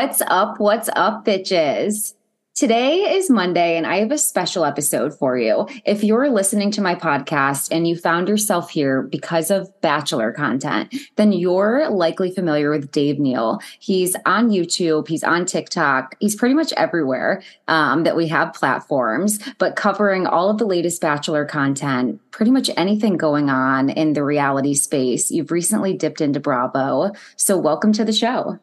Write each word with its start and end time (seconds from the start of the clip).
What's 0.00 0.22
up? 0.28 0.60
What's 0.60 0.88
up, 0.94 1.24
bitches? 1.24 2.14
Today 2.54 3.16
is 3.16 3.28
Monday, 3.28 3.76
and 3.76 3.84
I 3.84 3.96
have 3.96 4.12
a 4.12 4.16
special 4.16 4.64
episode 4.64 5.12
for 5.12 5.36
you. 5.36 5.66
If 5.84 6.04
you're 6.04 6.30
listening 6.30 6.70
to 6.70 6.80
my 6.80 6.94
podcast 6.94 7.72
and 7.72 7.88
you 7.88 7.96
found 7.96 8.28
yourself 8.28 8.70
here 8.70 9.02
because 9.02 9.50
of 9.50 9.68
Bachelor 9.80 10.30
content, 10.30 10.94
then 11.16 11.32
you're 11.32 11.90
likely 11.90 12.30
familiar 12.30 12.70
with 12.70 12.92
Dave 12.92 13.18
Neal. 13.18 13.58
He's 13.80 14.14
on 14.24 14.50
YouTube, 14.50 15.08
he's 15.08 15.24
on 15.24 15.46
TikTok, 15.46 16.14
he's 16.20 16.36
pretty 16.36 16.54
much 16.54 16.72
everywhere 16.74 17.42
um, 17.66 18.04
that 18.04 18.14
we 18.14 18.28
have 18.28 18.54
platforms, 18.54 19.40
but 19.58 19.74
covering 19.74 20.28
all 20.28 20.48
of 20.48 20.58
the 20.58 20.66
latest 20.66 21.00
Bachelor 21.00 21.44
content, 21.44 22.20
pretty 22.30 22.52
much 22.52 22.70
anything 22.76 23.16
going 23.16 23.50
on 23.50 23.90
in 23.90 24.12
the 24.12 24.22
reality 24.22 24.74
space. 24.74 25.32
You've 25.32 25.50
recently 25.50 25.92
dipped 25.92 26.20
into 26.20 26.38
Bravo. 26.38 27.10
So, 27.34 27.58
welcome 27.58 27.92
to 27.94 28.04
the 28.04 28.12
show. 28.12 28.60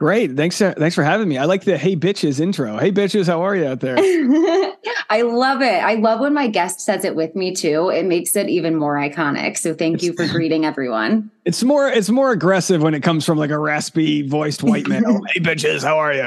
Great. 0.00 0.34
Thanks. 0.34 0.56
Thanks 0.56 0.94
for 0.94 1.04
having 1.04 1.28
me. 1.28 1.36
I 1.36 1.44
like 1.44 1.64
the 1.64 1.76
"Hey 1.76 1.94
bitches" 1.94 2.40
intro. 2.40 2.78
Hey 2.78 2.90
bitches, 2.90 3.26
how 3.26 3.42
are 3.42 3.54
you 3.54 3.66
out 3.66 3.80
there? 3.80 3.96
I 5.10 5.20
love 5.22 5.60
it. 5.60 5.84
I 5.84 5.96
love 5.96 6.20
when 6.20 6.32
my 6.32 6.48
guest 6.48 6.80
says 6.80 7.04
it 7.04 7.14
with 7.14 7.36
me 7.36 7.54
too. 7.54 7.90
It 7.90 8.06
makes 8.06 8.34
it 8.34 8.48
even 8.48 8.76
more 8.76 8.94
iconic. 8.94 9.58
So 9.58 9.74
thank 9.74 10.02
you 10.02 10.14
for 10.14 10.26
greeting 10.26 10.64
everyone. 10.64 11.30
It's 11.44 11.62
more. 11.62 11.86
It's 11.86 12.08
more 12.08 12.32
aggressive 12.32 12.80
when 12.80 12.94
it 12.94 13.02
comes 13.02 13.26
from 13.26 13.36
like 13.36 13.50
a 13.50 13.58
raspy 13.58 14.26
voiced 14.26 14.62
white 14.62 14.88
man. 14.88 15.04
hey 15.34 15.40
bitches, 15.40 15.84
how 15.84 15.98
are 15.98 16.14
you? 16.14 16.22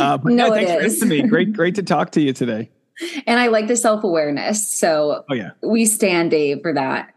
Uh, 0.00 0.18
no, 0.24 0.54
yeah, 0.54 0.78
thanks 0.78 0.98
for 0.98 1.04
me. 1.04 1.20
Great, 1.20 1.52
great 1.52 1.74
to 1.74 1.82
talk 1.82 2.12
to 2.12 2.22
you 2.22 2.32
today. 2.32 2.70
And 3.26 3.40
I 3.40 3.46
like 3.46 3.66
the 3.66 3.76
self 3.76 4.04
awareness. 4.04 4.70
So 4.70 5.24
oh 5.30 5.34
yeah, 5.34 5.50
we 5.62 5.86
stand 5.86 6.30
Dave 6.30 6.60
for 6.60 6.74
that. 6.74 7.14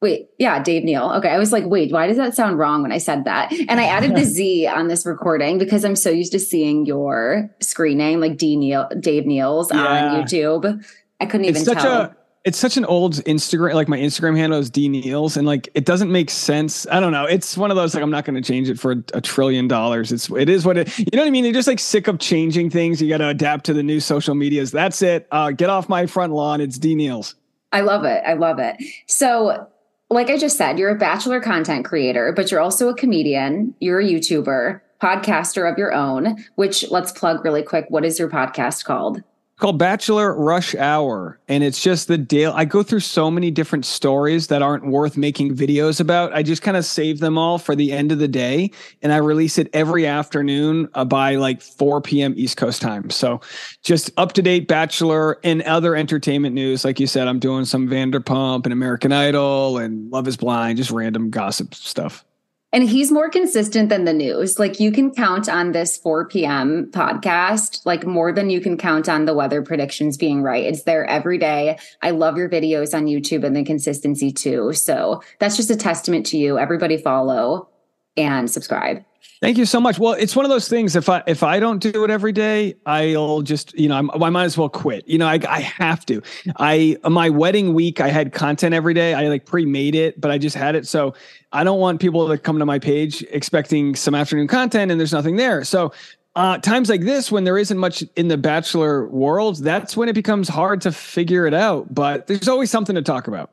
Wait, 0.00 0.30
yeah, 0.38 0.62
Dave 0.62 0.84
Neal. 0.84 1.10
Okay. 1.16 1.28
I 1.28 1.38
was 1.38 1.50
like, 1.50 1.64
wait, 1.66 1.92
why 1.92 2.06
does 2.06 2.16
that 2.18 2.34
sound 2.34 2.56
wrong 2.56 2.82
when 2.82 2.92
I 2.92 2.98
said 2.98 3.24
that? 3.24 3.52
And 3.52 3.80
I 3.80 3.84
added 3.84 4.14
the 4.14 4.24
Z 4.24 4.66
on 4.68 4.86
this 4.86 5.04
recording 5.04 5.58
because 5.58 5.84
I'm 5.84 5.96
so 5.96 6.08
used 6.08 6.30
to 6.32 6.38
seeing 6.38 6.86
your 6.86 7.50
screen 7.60 7.98
name, 7.98 8.20
like 8.20 8.36
D 8.36 8.56
Neal, 8.56 8.88
Dave 9.00 9.26
Neal's 9.26 9.72
yeah. 9.72 10.14
on 10.14 10.22
YouTube. 10.22 10.84
I 11.20 11.26
couldn't 11.26 11.46
even 11.46 11.56
it's 11.56 11.64
such 11.64 11.78
tell. 11.78 12.02
A, 12.02 12.16
it's 12.44 12.58
such 12.58 12.76
an 12.76 12.84
old 12.84 13.14
Instagram, 13.24 13.74
like 13.74 13.88
my 13.88 13.98
Instagram 13.98 14.36
handle 14.36 14.60
is 14.60 14.70
D 14.70 14.88
Neals, 14.88 15.36
and 15.36 15.46
like 15.46 15.68
it 15.74 15.84
doesn't 15.84 16.12
make 16.12 16.30
sense. 16.30 16.86
I 16.92 17.00
don't 17.00 17.10
know. 17.10 17.24
It's 17.24 17.56
one 17.58 17.72
of 17.72 17.76
those 17.76 17.92
like 17.94 18.02
I'm 18.02 18.10
not 18.10 18.24
going 18.24 18.40
to 18.40 18.52
change 18.52 18.70
it 18.70 18.78
for 18.78 18.92
a, 18.92 19.02
a, 19.14 19.20
trillion 19.20 19.66
dollars. 19.66 20.12
It's 20.12 20.30
it 20.30 20.48
is 20.48 20.64
what 20.64 20.78
it. 20.78 20.96
You 20.96 21.06
know 21.12 21.22
what 21.22 21.26
I 21.26 21.30
mean? 21.30 21.44
You're 21.44 21.52
just 21.52 21.68
like 21.68 21.80
sick 21.80 22.06
of 22.06 22.20
changing 22.20 22.70
things. 22.70 23.02
You 23.02 23.08
got 23.08 23.18
to 23.18 23.28
adapt 23.28 23.66
to 23.66 23.74
the 23.74 23.82
new 23.82 23.98
social 23.98 24.36
medias. 24.36 24.70
That's 24.70 25.02
it. 25.02 25.26
Uh, 25.32 25.50
get 25.50 25.68
off 25.70 25.88
my 25.88 26.06
front 26.06 26.32
lawn. 26.32 26.60
It's 26.60 26.78
D 26.78 26.94
Neals. 26.94 27.34
I 27.72 27.80
love 27.80 28.04
it. 28.04 28.22
I 28.24 28.34
love 28.34 28.60
it. 28.60 28.76
So 29.08 29.68
like 30.10 30.30
I 30.30 30.38
just 30.38 30.56
said, 30.56 30.78
you're 30.78 30.90
a 30.90 30.98
bachelor 30.98 31.40
content 31.40 31.84
creator, 31.84 32.32
but 32.34 32.50
you're 32.50 32.60
also 32.60 32.88
a 32.88 32.94
comedian, 32.94 33.74
you're 33.80 34.00
a 34.00 34.04
YouTuber, 34.04 34.80
podcaster 35.02 35.70
of 35.70 35.78
your 35.78 35.92
own, 35.92 36.44
which 36.54 36.90
let's 36.90 37.12
plug 37.12 37.44
really 37.44 37.62
quick. 37.62 37.86
What 37.88 38.04
is 38.04 38.18
your 38.18 38.28
podcast 38.28 38.84
called? 38.84 39.22
Called 39.58 39.78
Bachelor 39.78 40.34
Rush 40.34 40.74
Hour. 40.76 41.38
And 41.48 41.64
it's 41.64 41.82
just 41.82 42.08
the 42.08 42.16
daily. 42.16 42.52
I 42.54 42.64
go 42.64 42.82
through 42.82 43.00
so 43.00 43.30
many 43.30 43.50
different 43.50 43.84
stories 43.84 44.46
that 44.46 44.62
aren't 44.62 44.86
worth 44.86 45.16
making 45.16 45.56
videos 45.56 46.00
about. 46.00 46.32
I 46.32 46.42
just 46.42 46.62
kind 46.62 46.76
of 46.76 46.84
save 46.84 47.18
them 47.20 47.36
all 47.36 47.58
for 47.58 47.74
the 47.74 47.92
end 47.92 48.12
of 48.12 48.18
the 48.18 48.28
day. 48.28 48.70
And 49.02 49.12
I 49.12 49.16
release 49.16 49.58
it 49.58 49.68
every 49.72 50.06
afternoon 50.06 50.88
uh, 50.94 51.04
by 51.04 51.34
like 51.34 51.60
4 51.60 52.00
p.m. 52.00 52.34
East 52.36 52.56
Coast 52.56 52.80
time. 52.80 53.10
So 53.10 53.40
just 53.82 54.10
up 54.16 54.32
to 54.34 54.42
date 54.42 54.68
Bachelor 54.68 55.38
and 55.42 55.62
other 55.62 55.96
entertainment 55.96 56.54
news. 56.54 56.84
Like 56.84 57.00
you 57.00 57.06
said, 57.06 57.26
I'm 57.26 57.40
doing 57.40 57.64
some 57.64 57.88
Vanderpump 57.88 58.64
and 58.64 58.72
American 58.72 59.12
Idol 59.12 59.78
and 59.78 60.10
Love 60.10 60.28
is 60.28 60.36
Blind, 60.36 60.78
just 60.78 60.90
random 60.90 61.30
gossip 61.30 61.74
stuff. 61.74 62.24
And 62.70 62.86
he's 62.86 63.10
more 63.10 63.30
consistent 63.30 63.88
than 63.88 64.04
the 64.04 64.12
news. 64.12 64.58
Like 64.58 64.78
you 64.78 64.92
can 64.92 65.10
count 65.10 65.48
on 65.48 65.72
this 65.72 65.96
4 65.96 66.28
p.m. 66.28 66.90
podcast, 66.92 67.86
like 67.86 68.04
more 68.04 68.30
than 68.30 68.50
you 68.50 68.60
can 68.60 68.76
count 68.76 69.08
on 69.08 69.24
the 69.24 69.32
weather 69.32 69.62
predictions 69.62 70.18
being 70.18 70.42
right. 70.42 70.64
It's 70.64 70.82
there 70.82 71.06
every 71.06 71.38
day. 71.38 71.78
I 72.02 72.10
love 72.10 72.36
your 72.36 72.48
videos 72.48 72.94
on 72.94 73.06
YouTube 73.06 73.42
and 73.44 73.56
the 73.56 73.64
consistency 73.64 74.30
too. 74.30 74.74
So 74.74 75.22
that's 75.38 75.56
just 75.56 75.70
a 75.70 75.76
testament 75.76 76.26
to 76.26 76.36
you. 76.36 76.58
Everybody 76.58 76.98
follow 76.98 77.70
and 78.18 78.50
subscribe. 78.50 79.04
Thank 79.40 79.56
you 79.56 79.66
so 79.66 79.80
much. 79.80 79.98
Well, 79.98 80.14
it's 80.14 80.34
one 80.34 80.44
of 80.44 80.50
those 80.50 80.68
things. 80.68 80.96
If 80.96 81.08
I 81.08 81.22
if 81.26 81.42
I 81.42 81.60
don't 81.60 81.78
do 81.78 82.04
it 82.04 82.10
every 82.10 82.32
day, 82.32 82.74
I'll 82.86 83.42
just 83.42 83.72
you 83.78 83.88
know 83.88 83.96
I'm, 83.96 84.10
i 84.10 84.30
might 84.30 84.44
as 84.44 84.58
well 84.58 84.68
quit. 84.68 85.06
You 85.06 85.18
know, 85.18 85.28
I 85.28 85.38
I 85.48 85.60
have 85.60 86.04
to. 86.06 86.20
I 86.56 86.96
my 87.08 87.30
wedding 87.30 87.72
week, 87.72 88.00
I 88.00 88.08
had 88.08 88.32
content 88.32 88.74
every 88.74 88.94
day. 88.94 89.14
I 89.14 89.28
like 89.28 89.46
pre 89.46 89.64
made 89.64 89.94
it, 89.94 90.20
but 90.20 90.30
I 90.30 90.38
just 90.38 90.56
had 90.56 90.74
it. 90.74 90.88
So 90.88 91.14
I 91.52 91.62
don't 91.62 91.78
want 91.78 92.00
people 92.00 92.26
to 92.28 92.36
come 92.36 92.58
to 92.58 92.66
my 92.66 92.78
page 92.78 93.24
expecting 93.30 93.94
some 93.94 94.14
afternoon 94.14 94.48
content 94.48 94.90
and 94.90 94.98
there's 94.98 95.12
nothing 95.12 95.36
there. 95.36 95.62
So 95.64 95.92
uh, 96.34 96.58
times 96.58 96.88
like 96.88 97.00
this, 97.00 97.32
when 97.32 97.44
there 97.44 97.58
isn't 97.58 97.78
much 97.78 98.04
in 98.16 98.28
the 98.28 98.36
bachelor 98.36 99.08
world, 99.08 99.56
that's 99.56 99.96
when 99.96 100.08
it 100.08 100.14
becomes 100.14 100.48
hard 100.48 100.80
to 100.82 100.92
figure 100.92 101.46
it 101.46 101.54
out. 101.54 101.92
But 101.92 102.26
there's 102.26 102.48
always 102.48 102.70
something 102.70 102.94
to 102.94 103.02
talk 103.02 103.28
about. 103.28 103.50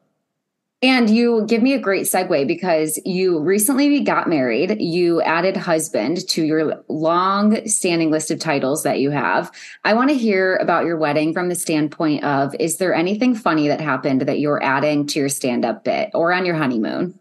And 0.85 1.09
you 1.09 1.47
give 1.47 1.63
me 1.63 1.73
a 1.73 1.79
great 1.79 2.03
segue 2.03 2.45
because 2.45 2.99
you 3.05 3.39
recently 3.39 4.01
got 4.01 4.29
married. 4.29 4.79
You 4.79 5.19
added 5.23 5.57
husband 5.57 6.27
to 6.29 6.43
your 6.43 6.83
long 6.87 7.67
standing 7.67 8.11
list 8.11 8.29
of 8.29 8.37
titles 8.37 8.83
that 8.83 8.99
you 8.99 9.09
have. 9.09 9.51
I 9.83 9.95
want 9.95 10.11
to 10.11 10.15
hear 10.15 10.57
about 10.57 10.85
your 10.85 10.97
wedding 10.97 11.33
from 11.33 11.49
the 11.49 11.55
standpoint 11.55 12.23
of 12.23 12.55
is 12.59 12.77
there 12.77 12.93
anything 12.93 13.33
funny 13.33 13.67
that 13.67 13.81
happened 13.81 14.21
that 14.21 14.37
you're 14.37 14.61
adding 14.61 15.07
to 15.07 15.19
your 15.19 15.29
stand 15.29 15.65
up 15.65 15.85
bit 15.85 16.11
or 16.13 16.31
on 16.31 16.45
your 16.45 16.55
honeymoon? 16.55 17.17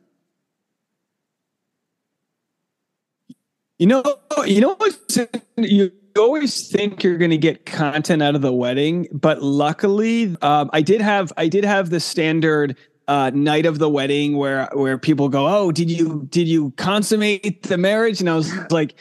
You 3.78 3.86
know, 3.86 4.04
you 4.44 4.60
know 4.60 4.76
you 5.56 5.90
always 6.18 6.68
think 6.68 7.02
you're 7.02 7.16
going 7.16 7.30
to 7.30 7.38
get 7.38 7.64
content 7.64 8.22
out 8.22 8.34
of 8.34 8.42
the 8.42 8.52
wedding, 8.52 9.08
but 9.10 9.42
luckily, 9.42 10.36
um, 10.42 10.68
I 10.74 10.82
did 10.82 11.00
have 11.00 11.32
I 11.38 11.48
did 11.48 11.64
have 11.64 11.88
the 11.88 11.98
standard 11.98 12.76
uh, 13.08 13.30
night 13.34 13.66
of 13.66 13.78
the 13.78 13.88
wedding 13.88 14.36
where 14.36 14.68
where 14.72 14.98
people 14.98 15.28
go, 15.28 15.46
"Oh, 15.46 15.72
did 15.72 15.90
you 15.90 16.26
did 16.30 16.48
you 16.48 16.72
consummate 16.76 17.62
the 17.64 17.78
marriage?" 17.78 18.20
And 18.20 18.30
I 18.30 18.34
was 18.34 18.52
like, 18.70 18.94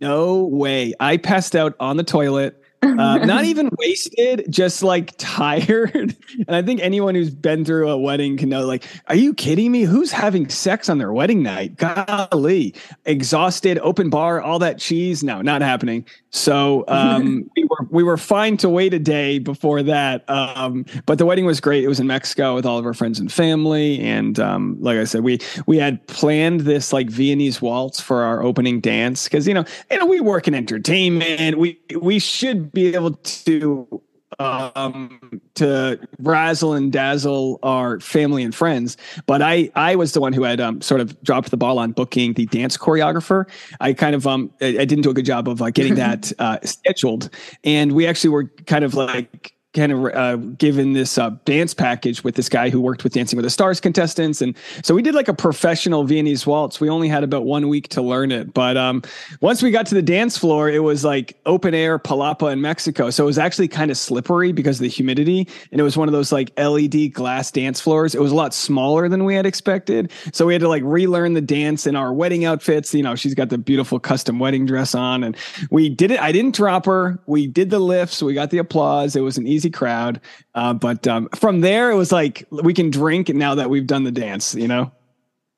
"No 0.00 0.44
way! 0.44 0.94
I 1.00 1.16
passed 1.16 1.54
out 1.54 1.74
on 1.80 1.96
the 1.96 2.04
toilet." 2.04 2.56
Uh, 2.82 3.18
not 3.18 3.44
even 3.50 3.68
wasted, 3.78 4.46
just 4.48 4.82
like 4.82 5.12
tired. 5.18 5.94
and 6.48 6.56
I 6.56 6.62
think 6.62 6.80
anyone 6.80 7.14
who's 7.14 7.30
been 7.30 7.64
through 7.64 7.90
a 7.90 7.98
wedding 7.98 8.36
can 8.36 8.48
know, 8.48 8.64
like, 8.64 8.84
are 9.08 9.14
you 9.14 9.34
kidding 9.34 9.70
me? 9.70 9.82
Who's 9.82 10.10
having 10.12 10.48
sex 10.48 10.88
on 10.88 10.98
their 10.98 11.12
wedding 11.12 11.42
night? 11.42 11.76
Golly, 11.76 12.74
exhausted, 13.04 13.78
open 13.80 14.10
bar, 14.10 14.40
all 14.40 14.58
that 14.60 14.78
cheese. 14.78 15.22
No, 15.22 15.42
not 15.42 15.62
happening. 15.62 16.06
So 16.30 16.84
um, 16.88 17.50
we 17.56 17.64
were 17.64 17.86
we 17.90 18.02
were 18.02 18.16
fine 18.16 18.56
to 18.58 18.68
wait 18.68 18.94
a 18.94 18.98
day 18.98 19.38
before 19.38 19.82
that. 19.82 20.28
Um, 20.28 20.86
but 21.06 21.18
the 21.18 21.26
wedding 21.26 21.44
was 21.44 21.60
great. 21.60 21.84
It 21.84 21.88
was 21.88 22.00
in 22.00 22.06
Mexico 22.06 22.54
with 22.54 22.64
all 22.64 22.78
of 22.78 22.86
our 22.86 22.94
friends 22.94 23.18
and 23.18 23.30
family, 23.32 24.00
and 24.00 24.38
um, 24.38 24.76
like 24.80 24.98
I 24.98 25.04
said, 25.04 25.22
we 25.22 25.40
we 25.66 25.78
had 25.78 26.06
planned 26.06 26.60
this 26.60 26.92
like 26.92 27.08
Viennese 27.08 27.60
waltz 27.60 28.00
for 28.00 28.22
our 28.22 28.42
opening 28.42 28.80
dance 28.80 29.24
because 29.24 29.46
you 29.46 29.54
know 29.54 29.64
you 29.90 29.98
know 29.98 30.06
we 30.06 30.20
work 30.20 30.46
in 30.46 30.54
entertainment. 30.54 31.58
We 31.58 31.80
we 32.00 32.18
should 32.18 32.72
be 32.72 32.94
able 32.94 33.12
to 33.12 34.02
um, 34.38 35.40
to 35.54 35.98
razzle 36.18 36.74
and 36.74 36.92
dazzle 36.92 37.58
our 37.62 38.00
family 38.00 38.42
and 38.42 38.54
friends. 38.54 38.96
But 39.26 39.42
I, 39.42 39.70
I 39.74 39.96
was 39.96 40.12
the 40.12 40.20
one 40.20 40.32
who 40.32 40.42
had 40.42 40.60
um, 40.60 40.80
sort 40.80 41.00
of 41.00 41.20
dropped 41.22 41.50
the 41.50 41.56
ball 41.56 41.78
on 41.78 41.92
booking 41.92 42.34
the 42.34 42.46
dance 42.46 42.76
choreographer. 42.76 43.48
I 43.80 43.92
kind 43.92 44.14
of, 44.14 44.26
um, 44.26 44.52
I, 44.60 44.66
I 44.66 44.84
didn't 44.84 45.02
do 45.02 45.10
a 45.10 45.14
good 45.14 45.26
job 45.26 45.48
of 45.48 45.60
uh, 45.60 45.70
getting 45.70 45.94
that 45.96 46.32
uh, 46.38 46.58
scheduled, 46.62 47.30
and 47.64 47.92
we 47.92 48.06
actually 48.06 48.30
were 48.30 48.44
kind 48.66 48.84
of 48.84 48.94
like 48.94 49.54
kind 49.72 49.92
of 49.92 50.04
uh, 50.06 50.36
given 50.36 50.94
this 50.94 51.16
uh, 51.16 51.30
dance 51.44 51.74
package 51.74 52.24
with 52.24 52.34
this 52.34 52.48
guy 52.48 52.70
who 52.70 52.80
worked 52.80 53.04
with 53.04 53.12
Dancing 53.12 53.36
with 53.36 53.44
the 53.44 53.50
Stars 53.50 53.80
contestants, 53.80 54.42
and 54.42 54.56
so 54.82 54.94
we 54.94 55.02
did 55.02 55.14
like 55.14 55.28
a 55.28 55.34
professional 55.34 56.04
Viennese 56.04 56.46
waltz. 56.46 56.80
We 56.80 56.88
only 56.88 57.08
had 57.08 57.22
about 57.22 57.44
one 57.44 57.68
week 57.68 57.88
to 57.90 58.02
learn 58.02 58.32
it, 58.32 58.52
but 58.52 58.76
um, 58.76 59.02
once 59.40 59.62
we 59.62 59.70
got 59.70 59.86
to 59.86 59.94
the 59.94 60.02
dance 60.02 60.36
floor, 60.36 60.68
it 60.68 60.80
was 60.80 61.04
like 61.04 61.38
open 61.46 61.74
air 61.74 61.98
palapa 61.98 62.52
in 62.52 62.60
Mexico, 62.60 63.10
so 63.10 63.24
it 63.24 63.26
was 63.26 63.38
actually 63.38 63.68
kind 63.68 63.90
of 63.90 63.96
slippery 63.96 64.50
because 64.52 64.78
of 64.78 64.82
the 64.82 64.88
humidity, 64.88 65.46
and 65.70 65.80
it 65.80 65.84
was 65.84 65.96
one 65.96 66.08
of 66.08 66.12
those 66.12 66.32
like 66.32 66.52
LED 66.58 67.12
glass 67.12 67.52
dance 67.52 67.80
floors. 67.80 68.14
It 68.14 68.20
was 68.20 68.32
a 68.32 68.36
lot 68.36 68.52
smaller 68.52 69.08
than 69.08 69.24
we 69.24 69.34
had 69.34 69.46
expected, 69.46 70.10
so 70.32 70.46
we 70.46 70.54
had 70.54 70.62
to 70.62 70.68
like 70.68 70.82
relearn 70.84 71.34
the 71.34 71.40
dance 71.40 71.86
in 71.86 71.94
our 71.94 72.12
wedding 72.12 72.44
outfits. 72.44 72.92
You 72.92 73.04
know, 73.04 73.14
she's 73.14 73.34
got 73.34 73.50
the 73.50 73.58
beautiful 73.58 74.00
custom 74.00 74.40
wedding 74.40 74.66
dress 74.66 74.96
on, 74.96 75.22
and 75.22 75.36
we 75.70 75.88
did 75.88 76.10
it. 76.10 76.20
I 76.20 76.32
didn't 76.32 76.56
drop 76.56 76.86
her. 76.86 77.20
We 77.26 77.46
did 77.46 77.70
the 77.70 77.78
lifts. 77.78 78.20
We 78.20 78.34
got 78.34 78.50
the 78.50 78.58
applause. 78.58 79.14
It 79.14 79.20
was 79.20 79.38
an 79.38 79.46
easy 79.46 79.59
easy 79.60 79.70
crowd. 79.70 80.20
Uh, 80.54 80.72
but 80.72 81.06
um, 81.06 81.28
from 81.34 81.60
there, 81.60 81.90
it 81.90 81.96
was 81.96 82.12
like 82.12 82.46
we 82.50 82.72
can 82.72 82.90
drink 82.90 83.28
now 83.28 83.54
that 83.54 83.68
we've 83.68 83.86
done 83.86 84.04
the 84.04 84.10
dance. 84.10 84.54
You 84.54 84.68
know. 84.68 84.90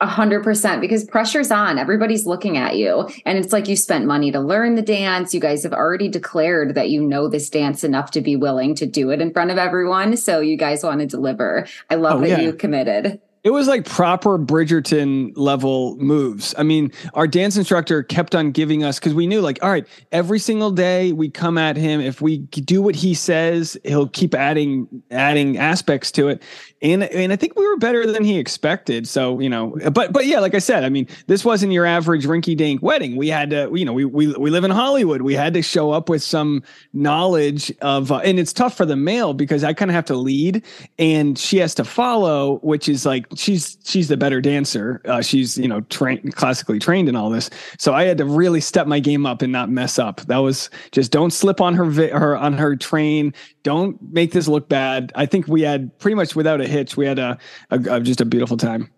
A 0.00 0.06
hundred 0.06 0.42
percent 0.42 0.80
because 0.80 1.04
pressure's 1.04 1.52
on. 1.52 1.78
Everybody's 1.78 2.26
looking 2.26 2.56
at 2.56 2.76
you. 2.76 3.08
And 3.24 3.38
it's 3.38 3.52
like 3.52 3.68
you 3.68 3.76
spent 3.76 4.04
money 4.04 4.32
to 4.32 4.40
learn 4.40 4.74
the 4.74 4.82
dance. 4.82 5.32
You 5.32 5.38
guys 5.38 5.62
have 5.62 5.72
already 5.72 6.08
declared 6.08 6.74
that 6.74 6.90
you 6.90 7.00
know 7.00 7.28
this 7.28 7.48
dance 7.48 7.84
enough 7.84 8.10
to 8.12 8.20
be 8.20 8.34
willing 8.34 8.74
to 8.74 8.86
do 8.86 9.10
it 9.10 9.20
in 9.20 9.32
front 9.32 9.52
of 9.52 9.58
everyone. 9.58 10.16
So 10.16 10.40
you 10.40 10.56
guys 10.56 10.82
want 10.82 10.98
to 11.02 11.06
deliver. 11.06 11.68
I 11.88 11.94
love 11.94 12.16
oh, 12.16 12.20
that 12.22 12.30
yeah. 12.30 12.40
you 12.40 12.52
committed. 12.52 13.20
It 13.44 13.50
was 13.50 13.66
like 13.66 13.84
proper 13.84 14.38
Bridgerton 14.38 15.32
level 15.34 15.96
moves. 15.96 16.54
I 16.56 16.62
mean, 16.62 16.92
our 17.14 17.26
dance 17.26 17.56
instructor 17.56 18.02
kept 18.04 18.34
on 18.34 18.52
giving 18.52 18.84
us 18.84 19.00
because 19.00 19.14
we 19.14 19.26
knew, 19.26 19.40
like, 19.40 19.58
all 19.62 19.70
right, 19.70 19.86
every 20.12 20.38
single 20.38 20.70
day 20.70 21.12
we 21.12 21.28
come 21.28 21.58
at 21.58 21.76
him. 21.76 22.00
If 22.00 22.20
we 22.20 22.38
do 22.38 22.80
what 22.80 22.94
he 22.94 23.14
says, 23.14 23.76
he'll 23.84 24.08
keep 24.08 24.34
adding 24.34 24.86
adding 25.10 25.58
aspects 25.58 26.12
to 26.12 26.28
it. 26.28 26.42
And 26.82 27.04
and 27.04 27.32
I 27.32 27.36
think 27.36 27.56
we 27.56 27.66
were 27.66 27.76
better 27.76 28.10
than 28.10 28.24
he 28.24 28.38
expected. 28.38 29.06
So 29.06 29.38
you 29.38 29.48
know, 29.48 29.76
but 29.92 30.12
but 30.12 30.26
yeah, 30.26 30.40
like 30.40 30.54
I 30.54 30.58
said, 30.58 30.82
I 30.82 30.88
mean, 30.88 31.06
this 31.28 31.44
wasn't 31.44 31.72
your 31.72 31.86
average 31.86 32.24
rinky 32.24 32.56
dink 32.56 32.82
wedding. 32.82 33.14
We 33.14 33.28
had 33.28 33.50
to, 33.50 33.70
you 33.72 33.84
know, 33.84 33.92
we 33.92 34.04
we 34.04 34.32
we 34.32 34.50
live 34.50 34.64
in 34.64 34.72
Hollywood. 34.72 35.22
We 35.22 35.34
had 35.34 35.54
to 35.54 35.62
show 35.62 35.92
up 35.92 36.08
with 36.08 36.22
some 36.22 36.64
knowledge 36.92 37.72
of, 37.82 38.10
uh, 38.10 38.16
and 38.18 38.38
it's 38.38 38.52
tough 38.52 38.76
for 38.76 38.84
the 38.84 38.96
male 38.96 39.32
because 39.32 39.62
I 39.62 39.72
kind 39.74 39.90
of 39.90 39.94
have 39.94 40.06
to 40.06 40.16
lead, 40.16 40.64
and 40.98 41.38
she 41.38 41.58
has 41.58 41.74
to 41.76 41.84
follow, 41.84 42.58
which 42.62 42.88
is 42.88 43.06
like 43.06 43.26
she's 43.36 43.78
she's 43.84 44.08
the 44.08 44.16
better 44.16 44.40
dancer. 44.40 45.00
Uh, 45.04 45.22
she's 45.22 45.56
you 45.56 45.68
know 45.68 45.82
trained 45.82 46.34
classically 46.34 46.80
trained 46.80 47.08
in 47.08 47.14
all 47.14 47.30
this. 47.30 47.48
So 47.78 47.94
I 47.94 48.04
had 48.04 48.18
to 48.18 48.24
really 48.24 48.60
step 48.60 48.88
my 48.88 48.98
game 48.98 49.24
up 49.24 49.40
and 49.40 49.52
not 49.52 49.70
mess 49.70 50.00
up. 50.00 50.20
That 50.22 50.38
was 50.38 50.68
just 50.90 51.12
don't 51.12 51.32
slip 51.32 51.60
on 51.60 51.74
her 51.74 51.84
vi- 51.84 52.10
her 52.10 52.36
on 52.36 52.54
her 52.54 52.74
train. 52.74 53.32
Don't 53.62 54.02
make 54.12 54.32
this 54.32 54.48
look 54.48 54.68
bad. 54.68 55.12
I 55.14 55.26
think 55.26 55.46
we 55.46 55.62
had 55.62 55.96
pretty 56.00 56.16
much 56.16 56.34
without 56.34 56.60
a 56.60 56.71
hitch. 56.72 56.96
We 56.96 57.06
had 57.06 57.18
a, 57.18 57.38
a, 57.70 57.80
a 57.96 58.00
just 58.00 58.20
a 58.20 58.24
beautiful 58.24 58.56
time. 58.56 58.90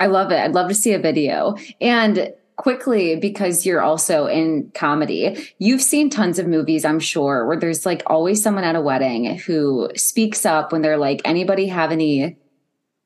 I 0.00 0.06
love 0.06 0.32
it. 0.32 0.38
I'd 0.38 0.54
love 0.54 0.68
to 0.68 0.74
see 0.74 0.92
a 0.92 0.98
video 0.98 1.56
and 1.80 2.32
quickly 2.56 3.16
because 3.16 3.66
you're 3.66 3.82
also 3.82 4.26
in 4.26 4.70
comedy 4.76 5.36
you've 5.58 5.82
seen 5.82 6.08
tons 6.08 6.38
of 6.38 6.46
movies 6.46 6.84
i'm 6.84 7.00
sure 7.00 7.44
where 7.48 7.58
there's 7.58 7.84
like 7.84 8.00
always 8.06 8.40
someone 8.40 8.62
at 8.62 8.76
a 8.76 8.80
wedding 8.80 9.36
who 9.38 9.90
speaks 9.96 10.46
up 10.46 10.70
when 10.70 10.80
they're 10.80 10.96
like 10.96 11.20
anybody 11.24 11.66
have 11.66 11.90
any 11.90 12.36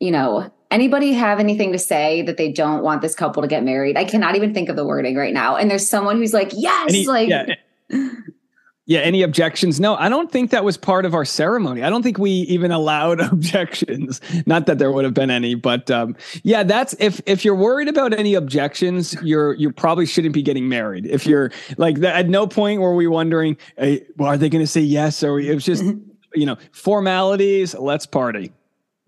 you 0.00 0.10
know 0.10 0.52
anybody 0.70 1.12
have 1.12 1.40
anything 1.40 1.72
to 1.72 1.78
say 1.78 2.22
that 2.22 2.36
they 2.36 2.52
don't 2.52 2.82
want 2.82 3.02
this 3.02 3.14
couple 3.14 3.42
to 3.42 3.48
get 3.48 3.64
married? 3.64 3.96
I 3.96 4.04
cannot 4.04 4.36
even 4.36 4.54
think 4.54 4.68
of 4.68 4.76
the 4.76 4.84
wording 4.84 5.16
right 5.16 5.34
now. 5.34 5.56
And 5.56 5.70
there's 5.70 5.88
someone 5.88 6.16
who's 6.16 6.34
like, 6.34 6.52
yes, 6.54 6.90
Any, 6.90 7.06
like. 7.06 7.28
Yeah. 7.28 7.54
yeah. 8.88 9.00
Any 9.00 9.22
objections? 9.22 9.78
No, 9.78 9.96
I 9.96 10.08
don't 10.08 10.32
think 10.32 10.50
that 10.50 10.64
was 10.64 10.78
part 10.78 11.04
of 11.04 11.14
our 11.14 11.26
ceremony. 11.26 11.82
I 11.82 11.90
don't 11.90 12.02
think 12.02 12.18
we 12.18 12.30
even 12.30 12.72
allowed 12.72 13.20
objections. 13.32 14.20
Not 14.46 14.64
that 14.64 14.78
there 14.78 14.90
would 14.90 15.04
have 15.04 15.12
been 15.12 15.30
any, 15.30 15.54
but 15.54 15.90
um, 15.90 16.16
yeah, 16.42 16.62
that's 16.62 16.96
if 16.98 17.20
if 17.26 17.44
you're 17.44 17.54
worried 17.54 17.88
about 17.88 18.14
any 18.14 18.32
objections, 18.32 19.14
you're 19.22 19.52
you 19.54 19.70
probably 19.70 20.06
shouldn't 20.06 20.32
be 20.32 20.42
getting 20.42 20.70
married. 20.70 21.04
If 21.04 21.26
you're 21.26 21.52
like 21.76 22.02
at 22.02 22.30
no 22.30 22.46
point 22.46 22.80
were 22.80 22.94
we 22.94 23.06
wondering, 23.06 23.58
hey, 23.76 24.06
well, 24.16 24.30
are 24.30 24.38
they 24.38 24.48
going 24.48 24.64
to 24.64 24.66
say 24.66 24.80
yes? 24.80 25.22
Or 25.22 25.38
it 25.38 25.54
was 25.54 25.64
just 25.66 25.84
you 26.34 26.46
know 26.46 26.56
formalities. 26.72 27.74
Let's 27.74 28.06
party. 28.06 28.52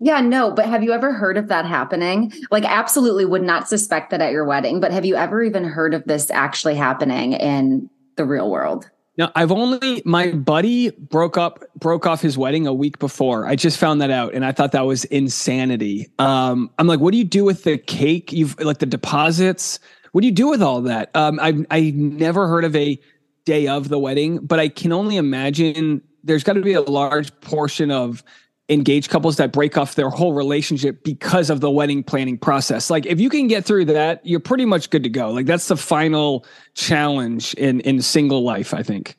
Yeah, 0.03 0.19
no, 0.19 0.51
but 0.51 0.65
have 0.65 0.83
you 0.83 0.93
ever 0.93 1.13
heard 1.13 1.37
of 1.37 1.47
that 1.49 1.65
happening? 1.65 2.33
Like, 2.49 2.65
absolutely 2.65 3.23
would 3.23 3.43
not 3.43 3.69
suspect 3.69 4.09
that 4.09 4.19
at 4.19 4.31
your 4.31 4.45
wedding, 4.45 4.79
but 4.79 4.91
have 4.91 5.05
you 5.05 5.15
ever 5.15 5.43
even 5.43 5.63
heard 5.63 5.93
of 5.93 6.03
this 6.05 6.31
actually 6.31 6.73
happening 6.73 7.33
in 7.33 7.87
the 8.15 8.25
real 8.25 8.49
world? 8.49 8.89
No, 9.17 9.29
I've 9.35 9.51
only 9.51 10.01
my 10.05 10.31
buddy 10.31 10.89
broke 10.91 11.37
up 11.37 11.63
broke 11.75 12.07
off 12.07 12.21
his 12.21 12.37
wedding 12.37 12.65
a 12.65 12.73
week 12.73 12.97
before. 12.97 13.45
I 13.45 13.55
just 13.55 13.77
found 13.77 14.01
that 14.01 14.09
out 14.09 14.33
and 14.33 14.45
I 14.45 14.53
thought 14.53 14.71
that 14.71 14.85
was 14.85 15.03
insanity. 15.05 16.07
Um, 16.17 16.71
I'm 16.79 16.87
like, 16.87 17.01
what 17.01 17.11
do 17.11 17.17
you 17.17 17.25
do 17.25 17.43
with 17.43 17.63
the 17.63 17.77
cake? 17.77 18.31
You've 18.31 18.57
like 18.59 18.79
the 18.79 18.85
deposits. 18.85 19.79
What 20.13 20.21
do 20.21 20.27
you 20.27 20.33
do 20.33 20.47
with 20.47 20.61
all 20.61 20.81
that? 20.83 21.13
Um, 21.13 21.39
I 21.41 21.65
I 21.69 21.91
never 21.95 22.47
heard 22.47 22.63
of 22.63 22.75
a 22.75 22.99
day 23.43 23.67
of 23.67 23.89
the 23.89 23.99
wedding, 23.99 24.37
but 24.37 24.59
I 24.59 24.69
can 24.69 24.93
only 24.93 25.17
imagine 25.17 26.01
there's 26.23 26.43
got 26.43 26.53
to 26.53 26.61
be 26.61 26.73
a 26.73 26.81
large 26.81 27.37
portion 27.41 27.91
of 27.91 28.23
engaged 28.71 29.09
couples 29.11 29.35
that 29.35 29.51
break 29.51 29.77
off 29.77 29.95
their 29.95 30.09
whole 30.09 30.33
relationship 30.33 31.03
because 31.03 31.49
of 31.49 31.59
the 31.59 31.69
wedding 31.69 32.03
planning 32.03 32.37
process. 32.37 32.89
Like 32.89 33.05
if 33.05 33.19
you 33.19 33.29
can 33.29 33.47
get 33.47 33.65
through 33.65 33.85
that, 33.85 34.25
you're 34.25 34.39
pretty 34.39 34.65
much 34.65 34.89
good 34.89 35.03
to 35.03 35.09
go. 35.09 35.29
Like 35.29 35.45
that's 35.45 35.67
the 35.67 35.77
final 35.77 36.45
challenge 36.73 37.53
in 37.55 37.81
in 37.81 38.01
single 38.01 38.43
life, 38.43 38.73
I 38.73 38.81
think. 38.81 39.17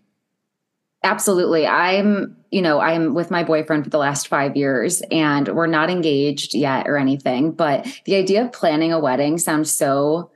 Absolutely. 1.04 1.66
I'm, 1.66 2.36
you 2.50 2.62
know, 2.62 2.80
I'm 2.80 3.12
with 3.12 3.30
my 3.30 3.42
boyfriend 3.42 3.84
for 3.84 3.90
the 3.90 3.98
last 3.98 4.28
5 4.28 4.56
years 4.56 5.02
and 5.10 5.48
we're 5.48 5.66
not 5.66 5.90
engaged 5.90 6.54
yet 6.54 6.88
or 6.88 6.96
anything, 6.96 7.52
but 7.52 7.86
the 8.04 8.14
idea 8.14 8.44
of 8.44 8.52
planning 8.52 8.92
a 8.92 9.00
wedding 9.00 9.36
sounds 9.38 9.72
so 9.72 10.30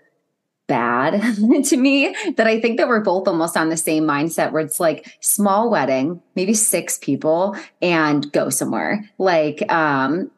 bad 0.66 1.20
to 1.64 1.76
me 1.76 2.14
that 2.36 2.46
I 2.46 2.60
think 2.60 2.78
that 2.78 2.88
we're 2.88 3.00
both 3.00 3.28
almost 3.28 3.56
on 3.56 3.68
the 3.68 3.76
same 3.76 4.04
mindset 4.04 4.52
where 4.52 4.62
it's 4.62 4.80
like 4.80 5.12
small 5.20 5.70
wedding, 5.70 6.20
maybe 6.34 6.54
six 6.54 6.98
people 6.98 7.56
and 7.80 8.30
go 8.32 8.50
somewhere. 8.50 9.08
Like 9.18 9.70
um 9.70 10.30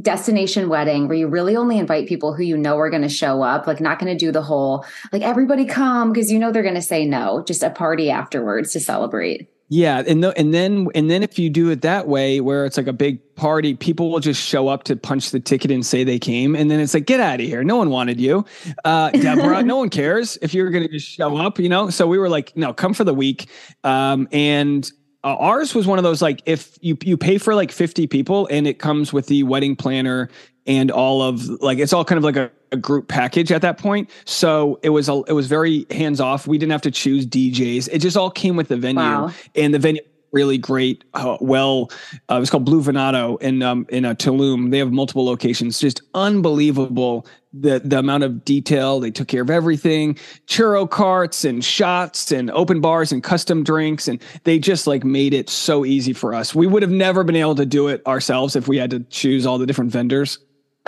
destination 0.00 0.68
wedding 0.68 1.08
where 1.08 1.16
you 1.16 1.26
really 1.26 1.56
only 1.56 1.78
invite 1.78 2.08
people 2.08 2.34
who 2.34 2.42
you 2.42 2.56
know 2.56 2.78
are 2.78 2.90
going 2.90 3.02
to 3.02 3.08
show 3.08 3.42
up, 3.42 3.66
like 3.66 3.80
not 3.80 3.98
going 3.98 4.12
to 4.12 4.18
do 4.18 4.30
the 4.30 4.42
whole 4.42 4.84
like 5.12 5.22
everybody 5.22 5.64
come 5.64 6.12
because 6.12 6.30
you 6.30 6.38
know 6.38 6.52
they're 6.52 6.62
going 6.62 6.74
to 6.74 6.82
say 6.82 7.04
no, 7.04 7.42
just 7.46 7.62
a 7.62 7.70
party 7.70 8.10
afterwards 8.10 8.72
to 8.72 8.80
celebrate. 8.80 9.48
Yeah, 9.70 10.02
and 10.06 10.24
the, 10.24 10.36
and 10.38 10.54
then 10.54 10.88
and 10.94 11.10
then 11.10 11.22
if 11.22 11.38
you 11.38 11.50
do 11.50 11.68
it 11.68 11.82
that 11.82 12.08
way, 12.08 12.40
where 12.40 12.64
it's 12.64 12.78
like 12.78 12.86
a 12.86 12.92
big 12.92 13.20
party, 13.34 13.74
people 13.74 14.10
will 14.10 14.20
just 14.20 14.42
show 14.42 14.68
up 14.68 14.84
to 14.84 14.96
punch 14.96 15.30
the 15.30 15.40
ticket 15.40 15.70
and 15.70 15.84
say 15.84 16.04
they 16.04 16.18
came, 16.18 16.56
and 16.56 16.70
then 16.70 16.80
it's 16.80 16.94
like, 16.94 17.04
get 17.04 17.20
out 17.20 17.40
of 17.40 17.46
here! 17.46 17.62
No 17.62 17.76
one 17.76 17.90
wanted 17.90 18.18
you, 18.18 18.46
uh, 18.86 19.10
Deborah. 19.10 19.62
no 19.64 19.76
one 19.76 19.90
cares 19.90 20.38
if 20.40 20.54
you're 20.54 20.70
going 20.70 20.84
to 20.84 20.92
just 20.92 21.06
show 21.06 21.36
up, 21.36 21.58
you 21.58 21.68
know. 21.68 21.90
So 21.90 22.06
we 22.06 22.16
were 22.16 22.30
like, 22.30 22.56
no, 22.56 22.72
come 22.72 22.94
for 22.94 23.04
the 23.04 23.12
week, 23.12 23.48
um, 23.84 24.26
and 24.32 24.90
uh, 25.22 25.36
ours 25.36 25.74
was 25.74 25.86
one 25.86 25.98
of 25.98 26.04
those 26.04 26.22
like 26.22 26.40
if 26.46 26.78
you 26.80 26.96
you 27.02 27.16
pay 27.16 27.36
for 27.36 27.54
like 27.54 27.72
50 27.72 28.06
people 28.06 28.46
and 28.50 28.66
it 28.66 28.78
comes 28.78 29.12
with 29.12 29.26
the 29.26 29.42
wedding 29.42 29.74
planner 29.76 30.30
and 30.66 30.90
all 30.90 31.22
of 31.22 31.46
like 31.60 31.78
it's 31.78 31.92
all 31.92 32.04
kind 32.04 32.16
of 32.18 32.24
like 32.24 32.36
a, 32.36 32.50
a 32.72 32.76
group 32.76 33.08
package 33.08 33.52
at 33.52 33.62
that 33.62 33.78
point. 33.78 34.10
So 34.24 34.78
it 34.82 34.90
was 34.90 35.08
a, 35.08 35.22
it 35.26 35.32
was 35.32 35.46
very 35.46 35.86
hands 35.90 36.20
off. 36.20 36.46
We 36.46 36.58
didn't 36.58 36.72
have 36.72 36.82
to 36.82 36.90
choose 36.90 37.26
DJs. 37.26 37.88
It 37.92 37.98
just 38.00 38.16
all 38.16 38.30
came 38.30 38.56
with 38.56 38.68
the 38.68 38.76
venue, 38.76 39.00
wow. 39.00 39.32
and 39.54 39.72
the 39.72 39.78
venue 39.78 40.02
really 40.32 40.58
great. 40.58 41.04
Uh, 41.14 41.36
well, 41.40 41.90
uh, 42.30 42.36
it 42.36 42.40
was 42.40 42.50
called 42.50 42.64
Blue 42.64 42.82
Venado 42.82 43.40
in 43.40 43.62
um, 43.62 43.86
in 43.88 44.04
uh, 44.04 44.14
Tulum. 44.14 44.70
They 44.70 44.78
have 44.78 44.92
multiple 44.92 45.24
locations. 45.24 45.78
Just 45.78 46.02
unbelievable 46.14 47.26
the 47.52 47.80
the 47.80 47.98
amount 47.98 48.24
of 48.24 48.44
detail. 48.44 49.00
They 49.00 49.10
took 49.10 49.28
care 49.28 49.42
of 49.42 49.50
everything. 49.50 50.14
Churro 50.46 50.88
carts 50.88 51.44
and 51.44 51.64
shots 51.64 52.30
and 52.30 52.50
open 52.50 52.80
bars 52.80 53.12
and 53.12 53.22
custom 53.22 53.64
drinks, 53.64 54.08
and 54.08 54.20
they 54.44 54.58
just 54.58 54.86
like 54.86 55.04
made 55.04 55.34
it 55.34 55.48
so 55.48 55.84
easy 55.84 56.12
for 56.12 56.34
us. 56.34 56.54
We 56.54 56.66
would 56.66 56.82
have 56.82 56.90
never 56.90 57.24
been 57.24 57.36
able 57.36 57.54
to 57.56 57.66
do 57.66 57.88
it 57.88 58.06
ourselves 58.06 58.56
if 58.56 58.68
we 58.68 58.76
had 58.76 58.90
to 58.90 59.00
choose 59.00 59.46
all 59.46 59.58
the 59.58 59.66
different 59.66 59.90
vendors. 59.90 60.38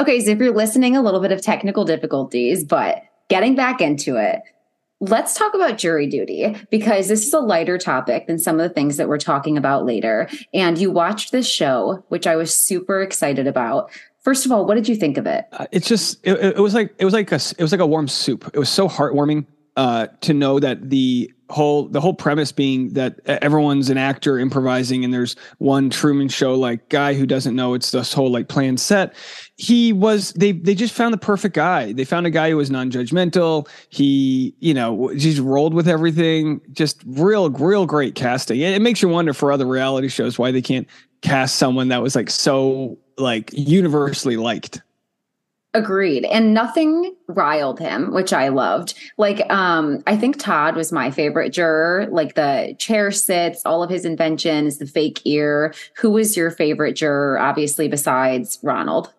Okay, 0.01 0.19
so 0.19 0.31
if 0.31 0.39
you're 0.39 0.55
listening, 0.55 0.97
a 0.97 1.03
little 1.03 1.21
bit 1.21 1.31
of 1.31 1.43
technical 1.43 1.85
difficulties, 1.85 2.65
but 2.65 3.03
getting 3.29 3.55
back 3.55 3.83
into 3.83 4.17
it, 4.17 4.41
let's 5.01 5.35
talk 5.35 5.53
about 5.53 5.77
jury 5.77 6.07
duty 6.07 6.57
because 6.71 7.09
this 7.09 7.27
is 7.27 7.35
a 7.35 7.39
lighter 7.39 7.77
topic 7.77 8.27
than 8.27 8.39
some 8.39 8.59
of 8.59 8.67
the 8.67 8.73
things 8.73 8.97
that 8.97 9.09
we're 9.09 9.19
talking 9.19 9.59
about 9.59 9.85
later. 9.85 10.27
And 10.55 10.79
you 10.79 10.91
watched 10.91 11.33
this 11.33 11.47
show, 11.47 12.03
which 12.09 12.27
I 12.27 12.35
was 12.35 12.55
super 12.55 13.03
excited 13.03 13.47
about. 13.47 13.91
First 14.23 14.47
of 14.47 14.53
all, 14.53 14.65
what 14.65 14.77
did 14.77 14.89
you 14.89 14.97
think 14.97 15.19
of 15.19 15.27
it? 15.27 15.45
Uh, 15.53 15.67
it's 15.71 15.87
just 15.87 16.19
it, 16.23 16.57
it, 16.57 16.59
was 16.59 16.73
like 16.73 16.95
it 16.99 17.05
was 17.05 17.13
like 17.13 17.31
a 17.31 17.41
it 17.59 17.61
was 17.61 17.73
like 17.73 17.81
a 17.83 17.87
warm 17.87 18.09
soup. 18.09 18.51
It 18.55 18.59
was 18.59 18.71
so 18.71 18.89
heartwarming 18.89 19.45
uh, 19.77 20.09
to 20.23 20.33
know 20.33 20.61
that 20.61 20.89
the 20.89 21.31
whole 21.51 21.89
the 21.89 22.01
whole 22.01 22.15
premise 22.15 22.53
being 22.53 22.93
that 22.93 23.21
everyone's 23.27 23.91
an 23.91 23.99
actor 23.99 24.39
improvising 24.39 25.05
and 25.05 25.13
there's 25.13 25.37
one 25.59 25.91
Truman 25.91 26.29
show 26.29 26.55
like 26.55 26.89
guy 26.89 27.15
who 27.15 27.27
doesn't 27.27 27.57
know 27.57 27.75
it's 27.75 27.91
this 27.91 28.13
whole 28.13 28.31
like 28.31 28.49
planned 28.49 28.81
set. 28.81 29.15
He 29.61 29.93
was 29.93 30.33
they 30.33 30.53
they 30.53 30.75
just 30.75 30.95
found 30.95 31.13
the 31.13 31.19
perfect 31.19 31.55
guy. 31.55 31.93
They 31.93 32.07
found 32.07 32.27
a 32.27 32.31
guy 32.31 32.49
who 32.49 32.57
was 32.57 32.71
non-judgmental. 32.71 33.69
He, 33.91 34.55
you 34.61 34.73
know, 34.73 35.13
just 35.17 35.39
rolled 35.39 35.75
with 35.75 35.87
everything. 35.87 36.63
Just 36.73 37.03
real 37.05 37.51
real 37.51 37.85
great 37.85 38.15
casting. 38.15 38.61
It, 38.61 38.73
it 38.73 38.81
makes 38.81 39.03
you 39.03 39.11
wonder 39.11 39.35
for 39.35 39.53
other 39.53 39.67
reality 39.67 40.09
shows 40.09 40.39
why 40.39 40.51
they 40.51 40.63
can't 40.63 40.89
cast 41.21 41.57
someone 41.57 41.89
that 41.89 42.01
was 42.01 42.17
like 42.17 42.31
so 42.31 42.99
like 43.19 43.51
universally 43.53 44.39
liked. 44.39 44.81
Agreed. 45.75 46.25
And 46.25 46.55
nothing 46.55 47.15
riled 47.29 47.79
him, 47.79 48.15
which 48.15 48.33
I 48.33 48.49
loved. 48.49 48.95
Like, 49.19 49.49
um, 49.53 50.03
I 50.07 50.17
think 50.17 50.39
Todd 50.39 50.75
was 50.75 50.91
my 50.91 51.11
favorite 51.11 51.51
juror. 51.51 52.09
Like 52.11 52.35
the 52.35 52.75
chair 52.79 53.13
sits, 53.13 53.63
all 53.67 53.83
of 53.83 53.91
his 53.91 54.07
inventions, 54.07 54.79
the 54.79 54.87
fake 54.87 55.21
ear. 55.27 55.75
Who 55.99 56.11
was 56.11 56.37
your 56.37 56.51
favorite 56.51 56.95
juror, 56.95 57.39
obviously, 57.39 57.89
besides 57.89 58.59
Ronald? 58.63 59.13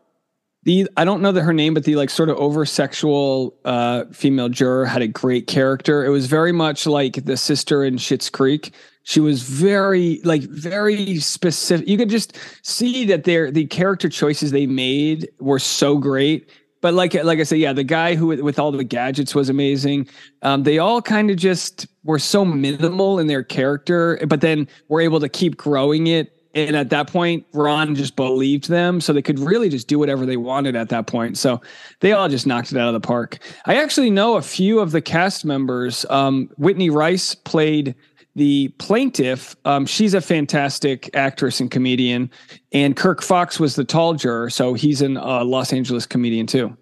The 0.63 0.87
I 0.95 1.05
don't 1.05 1.21
know 1.21 1.31
that 1.31 1.41
her 1.41 1.53
name, 1.53 1.73
but 1.73 1.85
the 1.85 1.95
like 1.95 2.09
sort 2.09 2.29
of 2.29 2.37
over 2.37 2.65
sexual 2.65 3.55
uh 3.65 4.05
female 4.11 4.49
juror 4.49 4.85
had 4.85 5.01
a 5.01 5.07
great 5.07 5.47
character. 5.47 6.05
It 6.05 6.09
was 6.09 6.27
very 6.27 6.51
much 6.51 6.85
like 6.85 7.25
the 7.25 7.37
sister 7.37 7.83
in 7.83 7.95
Schitt's 7.95 8.29
Creek. 8.29 8.73
She 9.03 9.19
was 9.19 9.41
very 9.41 10.21
like 10.23 10.43
very 10.43 11.17
specific. 11.17 11.87
You 11.87 11.97
could 11.97 12.09
just 12.09 12.37
see 12.61 13.05
that 13.05 13.23
their 13.23 13.49
the 13.49 13.65
character 13.65 14.07
choices 14.07 14.51
they 14.51 14.67
made 14.67 15.29
were 15.39 15.57
so 15.59 15.97
great. 15.97 16.49
But 16.81 16.93
like 16.93 17.15
like 17.15 17.39
I 17.39 17.43
said, 17.43 17.57
yeah, 17.57 17.73
the 17.73 17.83
guy 17.83 18.13
who 18.13 18.27
with 18.27 18.59
all 18.59 18.71
the 18.71 18.83
gadgets 18.83 19.33
was 19.33 19.49
amazing. 19.49 20.07
Um, 20.43 20.61
they 20.61 20.77
all 20.77 21.01
kind 21.01 21.31
of 21.31 21.37
just 21.37 21.87
were 22.03 22.19
so 22.19 22.45
minimal 22.45 23.17
in 23.17 23.25
their 23.25 23.43
character, 23.43 24.19
but 24.27 24.41
then 24.41 24.67
were 24.89 25.01
able 25.01 25.19
to 25.19 25.29
keep 25.29 25.57
growing 25.57 26.05
it 26.05 26.40
and 26.53 26.75
at 26.75 26.89
that 26.89 27.07
point, 27.07 27.45
Ron 27.53 27.95
just 27.95 28.15
believed 28.15 28.69
them, 28.69 29.01
so 29.01 29.13
they 29.13 29.21
could 29.21 29.39
really 29.39 29.69
just 29.69 29.87
do 29.87 29.97
whatever 29.97 30.25
they 30.25 30.37
wanted 30.37 30.75
at 30.75 30.89
that 30.89 31.07
point. 31.07 31.37
So 31.37 31.61
they 31.99 32.11
all 32.11 32.29
just 32.29 32.45
knocked 32.45 32.71
it 32.71 32.77
out 32.77 32.87
of 32.87 32.93
the 32.93 33.05
park. 33.05 33.39
I 33.65 33.75
actually 33.75 34.09
know 34.09 34.37
a 34.37 34.41
few 34.41 34.79
of 34.79 34.91
the 34.91 35.01
cast 35.01 35.45
members. 35.45 36.05
Um, 36.09 36.49
Whitney 36.57 36.89
Rice 36.89 37.35
played 37.35 37.95
the 38.35 38.69
plaintiff. 38.77 39.55
Um, 39.65 39.85
she's 39.85 40.13
a 40.13 40.21
fantastic 40.21 41.09
actress 41.15 41.59
and 41.59 41.69
comedian, 41.69 42.29
and 42.71 42.95
Kirk 42.95 43.21
Fox 43.21 43.59
was 43.59 43.75
the 43.75 43.83
tall 43.83 44.13
juror, 44.13 44.49
so 44.49 44.73
he's 44.73 45.01
a 45.01 45.11
uh, 45.21 45.43
Los 45.43 45.73
Angeles 45.73 46.05
comedian 46.05 46.47
too. 46.47 46.75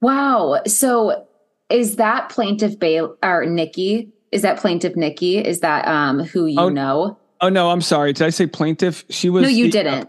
Wow. 0.00 0.60
So 0.66 1.26
is 1.70 1.96
that 1.96 2.28
plaintiff 2.28 2.78
Bail 2.78 3.16
or 3.22 3.46
Nikki? 3.46 4.12
Is 4.32 4.42
that 4.42 4.58
plaintiff 4.58 4.96
Nikki? 4.96 5.38
Is 5.38 5.60
that 5.60 5.86
um 5.88 6.20
who 6.20 6.46
you 6.46 6.60
oh, 6.60 6.68
know? 6.68 7.18
Oh 7.40 7.48
no, 7.48 7.70
I'm 7.70 7.80
sorry. 7.80 8.12
Did 8.12 8.24
I 8.26 8.30
say 8.30 8.46
plaintiff? 8.46 9.04
She 9.10 9.30
was 9.30 9.42
No, 9.42 9.48
you 9.48 9.64
the, 9.64 9.70
didn't. 9.70 10.04
Uh, 10.04 10.06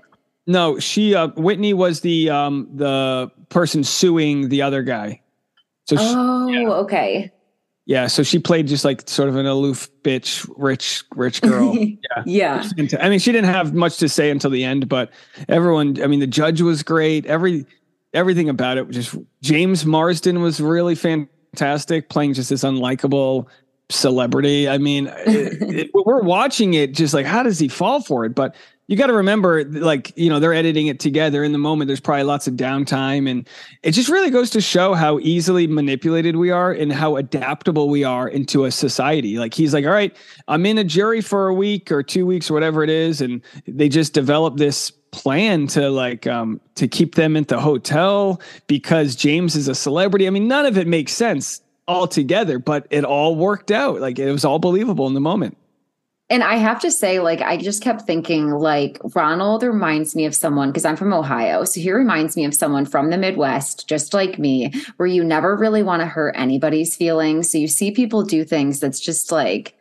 no, 0.48 0.80
she 0.80 1.14
uh 1.16 1.28
Whitney 1.30 1.74
was 1.74 2.02
the 2.02 2.30
um 2.30 2.70
the 2.74 3.32
person 3.50 3.84
suing 3.84 4.50
the 4.50 4.62
other 4.62 4.84
guy. 4.84 5.22
So 5.86 5.96
Oh, 6.00 6.48
she, 6.52 6.62
yeah. 6.62 6.70
okay. 6.70 7.32
Yeah, 7.86 8.08
so 8.08 8.22
she 8.22 8.38
played 8.38 8.68
just 8.68 8.84
like 8.84 9.08
sort 9.10 9.30
of 9.30 9.38
an 9.38 9.46
aloof 9.46 9.90
bitch, 10.04 10.50
rich, 10.58 11.04
rich 11.16 11.42
girl. 11.42 11.74
Yeah. 11.78 12.24
yeah. 12.26 12.70
I 13.00 13.08
mean, 13.10 13.20
she 13.20 13.32
didn't 13.32 13.50
have 13.50 13.74
much 13.74 13.98
to 14.00 14.10
say 14.10 14.30
until 14.30 14.50
the 14.50 14.66
end, 14.66 14.90
but 14.90 15.10
everyone, 15.48 16.02
I 16.04 16.08
mean, 16.08 16.20
the 16.20 16.28
judge 16.28 16.60
was 16.62 16.84
great. 16.84 17.26
Every 17.26 17.66
everything 18.14 18.50
about 18.50 18.78
it 18.78 18.90
just 18.90 19.16
James 19.42 19.86
Marsden 19.86 20.42
was 20.42 20.60
really 20.60 20.96
fantastic, 20.96 22.10
playing 22.10 22.34
just 22.34 22.50
this 22.50 22.64
unlikable 22.64 23.48
celebrity. 23.90 24.68
I 24.68 24.78
mean, 24.78 25.08
it, 25.26 25.62
it, 25.62 25.92
we're 25.94 26.22
watching 26.22 26.74
it 26.74 26.94
just 26.94 27.14
like, 27.14 27.26
how 27.26 27.44
does 27.44 27.60
he 27.60 27.68
fall 27.68 28.02
for 28.02 28.26
it? 28.26 28.36
But 28.36 28.56
you 28.88 28.96
got 28.96 29.08
to 29.08 29.14
remember, 29.14 29.66
like, 29.66 30.14
you 30.16 30.30
know, 30.30 30.40
they're 30.40 30.54
editing 30.54 30.88
it 30.88 31.00
together 31.00 31.44
in 31.44 31.52
the 31.52 31.58
moment. 31.58 31.88
There's 31.88 32.00
probably 32.00 32.24
lots 32.24 32.48
of 32.48 32.54
downtime. 32.54 33.30
And 33.30 33.48
it 33.84 33.92
just 33.92 34.08
really 34.08 34.30
goes 34.30 34.50
to 34.52 34.62
show 34.62 34.94
how 34.94 35.20
easily 35.20 35.68
manipulated 35.68 36.38
we 36.38 36.52
are 36.52 36.72
and 36.72 36.94
how 36.94 37.18
adaptable 37.18 37.90
we 37.90 38.06
are 38.06 38.30
into 38.30 38.64
a 38.64 38.72
society. 38.72 39.38
Like, 39.38 39.54
he's 39.54 39.74
like, 39.74 39.86
all 39.86 39.92
right, 39.92 40.16
I'm 40.48 40.66
in 40.66 40.78
a 40.78 40.86
jury 40.86 41.20
for 41.20 41.48
a 41.48 41.54
week 41.54 41.92
or 41.92 42.02
two 42.02 42.26
weeks 42.26 42.50
or 42.50 42.54
whatever 42.54 42.82
it 42.82 42.90
is. 42.90 43.20
And 43.20 43.42
they 43.68 43.90
just 43.90 44.14
develop 44.14 44.56
this 44.58 44.92
plan 45.12 45.68
to 45.68 45.90
like 45.90 46.28
um 46.28 46.60
to 46.76 46.86
keep 46.86 47.16
them 47.16 47.38
at 47.38 47.48
the 47.48 47.60
hotel 47.60 48.42
because 48.68 49.16
James 49.16 49.56
is 49.56 49.68
a 49.68 49.74
celebrity. 49.74 50.28
I 50.28 50.30
mean, 50.30 50.48
none 50.50 50.66
of 50.66 50.78
it 50.78 50.86
makes 50.86 51.14
sense 51.14 51.62
altogether, 51.88 52.60
but 52.60 52.88
it 52.90 53.06
all 53.06 53.36
worked 53.36 53.72
out. 53.72 54.02
Like 54.02 54.20
it 54.20 54.32
was 54.32 54.46
all 54.46 54.60
believable 54.60 55.08
in 55.08 55.14
the 55.14 55.20
moment. 55.20 55.58
And 56.30 56.44
I 56.44 56.58
have 56.58 56.82
to 56.82 56.92
say, 56.92 57.22
like, 57.22 57.42
I 57.42 57.56
just 57.56 57.82
kept 57.82 58.02
thinking, 58.02 58.52
like, 58.52 59.00
Ronald 59.16 59.64
reminds 59.64 60.14
me 60.14 60.26
of 60.26 60.36
someone 60.36 60.72
because 60.72 60.84
I'm 60.84 60.98
from 60.98 61.14
Ohio. 61.14 61.64
So 61.64 61.80
he 61.80 61.90
reminds 61.90 62.36
me 62.36 62.44
of 62.44 62.54
someone 62.54 62.86
from 62.86 63.12
the 63.12 63.18
Midwest, 63.18 63.88
just 63.88 64.14
like 64.14 64.38
me, 64.38 64.74
where 64.98 65.08
you 65.08 65.24
never 65.24 65.56
really 65.56 65.84
want 65.84 66.02
to 66.02 66.06
hurt 66.06 66.36
anybody's 66.38 66.98
feelings. 66.98 67.50
So 67.50 67.58
you 67.58 67.70
see 67.70 67.92
people 67.92 68.24
do 68.24 68.44
things 68.44 68.82
that's 68.82 69.00
just 69.00 69.32
like 69.32 69.77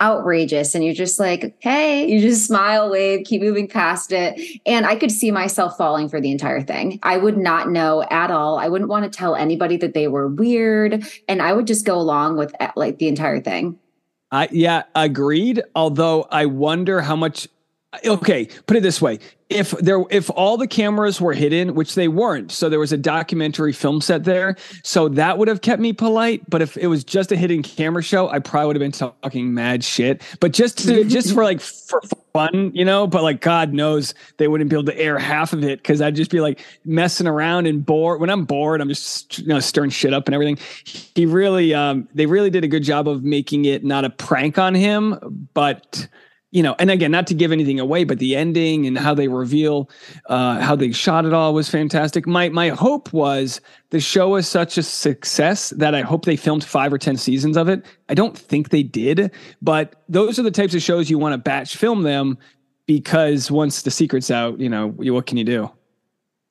outrageous 0.00 0.74
and 0.74 0.84
you're 0.84 0.94
just 0.94 1.20
like, 1.20 1.54
hey, 1.60 2.08
you 2.10 2.20
just 2.20 2.46
smile, 2.46 2.90
wave, 2.90 3.24
keep 3.26 3.42
moving 3.42 3.68
past 3.68 4.12
it. 4.12 4.40
And 4.66 4.86
I 4.86 4.96
could 4.96 5.12
see 5.12 5.30
myself 5.30 5.76
falling 5.76 6.08
for 6.08 6.20
the 6.20 6.30
entire 6.30 6.62
thing. 6.62 6.98
I 7.02 7.16
would 7.16 7.36
not 7.36 7.70
know 7.70 8.04
at 8.10 8.30
all. 8.30 8.58
I 8.58 8.68
wouldn't 8.68 8.90
want 8.90 9.10
to 9.10 9.16
tell 9.16 9.36
anybody 9.36 9.76
that 9.78 9.94
they 9.94 10.08
were 10.08 10.28
weird. 10.28 11.06
And 11.28 11.42
I 11.42 11.52
would 11.52 11.66
just 11.66 11.84
go 11.84 11.98
along 11.98 12.36
with 12.36 12.54
eh, 12.60 12.70
like 12.76 12.98
the 12.98 13.08
entire 13.08 13.40
thing. 13.40 13.78
I 14.32 14.48
yeah, 14.52 14.84
agreed. 14.94 15.62
Although 15.74 16.26
I 16.30 16.46
wonder 16.46 17.00
how 17.00 17.16
much 17.16 17.48
okay, 18.04 18.46
put 18.66 18.76
it 18.76 18.82
this 18.82 19.02
way. 19.02 19.18
If 19.48 19.72
there 19.72 20.04
if 20.10 20.30
all 20.30 20.56
the 20.56 20.68
cameras 20.68 21.20
were 21.20 21.32
hidden, 21.32 21.74
which 21.74 21.96
they 21.96 22.06
weren't, 22.06 22.52
so 22.52 22.68
there 22.68 22.78
was 22.78 22.92
a 22.92 22.96
documentary 22.96 23.72
film 23.72 24.00
set 24.00 24.22
there, 24.22 24.56
so 24.84 25.08
that 25.08 25.38
would 25.38 25.48
have 25.48 25.60
kept 25.60 25.82
me 25.82 25.92
polite. 25.92 26.48
But 26.48 26.62
if 26.62 26.76
it 26.76 26.86
was 26.86 27.02
just 27.02 27.32
a 27.32 27.36
hidden 27.36 27.64
camera 27.64 28.00
show, 28.00 28.28
I 28.28 28.38
probably 28.38 28.68
would 28.68 28.76
have 28.76 28.80
been 28.80 28.92
talking 28.92 29.52
mad 29.52 29.82
shit. 29.82 30.22
But 30.38 30.52
just 30.52 30.78
to, 30.86 31.02
just 31.02 31.34
for 31.34 31.42
like 31.42 31.60
for 31.60 32.00
fun, 32.32 32.70
you 32.74 32.84
know, 32.84 33.08
but 33.08 33.24
like 33.24 33.40
God 33.40 33.72
knows 33.72 34.14
they 34.36 34.46
wouldn't 34.46 34.70
be 34.70 34.76
able 34.76 34.84
to 34.84 34.96
air 34.96 35.18
half 35.18 35.52
of 35.52 35.64
it 35.64 35.82
because 35.82 36.00
I'd 36.00 36.14
just 36.14 36.30
be 36.30 36.40
like 36.40 36.64
messing 36.84 37.26
around 37.26 37.66
and 37.66 37.84
bored. 37.84 38.20
When 38.20 38.30
I'm 38.30 38.44
bored, 38.44 38.80
I'm 38.80 38.88
just 38.88 39.40
you 39.40 39.48
know 39.48 39.58
stirring 39.58 39.90
shit 39.90 40.14
up 40.14 40.28
and 40.28 40.34
everything. 40.34 40.58
He 40.84 41.26
really 41.26 41.74
um 41.74 42.08
they 42.14 42.26
really 42.26 42.50
did 42.50 42.62
a 42.62 42.68
good 42.68 42.84
job 42.84 43.08
of 43.08 43.24
making 43.24 43.64
it 43.64 43.82
not 43.82 44.04
a 44.04 44.10
prank 44.10 44.58
on 44.58 44.76
him, 44.76 45.48
but 45.54 46.06
you 46.52 46.64
know, 46.64 46.74
and 46.80 46.90
again, 46.90 47.12
not 47.12 47.28
to 47.28 47.34
give 47.34 47.52
anything 47.52 47.78
away, 47.78 48.02
but 48.02 48.18
the 48.18 48.34
ending 48.34 48.86
and 48.86 48.98
how 48.98 49.14
they 49.14 49.28
reveal 49.28 49.88
uh, 50.26 50.58
how 50.60 50.74
they 50.74 50.90
shot 50.90 51.24
it 51.24 51.32
all 51.32 51.54
was 51.54 51.68
fantastic. 51.68 52.26
My 52.26 52.48
my 52.48 52.70
hope 52.70 53.12
was 53.12 53.60
the 53.90 54.00
show 54.00 54.30
was 54.30 54.48
such 54.48 54.76
a 54.76 54.82
success 54.82 55.70
that 55.70 55.94
I 55.94 56.00
hope 56.00 56.24
they 56.24 56.36
filmed 56.36 56.64
five 56.64 56.92
or 56.92 56.98
ten 56.98 57.16
seasons 57.16 57.56
of 57.56 57.68
it. 57.68 57.84
I 58.08 58.14
don't 58.14 58.36
think 58.36 58.70
they 58.70 58.82
did, 58.82 59.30
but 59.62 60.02
those 60.08 60.38
are 60.38 60.42
the 60.42 60.50
types 60.50 60.74
of 60.74 60.82
shows 60.82 61.08
you 61.08 61.18
want 61.18 61.34
to 61.34 61.38
batch 61.38 61.76
film 61.76 62.02
them 62.02 62.36
because 62.86 63.50
once 63.50 63.82
the 63.82 63.90
secret's 63.90 64.30
out, 64.30 64.58
you 64.58 64.68
know, 64.68 64.88
what 64.88 65.26
can 65.26 65.36
you 65.36 65.44
do? 65.44 65.70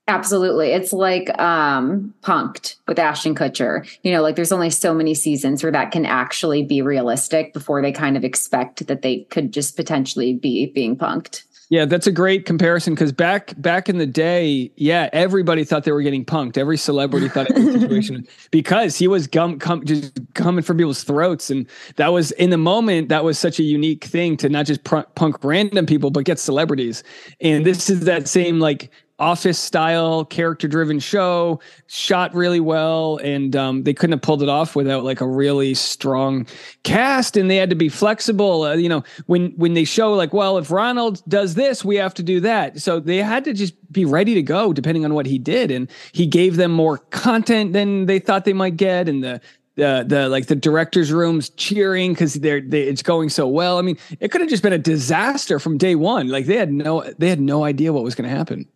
Absolutely. 0.09 0.71
It's 0.71 0.91
like 0.91 1.29
um 1.39 2.13
punked 2.23 2.75
with 2.87 2.97
Ashton 2.97 3.35
Kutcher. 3.35 3.87
You 4.03 4.11
know, 4.11 4.23
like 4.23 4.35
there's 4.35 4.51
only 4.51 4.71
so 4.71 4.93
many 4.93 5.13
seasons 5.13 5.61
where 5.61 5.71
that 5.71 5.91
can 5.91 6.05
actually 6.05 6.63
be 6.63 6.81
realistic 6.81 7.53
before 7.53 7.81
they 7.81 7.91
kind 7.91 8.17
of 8.17 8.23
expect 8.23 8.87
that 8.87 9.03
they 9.03 9.19
could 9.29 9.53
just 9.53 9.75
potentially 9.75 10.33
be 10.33 10.65
being 10.65 10.97
punked. 10.97 11.43
Yeah, 11.71 11.85
that's 11.85 12.07
a 12.07 12.11
great 12.11 12.47
comparison 12.47 12.95
because 12.95 13.11
back 13.11 13.53
back 13.61 13.87
in 13.87 13.99
the 13.99 14.07
day, 14.07 14.71
yeah, 14.75 15.07
everybody 15.13 15.63
thought 15.63 15.83
they 15.83 15.91
were 15.91 16.01
getting 16.01 16.25
punked. 16.25 16.57
Every 16.57 16.77
celebrity 16.77 17.29
thought 17.29 17.47
it 17.51 17.55
was 17.55 17.67
a 17.67 17.79
situation 17.79 18.27
because 18.51 18.95
he 18.95 19.07
was 19.07 19.27
gum 19.27 19.59
com, 19.59 19.85
just 19.85 20.19
coming 20.33 20.63
from 20.63 20.77
people's 20.77 21.03
throats, 21.03 21.51
and 21.51 21.67
that 21.97 22.07
was 22.11 22.31
in 22.31 22.49
the 22.49 22.57
moment. 22.57 23.09
That 23.09 23.23
was 23.23 23.37
such 23.37 23.59
a 23.59 23.63
unique 23.63 24.05
thing 24.05 24.35
to 24.37 24.49
not 24.49 24.65
just 24.65 24.83
pr- 24.83 25.01
punk 25.13 25.43
random 25.43 25.85
people, 25.85 26.09
but 26.09 26.25
get 26.25 26.39
celebrities. 26.39 27.03
And 27.39 27.63
this 27.63 27.87
is 27.87 27.99
that 28.05 28.27
same 28.27 28.59
like 28.59 28.89
office 29.19 29.59
style 29.59 30.25
character 30.25 30.67
driven 30.67 30.99
show 30.99 31.59
shot 31.87 32.33
really 32.33 32.59
well 32.59 33.17
and 33.17 33.55
um, 33.55 33.83
they 33.83 33.93
couldn't 33.93 34.13
have 34.13 34.21
pulled 34.21 34.41
it 34.41 34.49
off 34.49 34.75
without 34.75 35.03
like 35.03 35.21
a 35.21 35.27
really 35.27 35.73
strong 35.73 36.47
cast 36.83 37.35
and 37.35 37.51
they 37.51 37.57
had 37.57 37.69
to 37.69 37.75
be 37.75 37.89
flexible 37.89 38.63
uh, 38.63 38.73
you 38.75 38.89
know 38.89 39.03
when 39.25 39.51
when 39.57 39.73
they 39.73 39.83
show 39.83 40.13
like 40.13 40.33
well 40.33 40.57
if 40.57 40.71
ronald 40.71 41.21
does 41.27 41.55
this 41.55 41.83
we 41.83 41.95
have 41.95 42.13
to 42.13 42.23
do 42.23 42.39
that. 42.39 42.79
So 42.79 42.99
they 42.99 43.17
had 43.17 43.43
to 43.45 43.53
just 43.53 43.73
be 43.91 44.05
ready 44.05 44.33
to 44.35 44.41
go 44.41 44.73
depending 44.73 45.05
on 45.05 45.13
what 45.13 45.25
he 45.25 45.37
did 45.37 45.71
and 45.71 45.89
he 46.11 46.25
gave 46.25 46.55
them 46.55 46.71
more 46.71 46.99
content 47.09 47.73
than 47.73 48.05
they 48.05 48.19
thought 48.19 48.45
they 48.45 48.53
might 48.53 48.77
get 48.77 49.09
and 49.09 49.23
the 49.23 49.41
the 49.75 50.03
the 50.05 50.29
like 50.29 50.47
the 50.47 50.55
directors 50.55 51.11
rooms 51.11 51.49
cheering 51.51 52.13
because 52.13 52.35
they're 52.35 52.61
they, 52.61 52.83
it's 52.83 53.01
going 53.01 53.29
so 53.29 53.47
well. 53.47 53.77
I 53.77 53.81
mean 53.81 53.97
it 54.19 54.29
could 54.29 54.41
have 54.41 54.49
just 54.49 54.63
been 54.63 54.73
a 54.73 54.77
disaster 54.77 55.59
from 55.59 55.77
day 55.77 55.95
one. 55.95 56.27
Like 56.27 56.45
they 56.45 56.57
had 56.57 56.71
no 56.71 57.03
they 57.17 57.29
had 57.29 57.39
no 57.39 57.63
idea 57.63 57.93
what 57.93 58.03
was 58.03 58.15
going 58.15 58.29
to 58.29 58.35
happen 58.35 58.67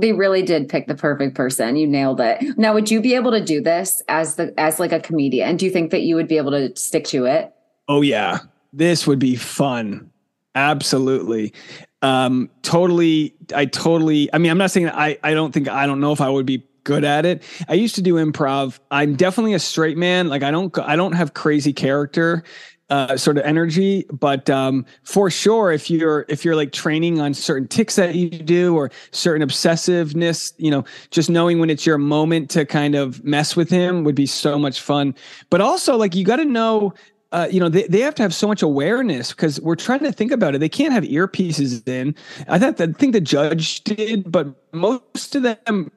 they 0.00 0.12
really 0.12 0.42
did 0.42 0.68
pick 0.68 0.86
the 0.86 0.94
perfect 0.94 1.34
person. 1.34 1.76
You 1.76 1.86
nailed 1.86 2.20
it. 2.20 2.56
Now, 2.56 2.72
would 2.74 2.90
you 2.90 3.00
be 3.00 3.14
able 3.14 3.30
to 3.32 3.44
do 3.44 3.60
this 3.60 4.02
as 4.08 4.36
the 4.36 4.54
as 4.58 4.80
like 4.80 4.92
a 4.92 5.00
comedian? 5.00 5.56
Do 5.56 5.66
you 5.66 5.70
think 5.70 5.90
that 5.90 6.02
you 6.02 6.16
would 6.16 6.28
be 6.28 6.38
able 6.38 6.52
to 6.52 6.74
stick 6.76 7.04
to 7.06 7.26
it? 7.26 7.52
Oh 7.88 8.02
yeah. 8.02 8.38
This 8.72 9.06
would 9.06 9.18
be 9.18 9.36
fun. 9.36 10.10
Absolutely. 10.54 11.52
Um 12.00 12.50
totally 12.62 13.34
I 13.54 13.66
totally 13.66 14.32
I 14.32 14.38
mean 14.38 14.50
I'm 14.50 14.58
not 14.58 14.70
saying 14.70 14.88
I 14.88 15.18
I 15.22 15.34
don't 15.34 15.52
think 15.52 15.68
I 15.68 15.86
don't 15.86 16.00
know 16.00 16.12
if 16.12 16.20
I 16.20 16.28
would 16.28 16.46
be 16.46 16.66
good 16.84 17.04
at 17.04 17.24
it. 17.24 17.42
I 17.68 17.74
used 17.74 17.94
to 17.94 18.02
do 18.02 18.14
improv. 18.14 18.78
I'm 18.90 19.14
definitely 19.14 19.54
a 19.54 19.58
straight 19.58 19.96
man. 19.96 20.28
Like 20.28 20.42
I 20.42 20.50
don't 20.50 20.76
I 20.78 20.96
don't 20.96 21.12
have 21.12 21.34
crazy 21.34 21.72
character 21.72 22.44
uh, 22.90 23.16
sort 23.16 23.38
of 23.38 23.44
energy. 23.44 24.04
But 24.12 24.50
um, 24.50 24.84
for 25.02 25.30
sure, 25.30 25.72
if 25.72 25.90
you're 25.90 26.26
if 26.28 26.44
you're 26.44 26.56
like 26.56 26.72
training 26.72 27.20
on 27.20 27.34
certain 27.34 27.66
ticks 27.66 27.96
that 27.96 28.14
you 28.14 28.28
do 28.28 28.76
or 28.76 28.90
certain 29.12 29.46
obsessiveness, 29.46 30.52
you 30.58 30.70
know, 30.70 30.84
just 31.10 31.30
knowing 31.30 31.58
when 31.58 31.70
it's 31.70 31.86
your 31.86 31.98
moment 31.98 32.50
to 32.50 32.64
kind 32.66 32.94
of 32.94 33.24
mess 33.24 33.56
with 33.56 33.70
him 33.70 34.04
would 34.04 34.14
be 34.14 34.26
so 34.26 34.58
much 34.58 34.80
fun. 34.80 35.14
But 35.50 35.60
also, 35.60 35.96
like 35.96 36.14
you 36.14 36.24
got 36.24 36.36
to 36.36 36.44
know. 36.44 36.94
Uh, 37.32 37.48
you 37.50 37.58
know 37.58 37.70
they, 37.70 37.86
they 37.86 38.00
have 38.00 38.14
to 38.14 38.22
have 38.22 38.34
so 38.34 38.46
much 38.46 38.60
awareness 38.60 39.30
because 39.30 39.58
we're 39.62 39.74
trying 39.74 40.00
to 40.00 40.12
think 40.12 40.30
about 40.30 40.54
it 40.54 40.58
they 40.58 40.68
can't 40.68 40.92
have 40.92 41.02
earpieces 41.02 41.88
in 41.88 42.14
i 42.46 42.58
thought 42.58 42.78
i 42.78 42.86
think 42.88 43.14
the 43.14 43.22
judge 43.22 43.82
did 43.84 44.30
but 44.30 44.48
most 44.74 45.34
of 45.34 45.42
them 45.42 45.90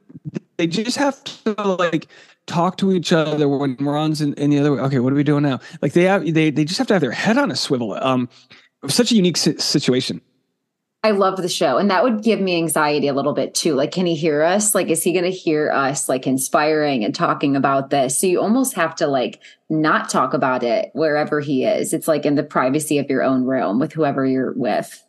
they 0.58 0.68
just 0.68 0.98
have 0.98 1.24
to 1.24 1.54
like 1.54 2.08
talk 2.48 2.78
to 2.78 2.92
each 2.92 3.12
other 3.12 3.48
when 3.48 3.76
Ron's 3.80 4.22
in, 4.22 4.34
in 4.36 4.50
the 4.50 4.60
other 4.60 4.74
way. 4.74 4.80
Okay, 4.82 5.00
what 5.00 5.14
are 5.14 5.16
we 5.16 5.24
doing 5.24 5.44
now? 5.44 5.60
Like 5.82 5.94
they 5.94 6.04
have, 6.04 6.24
they 6.34 6.50
they 6.50 6.66
just 6.66 6.78
have 6.78 6.88
to 6.88 6.94
have 6.94 7.02
their 7.02 7.12
head 7.12 7.38
on 7.38 7.52
a 7.52 7.56
swivel. 7.56 7.94
Um, 7.94 8.30
such 8.88 9.12
a 9.12 9.16
unique 9.16 9.38
situation. 9.38 10.22
I 11.04 11.12
love 11.12 11.38
the 11.38 11.48
show, 11.48 11.78
and 11.78 11.92
that 11.92 12.04
would 12.04 12.24
give 12.24 12.40
me 12.40 12.58
anxiety 12.58 13.08
a 13.08 13.14
little 13.14 13.34
bit 13.34 13.54
too. 13.54 13.76
Like, 13.76 13.92
can 13.92 14.08
he 14.08 14.16
hear 14.16 14.42
us? 14.42 14.74
Like, 14.74 14.88
is 14.88 15.04
he 15.04 15.14
going 15.14 15.26
to 15.26 15.30
hear 15.30 15.72
us? 15.72 16.10
Like, 16.10 16.26
inspiring 16.26 17.06
and 17.06 17.14
talking 17.14 17.56
about 17.56 17.92
this. 17.92 18.20
So 18.20 18.26
you 18.26 18.42
almost 18.42 18.74
have 18.74 18.96
to 18.96 19.06
like 19.06 19.40
not 19.70 20.10
talk 20.10 20.34
about 20.34 20.64
it 20.64 20.90
wherever 20.94 21.42
he 21.42 21.64
is. 21.64 21.94
It's 21.94 22.08
like 22.08 22.26
in 22.26 22.34
the 22.34 22.44
privacy 22.44 22.98
of 22.98 23.08
your 23.08 23.22
own 23.22 23.44
room 23.44 23.78
with 23.78 23.94
whoever 23.94 24.26
you're 24.26 24.54
with. 24.54 25.05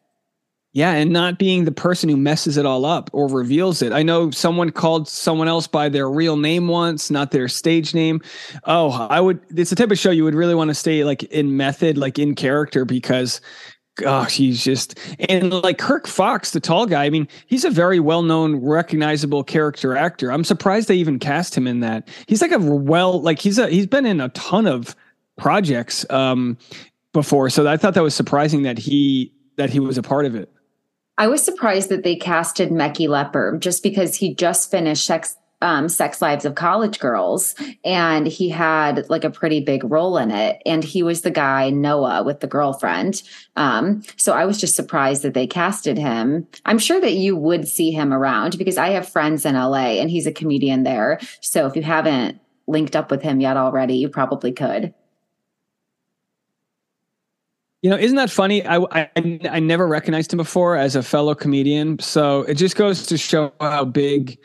Yeah, 0.77 0.93
and 0.93 1.11
not 1.11 1.39
being 1.39 1.65
the 1.65 1.73
person 1.73 2.11
who 2.11 2.19
messes 2.19 2.59
it 2.59 2.67
all 2.67 2.85
up 2.85 3.09
or 3.15 3.29
reveals 3.29 3.81
it. 3.81 3.95
I 3.95 4.03
know 4.03 4.31
someone 4.31 4.69
called 4.69 5.09
someone 5.09 5.49
else 5.49 5.67
by 5.67 5.89
their 5.89 6.11
real 6.11 6.37
name 6.37 6.69
once, 6.69 7.11
not 7.11 7.31
their 7.31 7.49
stage 7.49 7.95
name. 7.95 8.21
Oh, 8.65 8.91
I 9.09 9.19
would 9.19 9.41
it's 9.57 9.71
the 9.71 9.77
type 9.77 9.91
of 9.91 9.99
show 9.99 10.11
you 10.11 10.23
would 10.25 10.35
really 10.35 10.55
want 10.55 10.69
to 10.69 10.75
stay 10.75 11.03
like 11.03 11.23
in 11.23 11.57
method, 11.57 11.97
like 11.97 12.19
in 12.19 12.35
character 12.35 12.85
because 12.85 13.41
gosh, 13.95 14.37
he's 14.37 14.63
just 14.63 14.99
and 15.31 15.51
like 15.51 15.79
Kirk 15.79 16.07
Fox, 16.07 16.51
the 16.51 16.61
tall 16.61 16.85
guy. 16.85 17.07
I 17.07 17.11
mean, 17.11 17.27
he's 17.47 17.65
a 17.65 17.71
very 17.71 17.99
well-known, 17.99 18.57
recognizable 18.57 19.45
character 19.45 19.97
actor. 19.97 20.31
I'm 20.31 20.45
surprised 20.45 20.89
they 20.89 20.97
even 20.97 21.19
cast 21.19 21.57
him 21.57 21.67
in 21.67 21.81
that. 21.81 22.07
He's 22.29 22.43
like 22.43 22.53
a 22.53 22.59
well, 22.59 23.23
like 23.23 23.39
he's 23.39 23.57
a 23.57 23.71
he's 23.71 23.87
been 23.87 24.05
in 24.05 24.21
a 24.21 24.29
ton 24.29 24.67
of 24.67 24.95
projects 25.39 26.05
um 26.11 26.59
before, 27.15 27.49
so 27.49 27.67
I 27.67 27.79
thought 27.79 27.95
that 27.95 28.03
was 28.03 28.15
surprising 28.15 28.65
that 28.65 28.77
he 28.77 29.33
that 29.57 29.71
he 29.71 29.81
was 29.81 29.97
a 29.97 30.03
part 30.03 30.27
of 30.27 30.35
it. 30.35 30.53
I 31.19 31.29
was 31.29 31.43
surprised 31.43 31.89
that 31.89 32.03
they 32.03 32.17
casted 32.17 32.71
Mekki 32.71 33.09
Leeper 33.09 33.57
just 33.59 33.83
because 33.83 34.17
he 34.17 34.35
just 34.35 34.71
finished 34.71 35.07
Sex, 35.07 35.37
um, 35.63 35.89
Sex 35.89 36.21
Lives 36.21 36.45
of 36.45 36.57
College 36.57 36.99
Girls 36.99 37.55
and 37.85 38.27
he 38.27 38.51
had 38.51 39.09
like 39.09 39.25
a 39.25 39.31
pretty 39.31 39.61
big 39.61 39.83
role 39.85 40.19
in 40.19 40.31
it. 40.31 40.61
And 40.67 40.85
he 40.85 41.03
was 41.03 41.23
the 41.23 41.31
guy, 41.31 41.71
Noah, 41.71 42.23
with 42.23 42.41
the 42.41 42.47
girlfriend. 42.47 43.23
Um, 43.57 44.03
so 44.17 44.35
I 44.35 44.45
was 44.45 44.61
just 44.61 44.77
surprised 44.77 45.23
that 45.23 45.33
they 45.33 45.47
casted 45.47 45.97
him. 45.97 46.47
I'm 46.67 46.79
sure 46.79 47.01
that 47.01 47.15
you 47.15 47.35
would 47.35 47.67
see 47.67 47.93
him 47.93 48.13
around 48.13 48.59
because 48.59 48.77
I 48.77 48.91
have 48.91 49.09
friends 49.09 49.47
in 49.47 49.55
LA 49.55 49.99
and 49.99 50.11
he's 50.11 50.27
a 50.27 50.33
comedian 50.33 50.83
there. 50.83 51.19
So 51.41 51.67
if 51.67 51.75
you 51.77 51.83
haven't 51.83 52.39
linked 52.67 52.95
up 52.95 53.11
with 53.11 53.23
him 53.23 53.41
yet 53.41 53.57
already, 53.57 53.95
you 53.95 54.11
probably 54.11 54.53
could. 54.53 54.93
You 57.87 57.91
know, 57.91 57.99
isn't 57.99 58.17
that 58.17 58.31
funny? 58.33 58.67
I, 58.67 58.79
I 58.91 59.11
I 59.49 59.61
never 59.61 59.87
recognized 59.87 60.33
him 60.33 60.39
before 60.39 60.75
as 60.75 60.97
a 60.97 61.05
fellow 61.05 61.37
comedian. 61.37 62.01
So 62.01 62.43
it 62.43 62.55
just 62.55 62.75
goes 62.75 63.07
to 63.07 63.17
show 63.17 63.53
how 63.61 63.85
big 63.85 64.41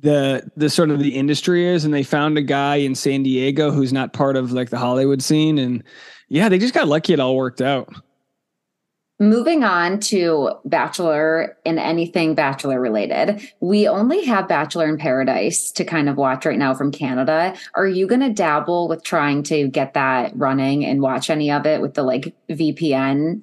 the 0.00 0.50
the 0.56 0.70
sort 0.70 0.88
of 0.88 0.98
the 0.98 1.14
industry 1.14 1.66
is. 1.66 1.84
And 1.84 1.92
they 1.92 2.02
found 2.02 2.38
a 2.38 2.40
guy 2.40 2.76
in 2.76 2.94
San 2.94 3.22
Diego 3.22 3.70
who's 3.70 3.92
not 3.92 4.14
part 4.14 4.34
of 4.34 4.52
like 4.52 4.70
the 4.70 4.78
Hollywood 4.78 5.20
scene, 5.20 5.58
and 5.58 5.84
yeah, 6.30 6.48
they 6.48 6.58
just 6.58 6.72
got 6.72 6.88
lucky. 6.88 7.12
It 7.12 7.20
all 7.20 7.36
worked 7.36 7.60
out. 7.60 7.94
Moving 9.18 9.64
on 9.64 9.98
to 10.00 10.50
Bachelor 10.66 11.56
and 11.64 11.78
anything 11.78 12.34
Bachelor 12.34 12.78
related, 12.78 13.40
we 13.60 13.88
only 13.88 14.26
have 14.26 14.46
Bachelor 14.46 14.86
in 14.86 14.98
Paradise 14.98 15.70
to 15.72 15.84
kind 15.84 16.10
of 16.10 16.18
watch 16.18 16.44
right 16.44 16.58
now 16.58 16.74
from 16.74 16.92
Canada. 16.92 17.54
Are 17.74 17.86
you 17.86 18.06
going 18.06 18.20
to 18.20 18.28
dabble 18.28 18.88
with 18.88 19.02
trying 19.04 19.42
to 19.44 19.68
get 19.68 19.94
that 19.94 20.32
running 20.36 20.84
and 20.84 21.00
watch 21.00 21.30
any 21.30 21.50
of 21.50 21.64
it 21.64 21.80
with 21.80 21.94
the 21.94 22.02
like 22.02 22.34
VPN 22.50 23.40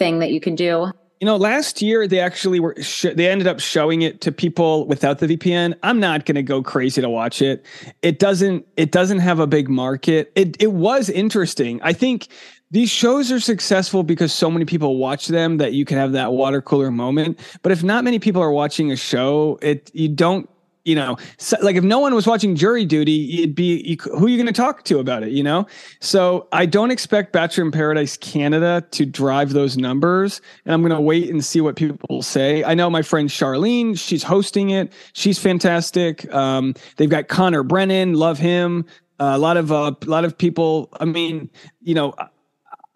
thing 0.00 0.18
that 0.18 0.32
you 0.32 0.40
can 0.40 0.56
do? 0.56 0.90
You 1.20 1.26
know, 1.26 1.36
last 1.36 1.82
year 1.82 2.06
they 2.08 2.20
actually 2.20 2.58
were 2.58 2.76
sh- 2.80 3.06
they 3.14 3.28
ended 3.28 3.46
up 3.48 3.58
showing 3.58 4.02
it 4.02 4.20
to 4.20 4.30
people 4.32 4.86
without 4.86 5.18
the 5.18 5.26
VPN. 5.26 5.74
I'm 5.82 5.98
not 5.98 6.26
going 6.26 6.36
to 6.36 6.44
go 6.44 6.62
crazy 6.62 7.00
to 7.00 7.08
watch 7.08 7.42
it. 7.42 7.64
It 8.02 8.18
doesn't 8.18 8.66
it 8.76 8.92
doesn't 8.92 9.18
have 9.18 9.40
a 9.40 9.46
big 9.46 9.68
market. 9.68 10.32
It 10.36 10.60
it 10.60 10.72
was 10.72 11.08
interesting. 11.08 11.80
I 11.82 11.92
think 11.92 12.28
these 12.70 12.90
shows 12.90 13.32
are 13.32 13.40
successful 13.40 14.02
because 14.02 14.32
so 14.32 14.50
many 14.50 14.64
people 14.64 14.96
watch 14.96 15.28
them 15.28 15.56
that 15.58 15.72
you 15.72 15.84
can 15.84 15.96
have 15.96 16.12
that 16.12 16.32
water 16.32 16.60
cooler 16.60 16.90
moment. 16.90 17.38
But 17.62 17.72
if 17.72 17.82
not 17.82 18.04
many 18.04 18.18
people 18.18 18.42
are 18.42 18.52
watching 18.52 18.92
a 18.92 18.96
show, 18.96 19.58
it 19.62 19.90
you 19.94 20.08
don't 20.08 20.48
you 20.84 20.94
know 20.94 21.16
so, 21.36 21.56
like 21.60 21.76
if 21.76 21.84
no 21.84 21.98
one 21.98 22.14
was 22.14 22.26
watching 22.26 22.54
jury 22.56 22.84
duty 22.84 23.12
you'd 23.12 23.54
be 23.54 23.82
you, 23.82 23.96
who 24.16 24.26
are 24.26 24.28
you 24.28 24.36
going 24.36 24.46
to 24.46 24.52
talk 24.52 24.84
to 24.84 24.98
about 24.98 25.22
it 25.22 25.30
you 25.32 25.42
know? 25.42 25.66
So 26.00 26.48
i 26.52 26.64
don't 26.64 26.90
expect 26.90 27.32
bachelor 27.32 27.64
in 27.64 27.72
paradise 27.72 28.16
canada 28.16 28.86
to 28.92 29.04
drive 29.04 29.52
those 29.52 29.76
numbers 29.76 30.40
and 30.64 30.72
i'm 30.72 30.80
going 30.80 30.92
to 30.92 31.00
wait 31.00 31.28
and 31.28 31.44
see 31.44 31.60
what 31.60 31.76
people 31.76 32.22
say. 32.22 32.64
I 32.64 32.74
know 32.74 32.88
my 32.88 33.02
friend 33.02 33.28
charlene 33.28 33.98
she's 33.98 34.22
hosting 34.22 34.70
it. 34.70 34.92
She's 35.12 35.38
fantastic. 35.38 36.32
Um, 36.32 36.74
they've 36.96 37.10
got 37.10 37.28
connor 37.28 37.62
brennan 37.62 38.14
love 38.14 38.38
him. 38.38 38.86
Uh, 39.20 39.32
a 39.34 39.38
lot 39.38 39.56
of 39.58 39.70
uh, 39.70 39.92
a 40.00 40.06
lot 40.06 40.24
of 40.24 40.38
people 40.38 40.88
i 41.00 41.04
mean 41.04 41.50
you 41.82 41.94
know 41.94 42.14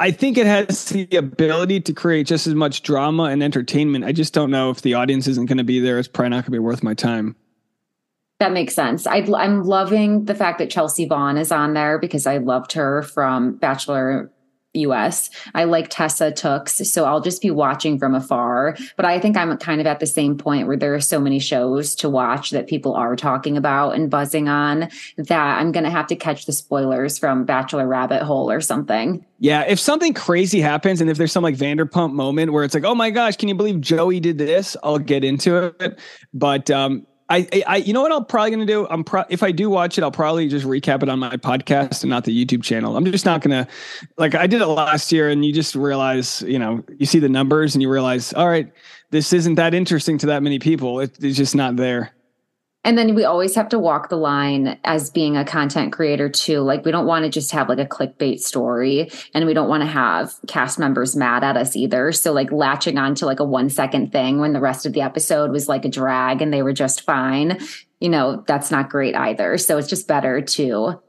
I 0.03 0.11
think 0.11 0.37
it 0.37 0.47
has 0.47 0.87
the 0.87 1.07
ability 1.17 1.81
to 1.83 1.93
create 1.93 2.27
just 2.27 2.49
as 2.49 2.57
much 2.57 2.83
drama 2.83 3.25
and 3.25 3.41
entertainment. 3.41 4.05
I 4.05 4.11
just 4.11 4.35
don't 4.35 4.51
know 4.51 4.69
if 4.71 4.83
the 4.83 4.95
audience 4.95 5.29
isn't 5.29 5.47
going 5.47 5.59
to 5.59 5.65
be 5.65 5.79
there. 5.79 5.97
It's 5.97 6.09
probably 6.09 6.31
not 6.31 6.37
going 6.38 6.47
to 6.47 6.51
be 6.51 6.59
worth 6.59 6.83
my 6.83 6.93
time. 6.93 7.37
That 8.41 8.51
makes 8.51 8.75
sense. 8.75 9.07
i 9.07 9.19
am 9.19 9.62
loving 9.62 10.25
the 10.25 10.35
fact 10.35 10.59
that 10.59 10.71
Chelsea 10.71 11.07
Vaughn 11.07 11.37
is 11.37 11.53
on 11.53 11.75
there 11.75 12.01
because 12.01 12.27
I 12.27 12.38
loved 12.38 12.73
her 12.73 13.03
from 13.03 13.55
Bachelor 13.59 14.33
US. 14.74 15.30
I 15.54 15.64
like 15.64 15.88
Tessa 15.88 16.32
Tookes, 16.32 16.87
so 16.87 17.04
I'll 17.04 17.20
just 17.20 17.42
be 17.42 17.50
watching 17.50 17.98
from 17.98 18.14
afar. 18.14 18.76
But 18.96 19.04
I 19.04 19.20
think 19.20 19.37
I'm 19.37 19.56
kind 19.58 19.80
of 19.80 19.87
at 19.87 20.00
the 20.00 20.06
same 20.06 20.37
point 20.37 20.66
where 20.66 20.76
there 20.76 20.94
are 20.94 21.00
so 21.00 21.20
many 21.20 21.38
shows 21.38 21.94
to 21.96 22.08
watch 22.08 22.50
that 22.50 22.66
people 22.66 22.94
are 22.94 23.16
talking 23.16 23.56
about 23.56 23.94
and 23.94 24.11
buzzing 24.11 24.48
on 24.48 24.88
that 25.18 25.58
I'm 25.58 25.72
going 25.72 25.85
to 25.85 25.90
have 25.90 26.06
to 26.08 26.16
catch 26.16 26.46
the 26.46 26.52
spoilers 26.52 27.18
from 27.18 27.44
Bachelor 27.44 27.87
Rabbit 27.87 28.22
Hole 28.22 28.50
or 28.50 28.61
something. 28.61 29.24
Yeah, 29.38 29.62
if 29.62 29.78
something 29.78 30.14
crazy 30.14 30.61
happens 30.61 31.00
and 31.00 31.11
if 31.11 31.18
there's 31.18 31.32
some 31.32 31.42
like 31.42 31.56
Vanderpump 31.56 32.12
moment 32.12 32.52
where 32.52 32.62
it's 32.64 32.74
like, 32.74 32.85
"Oh 32.85 32.94
my 32.94 33.11
gosh, 33.11 33.37
can 33.37 33.48
you 33.48 33.56
believe 33.56 33.80
Joey 33.80 34.20
did 34.20 34.38
this?" 34.38 34.76
I'll 34.85 35.00
get 35.00 35.24
into 35.24 35.74
it. 35.80 35.98
But 36.32 36.70
um 36.70 37.06
I, 37.33 37.62
I, 37.66 37.77
you 37.77 37.92
know 37.92 38.03
what 38.03 38.12
I'm 38.12 38.27
probably 38.27 38.51
going 38.51 38.66
to 38.66 38.73
do? 38.73 38.87
I'm 38.90 39.05
pro- 39.05 39.25
if 39.31 39.42
I 39.42 39.53
do 39.53 39.71
watch 39.71 39.97
it, 39.97 40.05
I'll 40.05 40.11
probably 40.11 40.49
just 40.49 40.66
recap 40.66 41.03
it 41.03 41.09
on 41.09 41.18
my 41.18 41.37
podcast 41.37 42.03
and 42.03 42.11
not 42.11 42.25
the 42.25 42.45
YouTube 42.45 42.62
channel. 42.62 42.97
I'm 42.97 43.07
just 43.07 43.25
not 43.25 43.40
going 43.40 43.64
to, 43.64 43.71
like 44.18 44.35
I 44.35 44.47
did 44.47 44.61
it 44.61 44.66
last 44.66 45.11
year, 45.11 45.31
and 45.31 45.45
you 45.45 45.53
just 45.53 45.75
realize, 45.75 46.42
you 46.42 46.59
know, 46.59 46.85
you 46.99 47.07
see 47.07 47.18
the 47.18 47.31
numbers 47.31 47.75
and 47.75 47.81
you 47.81 47.88
realize, 47.88 48.35
all 48.35 48.49
right, 48.49 48.71
this 49.11 49.33
isn't 49.33 49.55
that 49.55 49.73
interesting 49.73 50.18
to 50.18 50.27
that 50.27 50.42
many 50.42 50.59
people. 50.59 51.01
It, 51.01 51.16
it's 51.23 51.37
just 51.37 51.55
not 51.55 51.77
there. 51.77 52.12
And 52.85 52.99
then 52.99 53.14
we 53.14 53.25
always 53.25 53.55
have 53.55 53.68
to 53.68 53.79
walk 53.79 54.09
the 54.09 54.16
line 54.16 54.79
as 54.83 55.09
being 55.09 55.37
a 55.37 55.45
content 55.45 55.92
creator 55.92 56.29
too. 56.29 56.61
Like 56.61 56.85
we 56.85 56.90
don't 56.90 57.07
want 57.07 57.25
to 57.25 57.31
just 57.31 57.53
have 57.53 57.68
like 57.68 57.79
a 57.79 57.87
clickbait 57.87 58.40
story 58.40 59.11
and 59.35 59.47
we 59.47 59.55
don't 59.55 59.68
want 59.68 59.83
to 59.83 59.87
have 59.87 60.35
cast 60.49 60.79
members 60.79 61.14
mad 61.14 61.45
at 61.45 61.57
us 61.57 61.77
either. 61.77 62.11
So 62.11 62.33
like 62.33 62.51
latching 62.51 62.99
on 62.99 63.14
to 63.16 63.27
like 63.27 63.38
a 63.38 63.45
one 63.45 63.71
second 63.71 64.11
thing 64.11 64.40
when 64.40 64.53
the 64.53 64.61
rest 64.61 64.85
of 64.85 64.95
the 64.95 65.01
episode 65.01 65.53
was 65.53 65.68
like 65.68 65.85
a 65.85 65.88
drag 65.88 66.42
and 66.42 66.53
they 66.53 66.62
were 66.62 66.73
just 66.73 67.03
fine, 67.03 67.61
you 68.01 68.09
know, 68.09 68.42
that's 68.49 68.73
not 68.73 68.90
great 68.90 69.14
either. 69.14 69.59
So 69.59 69.79
it's 69.79 69.88
just 69.88 70.09
better 70.09 70.40
to 70.40 71.01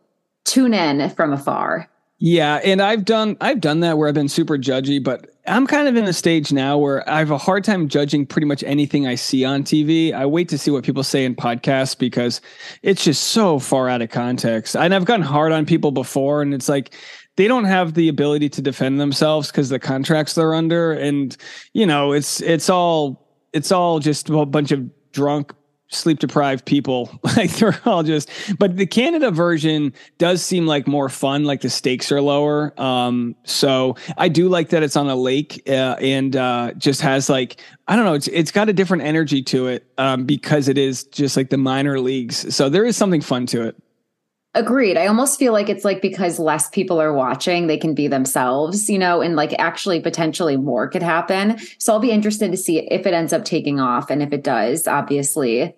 tune 0.46 0.74
in 0.76 1.10
from 1.10 1.34
afar. 1.34 1.90
Yeah, 2.20 2.62
and 2.64 2.82
I've 2.82 3.04
done 3.04 3.36
I've 3.42 3.60
done 3.60 3.82
that 3.82 3.98
where 3.98 4.08
I've 4.08 4.14
been 4.14 4.30
super 4.30 4.58
judgy, 4.58 5.04
but 5.04 5.33
I'm 5.46 5.68
kind 5.68 5.90
of 5.90 5.98
in 5.98 6.06
a 6.06 6.14
stage 6.14 6.54
now 6.54 6.78
where 6.78 7.08
I 7.10 7.20
have 7.20 7.32
a 7.32 7.38
hard 7.38 7.66
time 7.66 7.90
judging 7.90 8.26
pretty 8.26 8.48
much 8.48 8.64
anything 8.64 9.08
I 9.08 9.16
see 9.16 9.44
on 9.44 9.64
TV. 9.64 10.14
I 10.14 10.26
wait 10.26 10.48
to 10.50 10.58
see 10.58 10.72
what 10.72 10.86
people 10.86 11.04
say 11.04 11.26
in 11.26 11.36
podcasts 11.36 11.98
because 11.98 12.40
it's 12.82 13.04
just 13.04 13.26
so 13.26 13.60
far 13.60 13.90
out 13.90 14.02
of 14.02 14.10
context. 14.10 14.76
And 14.76 14.96
I've 14.96 15.04
gotten 15.04 15.26
hard 15.26 15.52
on 15.52 15.66
people 15.66 15.92
before, 15.92 16.42
and 16.42 16.54
it's 16.54 16.70
like 16.70 16.96
they 17.36 17.50
don't 17.50 17.66
have 17.66 17.94
the 17.94 18.08
ability 18.08 18.50
to 18.50 18.62
defend 18.62 19.02
themselves 19.02 19.52
because 19.52 19.68
the 19.68 19.80
contracts 19.80 20.36
they're 20.36 20.54
under, 20.54 20.94
and 20.94 21.36
you 21.74 21.86
know, 21.86 22.14
it's 22.14 22.40
it's 22.42 22.70
all 22.70 23.28
it's 23.52 23.72
all 23.72 24.00
just 24.00 24.30
a 24.30 24.46
bunch 24.46 24.72
of 24.72 24.90
drunk 25.12 25.54
sleep 25.94 26.20
deprived 26.20 26.66
people. 26.66 27.10
Like 27.36 27.52
they're 27.54 27.80
all 27.86 28.04
just, 28.04 28.30
but 28.60 28.78
the 28.78 28.86
Canada 28.86 29.32
version 29.32 29.92
does 30.20 30.46
seem 30.46 30.68
like 30.68 30.86
more 30.86 31.10
fun. 31.10 31.46
Like 31.46 31.62
the 31.62 31.70
stakes 31.70 32.12
are 32.12 32.22
lower. 32.22 32.80
Um, 32.80 33.36
so 33.44 33.96
I 34.20 34.30
do 34.30 34.50
like 34.50 34.70
that 34.70 34.84
it's 34.84 34.96
on 34.96 35.10
a 35.10 35.16
lake 35.16 35.64
uh, 35.68 35.96
and 36.00 36.36
uh, 36.36 36.74
just 36.78 37.02
has 37.02 37.30
like 37.30 37.60
I 37.88 37.96
don't 37.96 38.06
know. 38.06 38.14
It's 38.14 38.28
it's 38.28 38.52
got 38.52 38.70
a 38.70 38.74
different 38.74 39.04
energy 39.04 39.42
to 39.44 39.68
it 39.68 39.86
um, 39.98 40.26
because 40.26 40.68
it 40.68 40.78
is 40.78 41.06
just 41.06 41.36
like 41.36 41.50
the 41.50 41.58
minor 41.58 42.00
leagues. 42.00 42.56
So 42.56 42.70
there 42.70 42.86
is 42.86 42.96
something 42.96 43.22
fun 43.22 43.48
to 43.48 43.64
it. 43.64 43.76
Agreed. 44.56 44.98
I 44.98 45.08
almost 45.08 45.40
feel 45.40 45.52
like 45.52 45.68
it's 45.68 45.84
like 45.84 46.00
because 46.00 46.38
less 46.38 46.70
people 46.70 47.02
are 47.02 47.12
watching, 47.12 47.66
they 47.66 47.78
can 47.78 47.96
be 47.96 48.08
themselves, 48.08 48.88
you 48.88 49.00
know, 49.00 49.20
and 49.20 49.36
like 49.36 49.56
actually 49.58 50.00
potentially 50.00 50.58
more 50.58 50.88
could 50.88 51.02
happen. 51.02 51.58
So 51.80 51.92
I'll 51.92 52.00
be 52.00 52.12
interested 52.12 52.52
to 52.52 52.58
see 52.58 52.80
if 52.92 53.08
it 53.08 53.16
ends 53.16 53.34
up 53.34 53.46
taking 53.46 53.80
off. 53.80 54.12
And 54.12 54.22
if 54.22 54.32
it 54.32 54.44
does, 54.44 54.88
obviously, 54.88 55.76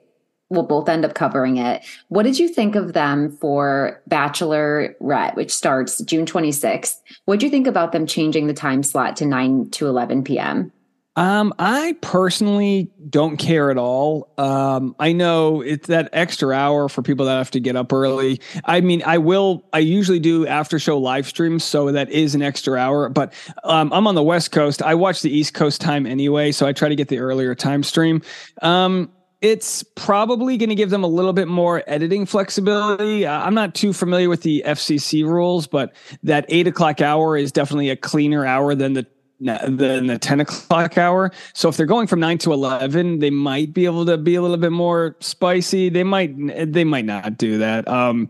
we'll 0.49 0.63
both 0.63 0.89
end 0.89 1.05
up 1.05 1.13
covering 1.13 1.57
it. 1.57 1.83
What 2.09 2.23
did 2.23 2.37
you 2.37 2.47
think 2.47 2.75
of 2.75 2.93
them 2.93 3.35
for 3.37 4.01
Bachelorette, 4.09 5.35
which 5.35 5.51
starts 5.51 5.99
June 6.01 6.25
26th? 6.25 6.95
What 7.25 7.39
did 7.39 7.45
you 7.45 7.51
think 7.51 7.67
about 7.67 7.91
them 7.91 8.05
changing 8.05 8.47
the 8.47 8.53
time 8.53 8.83
slot 8.83 9.15
to 9.17 9.25
9 9.25 9.69
to 9.71 9.87
11 9.87 10.23
p.m.? 10.23 10.71
Um, 11.17 11.53
I 11.59 11.95
personally 12.01 12.91
don't 13.09 13.37
care 13.37 13.71
at 13.71 13.77
all. 13.77 14.33
Um, 14.37 14.95
I 14.99 15.13
know 15.13 15.61
it's 15.61 15.87
that 15.87 16.09
extra 16.11 16.53
hour 16.53 16.89
for 16.89 17.01
people 17.01 17.25
that 17.27 17.37
have 17.37 17.51
to 17.51 17.61
get 17.61 17.77
up 17.77 17.93
early. 17.93 18.41
I 18.65 18.81
mean, 18.81 19.01
I 19.05 19.17
will, 19.17 19.65
I 19.71 19.79
usually 19.79 20.19
do 20.19 20.45
after 20.45 20.77
show 20.77 20.97
live 20.97 21.25
streams, 21.25 21.63
so 21.63 21.89
that 21.89 22.09
is 22.09 22.35
an 22.35 22.41
extra 22.41 22.77
hour, 22.77 23.07
but 23.07 23.33
um, 23.63 23.93
I'm 23.93 24.07
on 24.07 24.15
the 24.15 24.23
West 24.23 24.51
Coast. 24.51 24.81
I 24.81 24.93
watch 24.95 25.21
the 25.21 25.31
East 25.31 25.53
Coast 25.53 25.79
time 25.79 26.05
anyway, 26.05 26.51
so 26.51 26.67
I 26.67 26.73
try 26.73 26.89
to 26.89 26.95
get 26.97 27.07
the 27.07 27.19
earlier 27.19 27.55
time 27.55 27.83
stream. 27.83 28.21
Um, 28.61 29.09
it's 29.45 29.83
probably 29.83 30.57
going 30.57 30.69
to 30.69 30.75
give 30.75 30.89
them 30.89 31.03
a 31.03 31.07
little 31.07 31.31
bit 31.31 31.47
more 31.47 31.83
editing 31.85 32.25
flexibility. 32.25 33.27
Uh, 33.27 33.43
I'm 33.43 33.53
not 33.53 33.75
too 33.75 33.93
familiar 33.93 34.27
with 34.27 34.41
the 34.41 34.63
FCC 34.65 35.23
rules, 35.23 35.67
but 35.67 35.93
that 36.23 36.45
eight 36.49 36.65
o'clock 36.65 36.99
hour 36.99 37.37
is 37.37 37.51
definitely 37.51 37.91
a 37.91 37.95
cleaner 37.95 38.43
hour 38.43 38.73
than 38.73 38.93
the 38.93 39.05
the, 39.41 40.01
the 40.07 40.17
10 40.17 40.39
o'clock 40.39 40.97
hour. 40.97 41.29
So 41.53 41.69
if 41.69 41.77
they're 41.77 41.85
going 41.85 42.07
from 42.07 42.21
nine 42.21 42.39
to 42.39 42.53
11, 42.53 43.19
they 43.19 43.29
might 43.29 43.71
be 43.71 43.85
able 43.85 44.05
to 44.07 44.17
be 44.17 44.33
a 44.33 44.41
little 44.41 44.57
bit 44.57 44.71
more 44.71 45.15
spicy. 45.19 45.89
They 45.89 46.05
might, 46.05 46.33
they 46.71 46.85
might 46.85 47.05
not 47.05 47.37
do 47.37 47.57
that. 47.59 47.85
Um, 47.87 48.29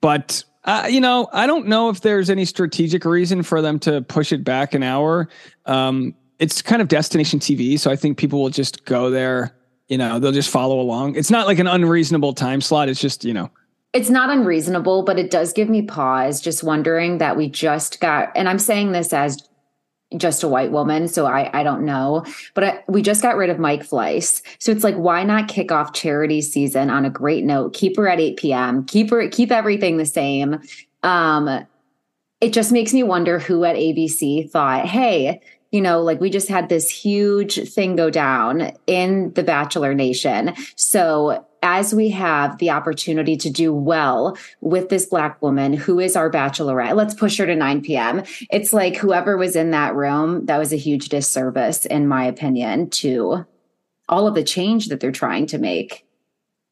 but 0.00 0.42
uh, 0.64 0.88
you 0.90 1.00
know, 1.00 1.28
I 1.32 1.46
don't 1.46 1.68
know 1.68 1.90
if 1.90 2.00
there's 2.00 2.28
any 2.30 2.46
strategic 2.46 3.04
reason 3.04 3.44
for 3.44 3.62
them 3.62 3.78
to 3.80 4.00
push 4.00 4.32
it 4.32 4.42
back 4.42 4.74
an 4.74 4.82
hour. 4.82 5.28
Um, 5.66 6.14
it's 6.38 6.62
kind 6.62 6.82
of 6.82 6.88
destination 6.88 7.38
TV. 7.38 7.78
So 7.78 7.90
I 7.90 7.96
think 7.96 8.18
people 8.18 8.42
will 8.42 8.50
just 8.50 8.84
go 8.86 9.10
there, 9.10 9.54
you 9.88 9.98
know, 9.98 10.18
they'll 10.18 10.32
just 10.32 10.50
follow 10.50 10.80
along. 10.80 11.16
It's 11.16 11.30
not 11.30 11.46
like 11.46 11.58
an 11.58 11.66
unreasonable 11.66 12.32
time 12.32 12.60
slot. 12.60 12.88
It's 12.88 13.00
just, 13.00 13.24
you 13.24 13.32
know, 13.32 13.50
it's 13.92 14.10
not 14.10 14.30
unreasonable, 14.30 15.02
but 15.04 15.18
it 15.18 15.30
does 15.30 15.52
give 15.52 15.68
me 15.68 15.82
pause 15.82 16.40
just 16.40 16.62
wondering 16.62 17.18
that 17.18 17.36
we 17.36 17.48
just 17.48 18.00
got, 18.00 18.30
and 18.36 18.48
I'm 18.48 18.58
saying 18.58 18.92
this 18.92 19.12
as 19.12 19.48
just 20.16 20.42
a 20.42 20.48
white 20.48 20.70
woman, 20.70 21.08
so 21.08 21.26
I 21.26 21.50
I 21.58 21.62
don't 21.64 21.84
know, 21.84 22.24
but 22.54 22.64
I, 22.64 22.84
we 22.88 23.02
just 23.02 23.22
got 23.22 23.36
rid 23.36 23.50
of 23.50 23.58
Mike 23.58 23.82
Fleiss, 23.82 24.40
so 24.58 24.70
it's 24.70 24.84
like 24.84 24.94
why 24.94 25.24
not 25.24 25.48
kick 25.48 25.72
off 25.72 25.94
charity 25.94 26.40
season 26.42 26.90
on 26.90 27.04
a 27.04 27.10
great 27.10 27.44
note? 27.44 27.74
Keep 27.74 27.96
her 27.96 28.08
at 28.08 28.20
8 28.20 28.36
p.m. 28.36 28.84
Keep 28.84 29.10
her 29.10 29.28
keep 29.28 29.50
everything 29.50 29.96
the 29.96 30.06
same. 30.06 30.60
Um, 31.02 31.66
it 32.40 32.52
just 32.52 32.70
makes 32.70 32.92
me 32.92 33.02
wonder 33.02 33.38
who 33.38 33.64
at 33.64 33.76
ABC 33.76 34.50
thought, 34.50 34.86
hey, 34.86 35.40
you 35.76 35.82
know, 35.82 36.00
like 36.00 36.22
we 36.22 36.30
just 36.30 36.48
had 36.48 36.70
this 36.70 36.88
huge 36.88 37.68
thing 37.68 37.96
go 37.96 38.08
down 38.08 38.72
in 38.86 39.30
the 39.34 39.42
Bachelor 39.42 39.92
Nation. 39.92 40.54
So 40.74 41.46
as 41.62 41.94
we 41.94 42.08
have 42.08 42.56
the 42.56 42.70
opportunity 42.70 43.36
to 43.36 43.50
do 43.50 43.74
well 43.74 44.38
with 44.62 44.88
this 44.88 45.04
black 45.04 45.42
woman 45.42 45.74
who 45.74 46.00
is 46.00 46.16
our 46.16 46.30
bachelorette, 46.30 46.96
let's 46.96 47.12
push 47.12 47.36
her 47.36 47.44
to 47.44 47.54
9 47.54 47.82
p.m. 47.82 48.22
It's 48.50 48.72
like 48.72 48.96
whoever 48.96 49.36
was 49.36 49.54
in 49.54 49.72
that 49.72 49.94
room, 49.94 50.46
that 50.46 50.56
was 50.56 50.72
a 50.72 50.76
huge 50.76 51.10
disservice, 51.10 51.84
in 51.84 52.08
my 52.08 52.24
opinion, 52.24 52.88
to 52.90 53.44
all 54.08 54.26
of 54.26 54.34
the 54.34 54.44
change 54.44 54.88
that 54.88 55.00
they're 55.00 55.12
trying 55.12 55.44
to 55.48 55.58
make. 55.58 56.05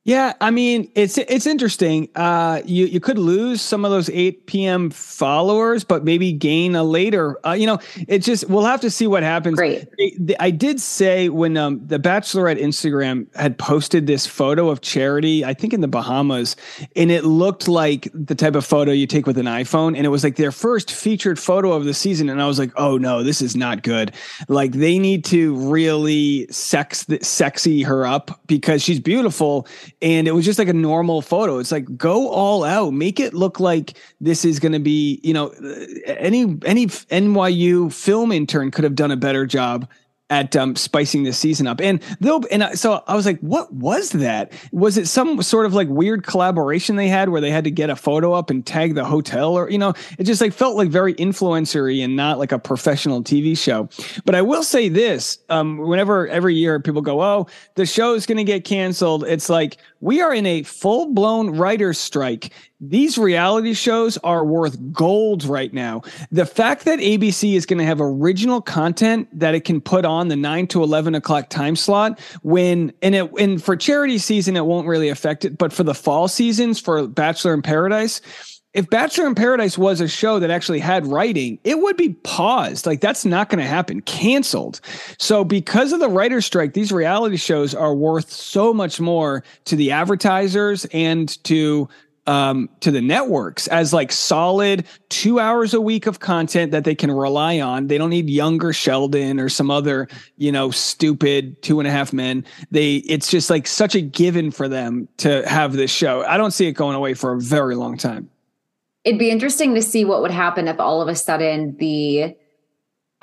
Yeah, 0.07 0.35
I 0.39 0.51
mean 0.51 0.91
it's 0.95 1.17
it's 1.17 1.47
interesting. 1.47 2.11
Uh, 2.15 2.61
you 2.67 2.85
you 2.85 3.01
could 3.01 3.17
lose 3.17 3.63
some 3.63 3.87
of 3.87 3.91
those 3.91 4.11
8 4.11 4.45
p.m. 4.45 4.91
followers, 4.91 5.83
but 5.83 6.05
maybe 6.05 6.31
gain 6.31 6.75
a 6.75 6.85
later. 6.85 7.39
Uh, 7.47 7.53
you 7.53 7.67
know, 7.67 7.79
it's 8.07 8.27
just 8.27 8.47
we'll 8.51 8.67
have 8.67 8.83
to 8.83 8.91
see 8.91 9.07
what 9.07 9.23
happens. 9.23 9.57
Great. 9.57 9.89
I 10.39 10.51
did 10.51 10.79
say 10.79 11.31
when 11.31 11.57
um, 11.57 11.81
the 11.87 11.99
Bachelorette 11.99 12.61
Instagram 12.61 13.35
had 13.35 13.57
posted 13.57 14.07
this 14.07 14.27
photo 14.27 14.69
of 14.69 14.83
Charity, 14.83 15.43
I 15.43 15.55
think 15.55 15.73
in 15.73 15.81
the 15.81 15.89
Bahamas, 15.89 16.55
and 16.95 17.11
it 17.11 17.25
looked 17.25 17.67
like 17.67 18.07
the 18.13 18.35
type 18.35 18.57
of 18.57 18.67
photo 18.67 18.93
you 18.93 19.07
take 19.07 19.27
with 19.27 19.39
an 19.39 19.47
iPhone, 19.47 19.97
and 19.97 20.05
it 20.05 20.11
was 20.11 20.23
like 20.23 20.37
their 20.37 20.53
first 20.53 20.91
featured 20.91 21.39
photo 21.39 21.73
of 21.73 21.87
the 21.87 21.95
season, 21.95 22.29
and 22.29 22.43
I 22.43 22.47
was 22.47 22.59
like, 22.59 22.73
oh 22.77 22.99
no, 22.99 23.23
this 23.23 23.41
is 23.41 23.57
not 23.57 23.83
good. 23.83 24.13
Like 24.49 24.73
they 24.73 24.99
need 24.99 25.25
to 25.27 25.55
really 25.55 26.47
sex 26.51 27.07
sexy 27.23 27.83
her 27.85 28.07
up 28.07 28.39
because 28.47 28.83
she's 28.83 29.01
beautiful 29.01 29.67
and 30.03 30.29
it 30.29 30.33
was 30.33 30.45
just 30.45 30.59
like 30.59 30.69
a 30.69 30.75
normal 30.75 31.23
photo. 31.23 31.59
It's 31.59 31.73
like 31.73 31.97
go 31.97 32.29
all 32.29 32.65
out, 32.65 32.93
make 32.93 33.21
it 33.21 33.35
look 33.35 33.61
like 33.61 33.97
this 34.21 34.45
is 34.45 34.59
going 34.59 34.73
to 34.73 34.79
be, 34.79 35.21
you 35.23 35.33
know, 35.33 35.49
uh, 35.49 36.13
any 36.19 36.59
any 36.65 36.87
NYU 36.87 37.93
film 37.93 38.33
intern 38.33 38.71
could 38.71 38.85
have 38.85 38.95
done 38.95 39.11
a 39.11 39.17
better 39.17 39.47
job 39.47 39.89
at 40.31 40.57
um, 40.57 40.75
spicing 40.75 41.23
the 41.23 41.33
season 41.33 41.67
up. 41.67 41.81
And 41.81 42.03
they'll 42.21 42.43
and 42.51 42.79
so 42.79 43.03
I 43.07 43.15
was 43.15 43.27
like, 43.27 43.39
what 43.41 43.73
was 43.73 44.11
that? 44.11 44.53
Was 44.73 44.97
it 44.97 45.07
some 45.07 45.43
sort 45.43 45.67
of 45.67 45.75
like 45.75 45.89
weird 45.89 46.25
collaboration 46.25 46.97
they 46.97 47.09
had 47.09 47.29
where 47.29 47.41
they 47.41 47.51
had 47.51 47.65
to 47.65 47.71
get 47.71 47.91
a 47.91 47.97
photo 47.97 48.33
up 48.33 48.49
and 48.49 48.65
tag 48.65 48.95
the 48.95 49.05
hotel 49.05 49.55
or 49.55 49.71
you 49.71 49.79
know, 49.79 49.93
it 50.19 50.25
just 50.25 50.41
like 50.41 50.55
felt 50.55 50.77
like 50.77 50.89
very 50.89 51.15
influencery 51.15 52.03
and 52.03 52.17
not 52.17 52.39
like 52.39 52.53
a 52.53 52.59
professional 52.59 53.23
TV 53.23 53.57
show. 53.57 53.89
But 54.25 54.35
I 54.35 54.43
will 54.43 54.63
say 54.63 54.89
this, 54.89 55.39
um, 55.51 55.79
whenever 55.79 56.27
every 56.29 56.55
year 56.55 56.81
people 56.81 57.03
go, 57.03 57.23
"Oh, 57.23 57.47
the 57.75 57.87
show 57.87 58.15
is 58.15 58.25
going 58.27 58.39
to 58.39 58.45
get 58.45 58.65
canceled." 58.65 59.25
It's 59.25 59.51
like 59.51 59.77
we 60.01 60.21
are 60.21 60.35
in 60.35 60.47
a 60.47 60.63
full-blown 60.63 61.51
writer's 61.51 61.99
strike 61.99 62.53
these 62.91 63.17
reality 63.17 63.73
shows 63.73 64.19
are 64.19 64.45
worth 64.45 64.77
gold 64.93 65.45
right 65.45 65.73
now. 65.73 66.03
The 66.31 66.45
fact 66.45 66.85
that 66.85 66.99
ABC 66.99 67.55
is 67.55 67.67
going 67.67 67.79
to 67.79 67.85
have 67.85 68.01
original 68.01 68.61
content 68.61 69.29
that 69.39 69.55
it 69.55 69.61
can 69.61 69.81
put 69.81 70.05
on 70.05 70.14
the 70.29 70.37
nine 70.37 70.67
to 70.69 70.83
eleven 70.83 71.15
o'clock 71.15 71.49
time 71.49 71.77
slot 71.77 72.19
when 72.43 72.93
and 73.03 73.15
it 73.15 73.31
and 73.39 73.63
for 73.63 73.77
charity 73.77 74.19
season 74.19 74.57
it 74.57 74.67
won't 74.67 74.87
really 74.87 75.09
affect 75.09 75.45
it, 75.45 75.59
but 75.59 75.73
for 75.73 75.83
the 75.83 75.95
fall 75.95 76.29
seasons 76.29 76.81
for 76.81 77.07
Bachelor 77.07 77.55
in 77.55 77.63
Paradise, 77.63 78.21
if 78.75 78.91
Bachelor 78.91 79.29
in 79.29 79.37
Paradise 79.37 79.79
was 79.79 80.01
a 80.01 80.09
show 80.09 80.41
that 80.41 80.51
actually 80.51 80.81
had 80.81 81.07
writing, 81.07 81.61
it 81.63 81.79
would 81.79 81.97
be 81.97 82.15
paused. 82.25 82.87
Like 82.87 83.01
that's 83.01 83.25
not 83.25 83.49
going 83.49 83.63
to 83.63 83.69
happen, 83.69 84.01
canceled. 84.01 84.81
So 85.19 85.45
because 85.45 85.93
of 85.93 86.01
the 86.01 86.09
writer 86.09 86.41
strike, 86.41 86.75
these 86.75 86.91
reality 86.91 87.37
shows 87.37 87.73
are 87.73 87.95
worth 87.95 88.31
so 88.31 88.75
much 88.75 89.01
more 89.01 89.45
to 89.67 89.77
the 89.77 89.93
advertisers 89.93 90.87
and 90.87 91.43
to 91.45 91.89
um, 92.27 92.69
to 92.81 92.91
the 92.91 93.01
networks 93.01 93.67
as 93.69 93.93
like 93.93 94.11
solid 94.11 94.85
two 95.09 95.39
hours 95.39 95.75
a 95.75 95.81
week 95.81 96.07
of 96.07 96.21
content 96.21 96.73
that 96.73 96.85
they 96.85 96.95
can 96.95 97.11
rely 97.11 97.61
on. 97.61 97.89
They 97.89 97.99
don't 97.99 98.11
need 98.11 98.31
younger 98.31 98.73
Sheldon 98.73 99.39
or 99.39 99.49
some 99.49 99.71
other, 99.71 100.09
you 100.37 100.51
know, 100.51 100.71
stupid 100.71 101.61
two 101.63 101.81
and 101.81 101.89
a 101.89 101.91
half 101.91 102.13
men. 102.13 102.45
They, 102.71 102.97
it's 102.97 103.31
just 103.31 103.51
like 103.51 103.67
such 103.67 103.95
a 103.95 104.01
given 104.01 104.51
for 104.51 104.69
them 104.69 105.09
to 105.19 105.47
have 105.49 105.75
this 105.75 105.91
show. 105.91 106.25
I 106.25 106.37
don't 106.37 106.53
see 106.53 106.67
it 106.67 106.73
going 106.73 106.97
away 106.97 107.15
for 107.15 107.33
a 107.33 107.41
very 107.41 107.75
long 107.75 107.97
time. 107.97 108.31
It'd 109.05 109.19
be 109.19 109.31
interesting 109.31 109.75
to 109.75 109.83
see 109.83 110.05
what 110.05 110.23
would 110.23 110.31
happen 110.31 110.67
if 110.67 110.81
all 110.81 111.03
of 111.03 111.09
a 111.09 111.15
sudden 111.15 111.77
the 111.77 112.35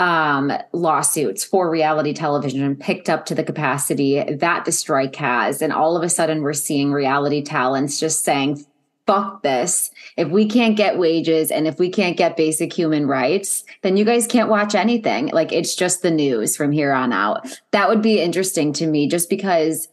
um, 0.02 0.52
lawsuits 0.74 1.44
for 1.44 1.70
reality 1.70 2.14
television 2.14 2.76
picked 2.76 3.10
up 3.10 3.26
to 3.28 3.36
the 3.36 3.44
capacity 3.44 4.24
that 4.24 4.66
the 4.66 4.72
strike 4.72 5.16
has. 5.16 5.62
And 5.62 5.72
all 5.72 5.96
of 5.96 6.02
a 6.02 6.10
sudden, 6.10 6.42
we're 6.42 6.54
seeing 6.54 6.92
reality 6.92 7.44
talents 7.44 8.00
just 8.00 8.24
saying, 8.24 8.66
fuck 9.12 9.44
this. 9.44 9.92
If 10.16 10.30
we 10.30 10.48
can't 10.48 10.78
get 10.78 10.98
wages 10.98 11.52
and 11.52 11.68
if 11.68 11.80
we 11.80 11.90
can't 11.90 12.16
get 12.16 12.38
basic 12.38 12.72
human 12.72 13.08
rights, 13.08 13.66
then 13.82 13.98
you 13.98 14.06
guys 14.06 14.26
can't 14.26 14.48
watch 14.48 14.74
anything. 14.74 15.28
Like 15.28 15.52
it's 15.52 15.76
just 15.76 16.02
the 16.02 16.12
news 16.12 16.56
from 16.56 16.72
here 16.72 16.94
on 16.94 17.12
out. 17.12 17.46
That 17.72 17.90
would 17.90 18.02
be 18.02 18.22
interesting 18.22 18.72
to 18.74 18.88
me 18.88 19.10
just 19.10 19.30
because 19.30 19.90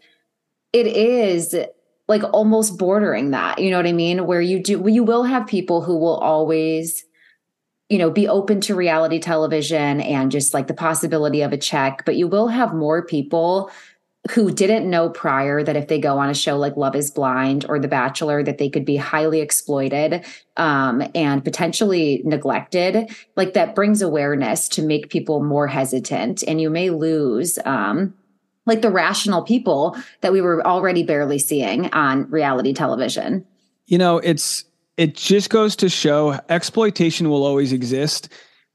it 0.73 0.87
is 0.87 1.57
like 2.07 2.23
almost 2.33 2.79
bordering 2.79 3.33
that, 3.33 3.59
you 3.59 3.71
know 3.71 3.77
what 3.77 3.89
I 3.89 3.93
mean? 3.93 4.25
Where 4.25 4.41
you 4.41 4.63
do, 4.63 4.85
you 4.87 5.03
will 5.03 5.25
have 5.25 5.49
people 5.49 5.83
who 5.83 5.99
will 5.99 6.19
always, 6.19 7.05
you 7.89 7.99
know, 7.99 8.11
be 8.11 8.29
open 8.29 8.61
to 8.63 8.77
reality 8.77 9.19
television 9.19 10.01
and 10.01 10.31
just 10.31 10.55
like 10.55 10.69
the 10.69 10.75
possibility 10.75 11.43
of 11.43 11.53
a 11.53 11.59
check, 11.59 12.05
but 12.05 12.15
you 12.15 12.29
will 12.29 12.47
have 12.47 12.73
more 12.73 13.05
people 13.05 13.73
who 14.31 14.51
didn't 14.51 14.89
know 14.89 15.09
prior 15.09 15.63
that 15.63 15.77
if 15.77 15.89
they 15.89 15.99
go 15.99 16.19
on 16.19 16.29
a 16.29 16.35
show 16.35 16.57
like 16.57 16.77
Love 16.77 16.95
is 16.95 17.11
Blind 17.11 17.65
or 17.69 17.79
The 17.79 17.89
Bachelor, 17.89 18.43
that 18.43 18.59
they 18.59 18.69
could 18.69 18.85
be 18.85 18.97
highly 18.97 19.41
exploited 19.41 20.25
um, 20.57 21.03
and 21.15 21.45
potentially 21.45 22.23
neglected, 22.25 23.11
like 23.37 23.55
that 23.55 23.75
brings 23.75 24.03
awareness 24.03 24.69
to 24.71 24.83
make 24.83 25.11
people 25.11 25.43
more 25.43 25.67
hesitant. 25.67 26.43
And 26.47 26.61
you 26.61 26.71
may 26.71 26.91
lose 26.91 27.59
um, 27.65 28.15
like 28.67 28.83
the 28.83 28.91
rational 28.91 29.43
people 29.43 29.97
that 30.21 30.33
we 30.33 30.41
were 30.41 30.65
already 30.67 31.03
barely 31.03 31.39
seeing 31.39 31.93
on 31.93 32.31
reality 32.31 32.73
television. 32.73 33.47
You 33.87 33.99
know, 33.99 34.19
it's 34.19 34.65
it 34.97 35.15
just 35.15 35.49
goes 35.49 35.77
to 35.77 35.89
show 35.89 36.39
exploitation 36.49 37.31
will 37.31 37.45
always 37.45 37.73
exist 37.73 38.29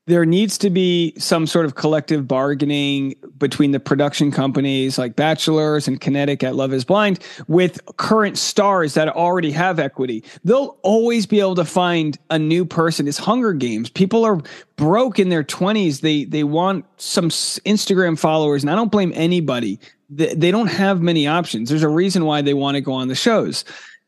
there 0.05 0.25
needs 0.25 0.57
to 0.57 0.69
be 0.69 1.13
some 1.17 1.47
sort 1.47 1.65
of 1.65 1.75
collective 1.75 2.27
bargaining 2.27 3.15
between 3.37 3.71
the 3.71 3.79
production 3.79 4.31
companies 4.31 4.97
like 4.97 5.15
Bachelors 5.15 5.87
and 5.87 6.01
Kinetic 6.01 6.43
at 6.43 6.55
Love 6.55 6.73
is 6.73 6.83
Blind 6.83 7.19
with 7.47 7.79
current 7.97 8.37
stars 8.37 8.95
that 8.95 9.07
already 9.07 9.51
have 9.51 9.79
equity. 9.79 10.23
They'll 10.43 10.77
always 10.81 11.25
be 11.25 11.39
able 11.39 11.55
to 11.55 11.65
find 11.65 12.17
a 12.29 12.37
new 12.37 12.65
person. 12.65 13.07
It's 13.07 13.17
Hunger 13.17 13.53
Games. 13.53 13.89
People 13.89 14.25
are 14.25 14.41
broke 14.75 15.19
in 15.19 15.29
their 15.29 15.43
20s. 15.43 16.01
They 16.01 16.25
they 16.25 16.43
want 16.43 16.85
some 16.97 17.29
Instagram 17.29 18.19
followers 18.19 18.61
and 18.63 18.69
I 18.69 18.75
don't 18.75 18.91
blame 18.91 19.13
anybody. 19.15 19.79
They, 20.09 20.33
they 20.35 20.51
don't 20.51 20.67
have 20.67 21.01
many 21.01 21.27
options. 21.27 21.69
There's 21.69 21.81
a 21.81 21.89
reason 21.89 22.25
why 22.25 22.41
they 22.41 22.53
want 22.53 22.75
to 22.75 22.81
go 22.81 22.91
on 22.91 23.07
the 23.07 23.15
shows 23.15 23.63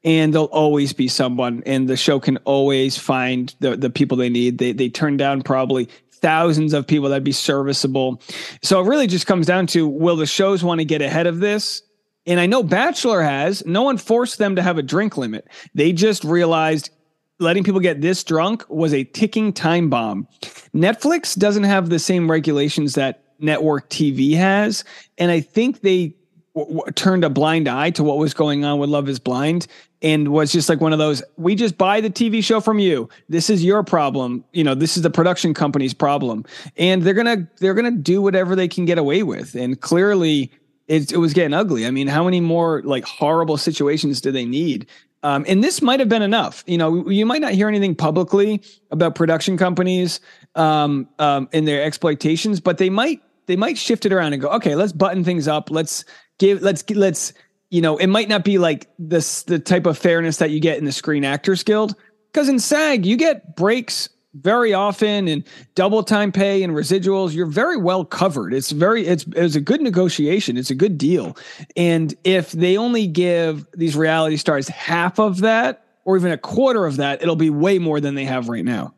and 0.05 0.33
there'll 0.33 0.45
always 0.47 0.93
be 0.93 1.07
someone 1.07 1.63
and 1.65 1.89
the 1.89 1.97
show 1.97 2.19
can 2.19 2.37
always 2.45 2.97
find 2.97 3.53
the 3.59 3.75
the 3.75 3.89
people 3.89 4.15
they 4.15 4.29
need. 4.29 4.59
They 4.59 4.71
they 4.71 4.87
turn 4.87 5.17
down 5.17 5.41
probably 5.41 5.89
thousands 6.11 6.73
of 6.73 6.87
people 6.87 7.09
that'd 7.09 7.23
be 7.23 7.31
serviceable. 7.31 8.21
So 8.61 8.79
it 8.79 8.87
really 8.87 9.07
just 9.07 9.27
comes 9.27 9.47
down 9.47 9.67
to 9.67 9.87
will 9.87 10.15
the 10.15 10.25
shows 10.25 10.63
want 10.63 10.79
to 10.79 10.85
get 10.85 11.01
ahead 11.01 11.27
of 11.27 11.39
this? 11.39 11.81
And 12.27 12.39
i 12.39 12.45
know 12.45 12.63
bachelor 12.63 13.21
has. 13.21 13.65
No 13.65 13.81
one 13.81 13.97
forced 13.97 14.37
them 14.37 14.55
to 14.55 14.61
have 14.61 14.77
a 14.77 14.83
drink 14.83 15.17
limit. 15.17 15.47
They 15.73 15.91
just 15.91 16.23
realized 16.23 16.91
letting 17.39 17.63
people 17.63 17.81
get 17.81 17.99
this 17.99 18.23
drunk 18.23 18.63
was 18.69 18.93
a 18.93 19.03
ticking 19.03 19.51
time 19.51 19.89
bomb. 19.89 20.27
Netflix 20.73 21.37
doesn't 21.37 21.65
have 21.65 21.89
the 21.89 21.99
same 21.99 22.31
regulations 22.31 22.93
that 22.93 23.21
network 23.39 23.89
tv 23.89 24.33
has 24.35 24.85
and 25.17 25.29
i 25.29 25.41
think 25.41 25.81
they 25.81 26.15
w- 26.55 26.83
turned 26.95 27.23
a 27.23 27.29
blind 27.29 27.67
eye 27.67 27.89
to 27.91 28.03
what 28.03 28.17
was 28.17 28.33
going 28.33 28.65
on 28.65 28.79
with 28.79 28.89
Love 28.89 29.09
Is 29.09 29.19
Blind 29.19 29.67
and 30.01 30.29
was 30.29 30.51
just 30.51 30.69
like 30.69 30.81
one 30.81 30.93
of 30.93 30.99
those. 30.99 31.23
We 31.37 31.55
just 31.55 31.77
buy 31.77 32.01
the 32.01 32.09
TV 32.09 32.43
show 32.43 32.59
from 32.61 32.79
you. 32.79 33.09
This 33.29 33.49
is 33.49 33.63
your 33.63 33.83
problem. 33.83 34.43
You 34.53 34.63
know, 34.63 34.75
this 34.75 34.97
is 34.97 35.03
the 35.03 35.09
production 35.09 35.53
company's 35.53 35.93
problem, 35.93 36.45
and 36.77 37.03
they're 37.03 37.13
gonna 37.13 37.47
they're 37.59 37.73
gonna 37.73 37.91
do 37.91 38.21
whatever 38.21 38.55
they 38.55 38.67
can 38.67 38.85
get 38.85 38.97
away 38.97 39.23
with. 39.23 39.55
And 39.55 39.79
clearly, 39.79 40.51
it, 40.87 41.11
it 41.11 41.17
was 41.17 41.33
getting 41.33 41.53
ugly. 41.53 41.85
I 41.85 41.91
mean, 41.91 42.07
how 42.07 42.23
many 42.23 42.41
more 42.41 42.81
like 42.83 43.05
horrible 43.05 43.57
situations 43.57 44.21
do 44.21 44.31
they 44.31 44.45
need? 44.45 44.87
Um, 45.23 45.43
and 45.47 45.63
this 45.63 45.81
might 45.81 45.99
have 45.99 46.09
been 46.09 46.21
enough. 46.21 46.63
You 46.67 46.77
know, 46.77 47.09
you 47.09 47.25
might 47.25 47.41
not 47.41 47.53
hear 47.53 47.67
anything 47.67 47.95
publicly 47.95 48.61
about 48.91 49.15
production 49.15 49.57
companies 49.57 50.19
um, 50.53 51.09
um, 51.17 51.49
and 51.51 51.67
their 51.67 51.81
exploitations, 51.81 52.59
but 52.59 52.77
they 52.77 52.91
might 52.91 53.23
they 53.47 53.55
might 53.55 53.77
shift 53.77 54.05
it 54.05 54.13
around 54.13 54.33
and 54.33 54.41
go, 54.41 54.49
okay, 54.49 54.75
let's 54.75 54.91
button 54.91 55.23
things 55.23 55.47
up. 55.47 55.71
Let's 55.71 56.05
give 56.37 56.61
let's 56.61 56.87
let's 56.89 57.33
you 57.69 57.81
know, 57.81 57.97
it 57.97 58.07
might 58.07 58.29
not 58.29 58.43
be 58.43 58.57
like 58.57 58.87
this 58.99 59.43
the 59.43 59.59
type 59.59 59.85
of 59.85 59.97
fairness 59.97 60.37
that 60.37 60.51
you 60.51 60.59
get 60.59 60.77
in 60.77 60.85
the 60.85 60.91
Screen 60.91 61.25
Actors 61.25 61.63
Guild 61.63 61.95
because 62.31 62.47
in 62.47 62.59
SAG 62.59 63.05
you 63.05 63.17
get 63.17 63.55
breaks 63.55 64.09
very 64.35 64.73
often 64.73 65.27
and 65.27 65.43
double 65.75 66.03
time 66.03 66.31
pay 66.31 66.61
and 66.63 66.73
residuals. 66.73 67.33
You're 67.33 67.45
very 67.45 67.77
well 67.77 68.05
covered. 68.05 68.53
It's 68.53 68.71
very 68.71 69.05
it's 69.07 69.25
it's 69.35 69.55
a 69.55 69.61
good 69.61 69.81
negotiation. 69.81 70.57
It's 70.57 70.69
a 70.69 70.75
good 70.75 70.97
deal. 70.97 71.37
And 71.75 72.13
if 72.23 72.51
they 72.51 72.77
only 72.77 73.07
give 73.07 73.65
these 73.73 73.95
reality 73.95 74.37
stars 74.37 74.67
half 74.67 75.19
of 75.19 75.41
that 75.41 75.85
or 76.03 76.17
even 76.17 76.31
a 76.31 76.37
quarter 76.37 76.85
of 76.85 76.97
that 76.97 77.21
it'll 77.21 77.35
be 77.35 77.49
way 77.49 77.79
more 77.79 77.99
than 77.99 78.15
they 78.15 78.25
have 78.25 78.47
right 78.49 78.65
now. 78.65 78.93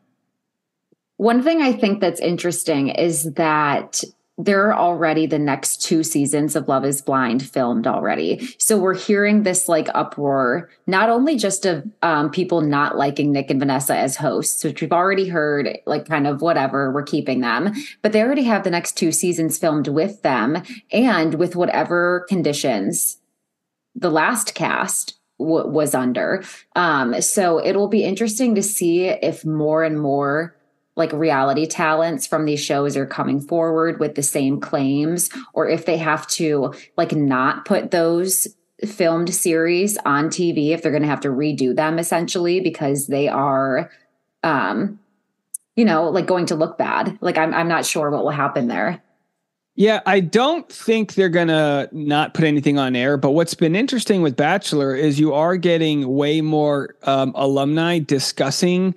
One 1.16 1.42
thing 1.42 1.62
i 1.62 1.72
think 1.72 2.00
that's 2.00 2.20
interesting 2.20 2.88
is 2.88 3.32
that 3.34 4.04
there 4.38 4.68
are 4.68 4.74
already 4.74 5.26
the 5.26 5.38
next 5.38 5.82
two 5.82 6.04
seasons 6.04 6.54
of 6.54 6.68
Love 6.68 6.84
is 6.84 7.02
Blind 7.02 7.46
filmed 7.46 7.88
already. 7.88 8.54
So 8.58 8.78
we're 8.78 8.94
hearing 8.94 9.42
this 9.42 9.68
like 9.68 9.88
uproar, 9.94 10.70
not 10.86 11.10
only 11.10 11.36
just 11.36 11.66
of 11.66 11.84
um, 12.02 12.30
people 12.30 12.60
not 12.60 12.96
liking 12.96 13.32
Nick 13.32 13.50
and 13.50 13.58
Vanessa 13.58 13.96
as 13.96 14.16
hosts, 14.16 14.62
which 14.62 14.80
we've 14.80 14.92
already 14.92 15.28
heard, 15.28 15.78
like 15.86 16.06
kind 16.06 16.28
of 16.28 16.40
whatever, 16.40 16.92
we're 16.92 17.02
keeping 17.02 17.40
them, 17.40 17.72
but 18.00 18.12
they 18.12 18.22
already 18.22 18.44
have 18.44 18.62
the 18.62 18.70
next 18.70 18.96
two 18.96 19.10
seasons 19.10 19.58
filmed 19.58 19.88
with 19.88 20.22
them 20.22 20.62
and 20.92 21.34
with 21.34 21.56
whatever 21.56 22.24
conditions 22.28 23.18
the 23.96 24.10
last 24.10 24.54
cast 24.54 25.18
w- 25.40 25.66
was 25.66 25.94
under. 25.94 26.44
Um, 26.76 27.20
so 27.20 27.64
it'll 27.64 27.88
be 27.88 28.04
interesting 28.04 28.54
to 28.54 28.62
see 28.62 29.06
if 29.08 29.44
more 29.44 29.82
and 29.82 30.00
more 30.00 30.54
like 30.98 31.12
reality 31.12 31.64
talents 31.64 32.26
from 32.26 32.44
these 32.44 32.62
shows 32.62 32.96
are 32.96 33.06
coming 33.06 33.40
forward 33.40 34.00
with 34.00 34.16
the 34.16 34.22
same 34.22 34.60
claims 34.60 35.30
or 35.54 35.68
if 35.68 35.86
they 35.86 35.96
have 35.96 36.26
to 36.26 36.74
like 36.96 37.12
not 37.12 37.64
put 37.64 37.92
those 37.92 38.48
filmed 38.84 39.32
series 39.32 39.96
on 40.04 40.26
TV 40.28 40.70
if 40.70 40.82
they're 40.82 40.92
going 40.92 41.02
to 41.02 41.08
have 41.08 41.20
to 41.20 41.28
redo 41.28 41.74
them 41.74 41.98
essentially 41.98 42.60
because 42.60 43.06
they 43.06 43.28
are 43.28 43.90
um 44.42 44.98
you 45.76 45.84
know 45.84 46.10
like 46.10 46.26
going 46.26 46.46
to 46.46 46.54
look 46.54 46.76
bad 46.76 47.16
like 47.20 47.38
I'm 47.38 47.54
I'm 47.54 47.68
not 47.68 47.86
sure 47.86 48.10
what 48.10 48.24
will 48.24 48.30
happen 48.30 48.68
there 48.68 49.02
yeah, 49.80 50.00
I 50.06 50.18
don't 50.18 50.68
think 50.68 51.14
they're 51.14 51.28
going 51.28 51.46
to 51.46 51.88
not 51.92 52.34
put 52.34 52.44
anything 52.44 52.80
on 52.80 52.96
air. 52.96 53.16
But 53.16 53.30
what's 53.30 53.54
been 53.54 53.76
interesting 53.76 54.22
with 54.22 54.34
Bachelor 54.34 54.92
is 54.92 55.20
you 55.20 55.32
are 55.32 55.56
getting 55.56 56.16
way 56.16 56.40
more 56.40 56.96
um, 57.04 57.30
alumni 57.36 58.00
discussing 58.00 58.92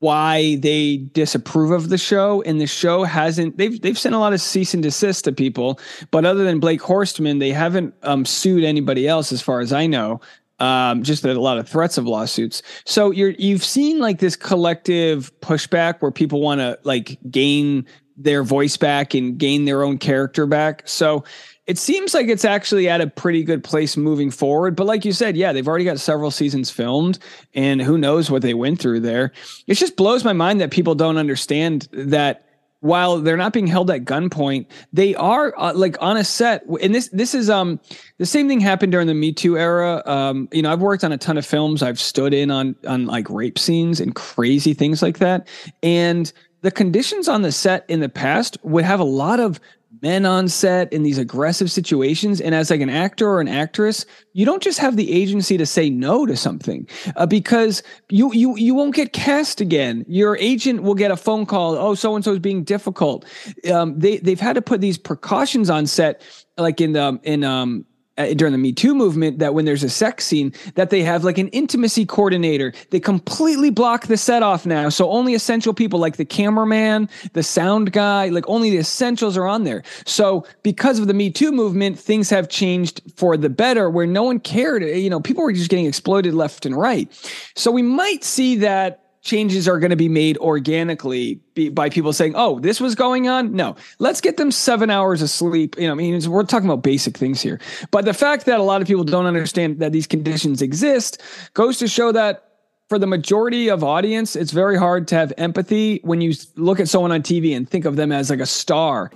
why 0.00 0.56
they 0.56 0.96
disapprove 0.96 1.70
of 1.70 1.88
the 1.88 1.98
show 1.98 2.42
and 2.42 2.60
the 2.60 2.66
show 2.66 3.04
hasn't 3.04 3.56
they've 3.58 3.80
they've 3.80 3.98
sent 3.98 4.14
a 4.14 4.18
lot 4.18 4.32
of 4.32 4.40
cease 4.40 4.74
and 4.74 4.82
desist 4.82 5.24
to 5.24 5.32
people 5.32 5.78
but 6.10 6.24
other 6.24 6.44
than 6.44 6.58
Blake 6.58 6.80
Horstman 6.80 7.38
they 7.38 7.52
haven't 7.52 7.94
um, 8.02 8.24
sued 8.24 8.64
anybody 8.64 9.06
else 9.06 9.32
as 9.32 9.42
far 9.42 9.60
as 9.60 9.72
I 9.72 9.86
know. 9.86 10.20
Um, 10.60 11.04
just 11.04 11.24
a 11.24 11.40
lot 11.40 11.58
of 11.58 11.68
threats 11.68 11.98
of 11.98 12.06
lawsuits. 12.06 12.62
So 12.84 13.12
you're 13.12 13.30
you've 13.30 13.64
seen 13.64 14.00
like 14.00 14.18
this 14.18 14.34
collective 14.34 15.32
pushback 15.38 16.00
where 16.00 16.10
people 16.10 16.40
want 16.40 16.60
to 16.60 16.76
like 16.82 17.16
gain 17.30 17.86
their 18.16 18.42
voice 18.42 18.76
back 18.76 19.14
and 19.14 19.38
gain 19.38 19.64
their 19.64 19.84
own 19.84 19.98
character 19.98 20.46
back. 20.46 20.82
So 20.84 21.22
it 21.68 21.76
seems 21.76 22.14
like 22.14 22.28
it's 22.28 22.46
actually 22.46 22.88
at 22.88 23.02
a 23.02 23.06
pretty 23.06 23.44
good 23.44 23.62
place 23.62 23.94
moving 23.94 24.30
forward. 24.30 24.74
But 24.74 24.86
like 24.86 25.04
you 25.04 25.12
said, 25.12 25.36
yeah, 25.36 25.52
they've 25.52 25.68
already 25.68 25.84
got 25.84 26.00
several 26.00 26.30
seasons 26.30 26.70
filmed, 26.70 27.18
and 27.54 27.82
who 27.82 27.98
knows 27.98 28.30
what 28.30 28.40
they 28.40 28.54
went 28.54 28.80
through 28.80 29.00
there. 29.00 29.32
It 29.66 29.74
just 29.74 29.94
blows 29.94 30.24
my 30.24 30.32
mind 30.32 30.62
that 30.62 30.70
people 30.70 30.94
don't 30.94 31.18
understand 31.18 31.86
that 31.92 32.46
while 32.80 33.18
they're 33.18 33.36
not 33.36 33.52
being 33.52 33.66
held 33.66 33.90
at 33.90 34.04
gunpoint, 34.04 34.66
they 34.94 35.14
are 35.16 35.52
uh, 35.58 35.74
like 35.74 35.96
on 36.00 36.16
a 36.16 36.24
set. 36.24 36.64
And 36.80 36.94
this 36.94 37.08
this 37.08 37.34
is 37.34 37.50
um 37.50 37.78
the 38.16 38.26
same 38.26 38.48
thing 38.48 38.60
happened 38.60 38.92
during 38.92 39.06
the 39.06 39.14
Me 39.14 39.30
Too 39.32 39.58
era. 39.58 40.02
Um, 40.06 40.48
you 40.52 40.62
know, 40.62 40.72
I've 40.72 40.80
worked 40.80 41.04
on 41.04 41.12
a 41.12 41.18
ton 41.18 41.36
of 41.36 41.44
films. 41.44 41.82
I've 41.82 42.00
stood 42.00 42.32
in 42.32 42.50
on 42.50 42.76
on 42.86 43.04
like 43.04 43.28
rape 43.28 43.58
scenes 43.58 44.00
and 44.00 44.14
crazy 44.14 44.72
things 44.72 45.02
like 45.02 45.18
that, 45.18 45.46
and 45.82 46.32
the 46.62 46.70
conditions 46.70 47.28
on 47.28 47.42
the 47.42 47.52
set 47.52 47.84
in 47.88 48.00
the 48.00 48.08
past 48.08 48.58
would 48.62 48.84
have 48.84 49.00
a 49.00 49.04
lot 49.04 49.38
of 49.38 49.60
men 50.02 50.26
on 50.26 50.48
set 50.48 50.92
in 50.92 51.02
these 51.02 51.18
aggressive 51.18 51.70
situations 51.70 52.40
and 52.40 52.54
as 52.54 52.70
like 52.70 52.80
an 52.80 52.90
actor 52.90 53.28
or 53.28 53.40
an 53.40 53.48
actress 53.48 54.04
you 54.32 54.44
don't 54.44 54.62
just 54.62 54.78
have 54.78 54.96
the 54.96 55.12
agency 55.12 55.56
to 55.56 55.66
say 55.66 55.90
no 55.90 56.24
to 56.24 56.36
something 56.36 56.86
uh, 57.16 57.26
because 57.26 57.82
you 58.08 58.32
you 58.32 58.56
you 58.56 58.74
won't 58.74 58.94
get 58.94 59.12
cast 59.12 59.60
again. 59.60 60.04
Your 60.08 60.36
agent 60.36 60.82
will 60.82 60.94
get 60.94 61.10
a 61.10 61.16
phone 61.16 61.44
call 61.44 61.76
oh 61.76 61.94
so 61.94 62.14
and 62.14 62.24
so 62.24 62.32
is 62.32 62.38
being 62.38 62.62
difficult. 62.62 63.24
Um, 63.72 63.98
they 63.98 64.18
they've 64.18 64.40
had 64.40 64.54
to 64.54 64.62
put 64.62 64.80
these 64.80 64.96
precautions 64.96 65.70
on 65.70 65.86
set 65.86 66.22
like 66.56 66.80
in 66.80 66.92
the 66.92 67.18
in 67.24 67.42
um 67.42 67.84
uh, 68.18 68.34
during 68.34 68.52
the 68.52 68.58
Me 68.58 68.72
Too 68.72 68.94
movement 68.94 69.38
that 69.38 69.54
when 69.54 69.64
there's 69.64 69.82
a 69.82 69.88
sex 69.88 70.26
scene, 70.26 70.52
that 70.74 70.90
they 70.90 71.02
have 71.02 71.24
like 71.24 71.38
an 71.38 71.48
intimacy 71.48 72.04
coordinator. 72.04 72.72
They 72.90 73.00
completely 73.00 73.70
block 73.70 74.06
the 74.06 74.16
set 74.16 74.42
off 74.42 74.66
now. 74.66 74.88
So 74.88 75.10
only 75.10 75.34
essential 75.34 75.72
people 75.72 75.98
like 75.98 76.16
the 76.16 76.24
cameraman, 76.24 77.08
the 77.32 77.42
sound 77.42 77.92
guy, 77.92 78.28
like 78.28 78.44
only 78.48 78.70
the 78.70 78.78
essentials 78.78 79.36
are 79.36 79.46
on 79.46 79.64
there. 79.64 79.82
So 80.04 80.46
because 80.62 80.98
of 80.98 81.06
the 81.06 81.14
Me 81.14 81.30
Too 81.30 81.52
movement, 81.52 81.98
things 81.98 82.28
have 82.30 82.48
changed 82.48 83.00
for 83.16 83.36
the 83.36 83.48
better 83.48 83.88
where 83.88 84.06
no 84.06 84.24
one 84.24 84.40
cared. 84.40 84.82
You 84.82 85.10
know, 85.10 85.20
people 85.20 85.44
were 85.44 85.52
just 85.52 85.70
getting 85.70 85.86
exploited 85.86 86.34
left 86.34 86.66
and 86.66 86.76
right. 86.76 87.08
So 87.54 87.70
we 87.70 87.82
might 87.82 88.24
see 88.24 88.56
that 88.56 89.07
changes 89.22 89.68
are 89.68 89.78
going 89.78 89.90
to 89.90 89.96
be 89.96 90.08
made 90.08 90.38
organically 90.38 91.40
by 91.72 91.88
people 91.88 92.12
saying, 92.12 92.34
"Oh, 92.36 92.60
this 92.60 92.80
was 92.80 92.94
going 92.94 93.28
on." 93.28 93.52
No, 93.52 93.76
let's 93.98 94.20
get 94.20 94.36
them 94.36 94.50
seven 94.50 94.90
hours 94.90 95.22
of 95.22 95.30
sleep. 95.30 95.78
You 95.78 95.86
know, 95.86 95.92
I 95.92 95.96
mean, 95.96 96.30
we're 96.30 96.44
talking 96.44 96.68
about 96.68 96.82
basic 96.82 97.16
things 97.16 97.40
here. 97.40 97.60
But 97.90 98.04
the 98.04 98.14
fact 98.14 98.46
that 98.46 98.60
a 98.60 98.62
lot 98.62 98.80
of 98.80 98.88
people 98.88 99.04
don't 99.04 99.26
understand 99.26 99.80
that 99.80 99.92
these 99.92 100.06
conditions 100.06 100.62
exist 100.62 101.20
goes 101.54 101.78
to 101.78 101.88
show 101.88 102.12
that 102.12 102.44
for 102.88 102.98
the 102.98 103.06
majority 103.06 103.68
of 103.68 103.84
audience, 103.84 104.34
it's 104.34 104.50
very 104.50 104.78
hard 104.78 105.06
to 105.08 105.14
have 105.14 105.32
empathy 105.36 106.00
when 106.02 106.20
you 106.20 106.34
look 106.56 106.80
at 106.80 106.88
someone 106.88 107.12
on 107.12 107.22
TV 107.22 107.54
and 107.54 107.68
think 107.68 107.84
of 107.84 107.96
them 107.96 108.10
as 108.12 108.30
like 108.30 108.40
a 108.40 108.46
star. 108.46 109.10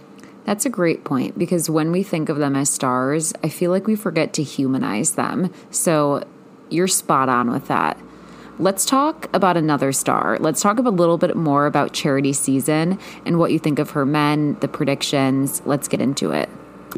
That's 0.44 0.66
a 0.66 0.70
great 0.70 1.04
point 1.04 1.38
because 1.38 1.70
when 1.70 1.92
we 1.92 2.02
think 2.02 2.28
of 2.28 2.36
them 2.36 2.56
as 2.56 2.68
stars, 2.68 3.32
I 3.42 3.48
feel 3.48 3.70
like 3.70 3.86
we 3.86 3.94
forget 3.94 4.32
to 4.34 4.42
humanize 4.42 5.14
them. 5.14 5.52
So 5.70 6.24
you're 6.68 6.88
spot 6.88 7.28
on 7.28 7.50
with 7.50 7.68
that. 7.68 7.98
Let's 8.58 8.84
talk 8.84 9.28
about 9.32 9.56
another 9.56 9.92
star. 9.92 10.36
Let's 10.38 10.60
talk 10.60 10.78
a 10.78 10.82
little 10.82 11.18
bit 11.18 11.34
more 11.36 11.66
about 11.66 11.92
Charity 11.92 12.32
Season 12.32 12.98
and 13.24 13.38
what 13.38 13.50
you 13.50 13.58
think 13.58 13.78
of 13.78 13.90
her 13.90 14.04
men, 14.04 14.56
the 14.60 14.68
predictions. 14.68 15.62
Let's 15.64 15.88
get 15.88 16.00
into 16.00 16.32
it 16.32 16.48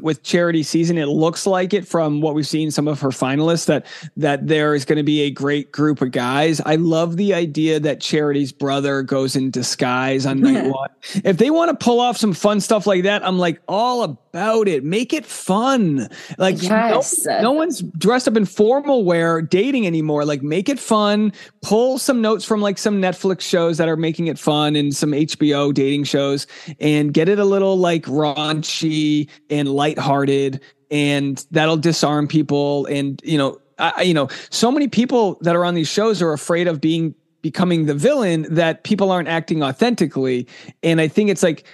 with 0.03 0.23
charity 0.23 0.63
season 0.63 0.99
it 0.99 1.07
looks 1.07 1.47
like 1.47 1.73
it 1.73 1.87
from 1.87 2.21
what 2.21 2.35
we've 2.35 2.47
seen 2.47 2.71
some 2.71 2.89
of 2.89 3.01
her 3.01 3.11
finalists 3.11 3.67
that 3.67 3.87
that 4.17 4.47
there 4.47 4.75
is 4.75 4.85
going 4.85 4.97
to 4.97 5.03
be 5.03 5.23
a 5.23 5.31
great 5.31 5.73
group 5.73 6.01
of 6.01 6.11
guys. 6.11 6.61
I 6.61 6.77
love 6.77 7.17
the 7.17 7.35
idea 7.35 7.81
that 7.81 8.01
charity's 8.01 8.53
brother 8.53 9.03
goes 9.03 9.37
in 9.37 9.51
disguise 9.51 10.27
on 10.27 10.41
night 10.41 10.67
one. 10.73 10.91
If 11.25 11.39
they 11.39 11.51
want 11.51 11.71
to 11.79 11.85
pull 11.85 12.01
off 12.01 12.17
some 12.17 12.33
fun 12.33 12.61
stuff 12.61 12.87
like 12.87 13.03
that 13.05 13.25
i'm 13.25 13.39
like 13.39 13.61
all 13.69 14.03
about 14.35 14.67
it. 14.67 14.83
Make 14.83 15.13
it 15.13 15.25
fun. 15.25 16.09
Like 16.39 16.61
yes. 16.61 17.25
no, 17.25 17.41
no 17.41 17.53
one's 17.53 17.83
dressed 17.83 18.27
up 18.27 18.37
in 18.37 18.45
formal 18.45 19.05
wear 19.05 19.41
dating 19.41 19.87
anymore. 19.87 20.25
Like 20.25 20.43
make 20.43 20.69
it 20.69 20.81
fun. 20.81 21.33
Pull 21.63 21.99
some 21.99 22.21
notes 22.21 22.45
from 22.45 22.61
like 22.61 22.77
some 22.79 23.01
netflix 23.01 23.43
shows 23.43 23.79
that 23.79 23.89
are 23.89 23.97
making 23.97 24.27
it 24.27 24.39
fun 24.39 24.75
and 24.77 24.95
some 24.95 25.13
hbo 25.13 25.73
dating 25.73 26.05
shows 26.05 26.47
and 26.81 27.15
get 27.15 27.29
it 27.29 27.39
a 27.39 27.45
little 27.45 27.79
like 27.79 28.05
raunchy 28.05 29.29
and 29.51 29.69
like 29.69 29.84
lighthearted 29.85 30.61
and 30.90 31.44
that'll 31.51 31.77
disarm 31.77 32.27
people 32.27 32.87
and 32.87 33.20
you 33.23 33.37
know 33.37 33.61
I, 33.79 34.03
you 34.03 34.14
know 34.14 34.29
so 34.49 34.73
many 34.73 34.88
people 34.88 35.37
that 35.42 35.55
are 35.55 35.64
on 35.64 35.75
these 35.75 35.88
shows 35.88 36.23
are 36.23 36.33
afraid 36.33 36.68
of 36.68 36.81
being 36.81 37.14
becoming 37.42 37.85
the 37.85 37.94
villain 37.94 38.47
that 38.49 38.85
people 38.85 39.11
aren't 39.11 39.29
acting 39.29 39.62
authentically 39.62 40.47
and 40.83 41.03
i 41.03 41.09
think 41.09 41.29
it's 41.29 41.42
like 41.42 41.64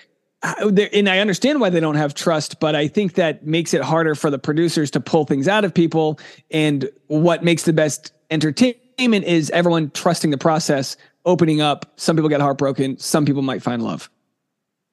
and 0.43 1.07
I 1.07 1.19
understand 1.19 1.61
why 1.61 1.69
they 1.69 1.81
don't 1.81 1.97
have 1.97 2.15
trust, 2.15 2.61
but 2.61 2.75
I 2.75 2.89
think 2.89 3.13
that 3.17 3.45
makes 3.45 3.75
it 3.75 3.83
harder 3.83 4.15
for 4.15 4.31
the 4.31 4.39
producers 4.39 4.91
to 4.93 5.01
pull 5.01 5.27
things 5.27 5.47
out 5.49 5.67
of 5.67 5.75
people. 5.75 6.19
And 6.51 6.89
what 7.09 7.45
makes 7.45 7.65
the 7.65 7.75
best 7.75 8.15
entertainment 8.31 9.27
is 9.27 9.51
everyone 9.51 9.91
trusting 9.91 10.31
the 10.31 10.39
process, 10.39 10.97
opening 11.27 11.61
up. 11.61 11.93
Some 11.97 12.17
people 12.17 12.31
get 12.31 12.41
heartbroken. 12.41 12.97
Some 12.97 13.27
people 13.27 13.43
might 13.43 13.63
find 13.63 13.83
love. 13.83 14.09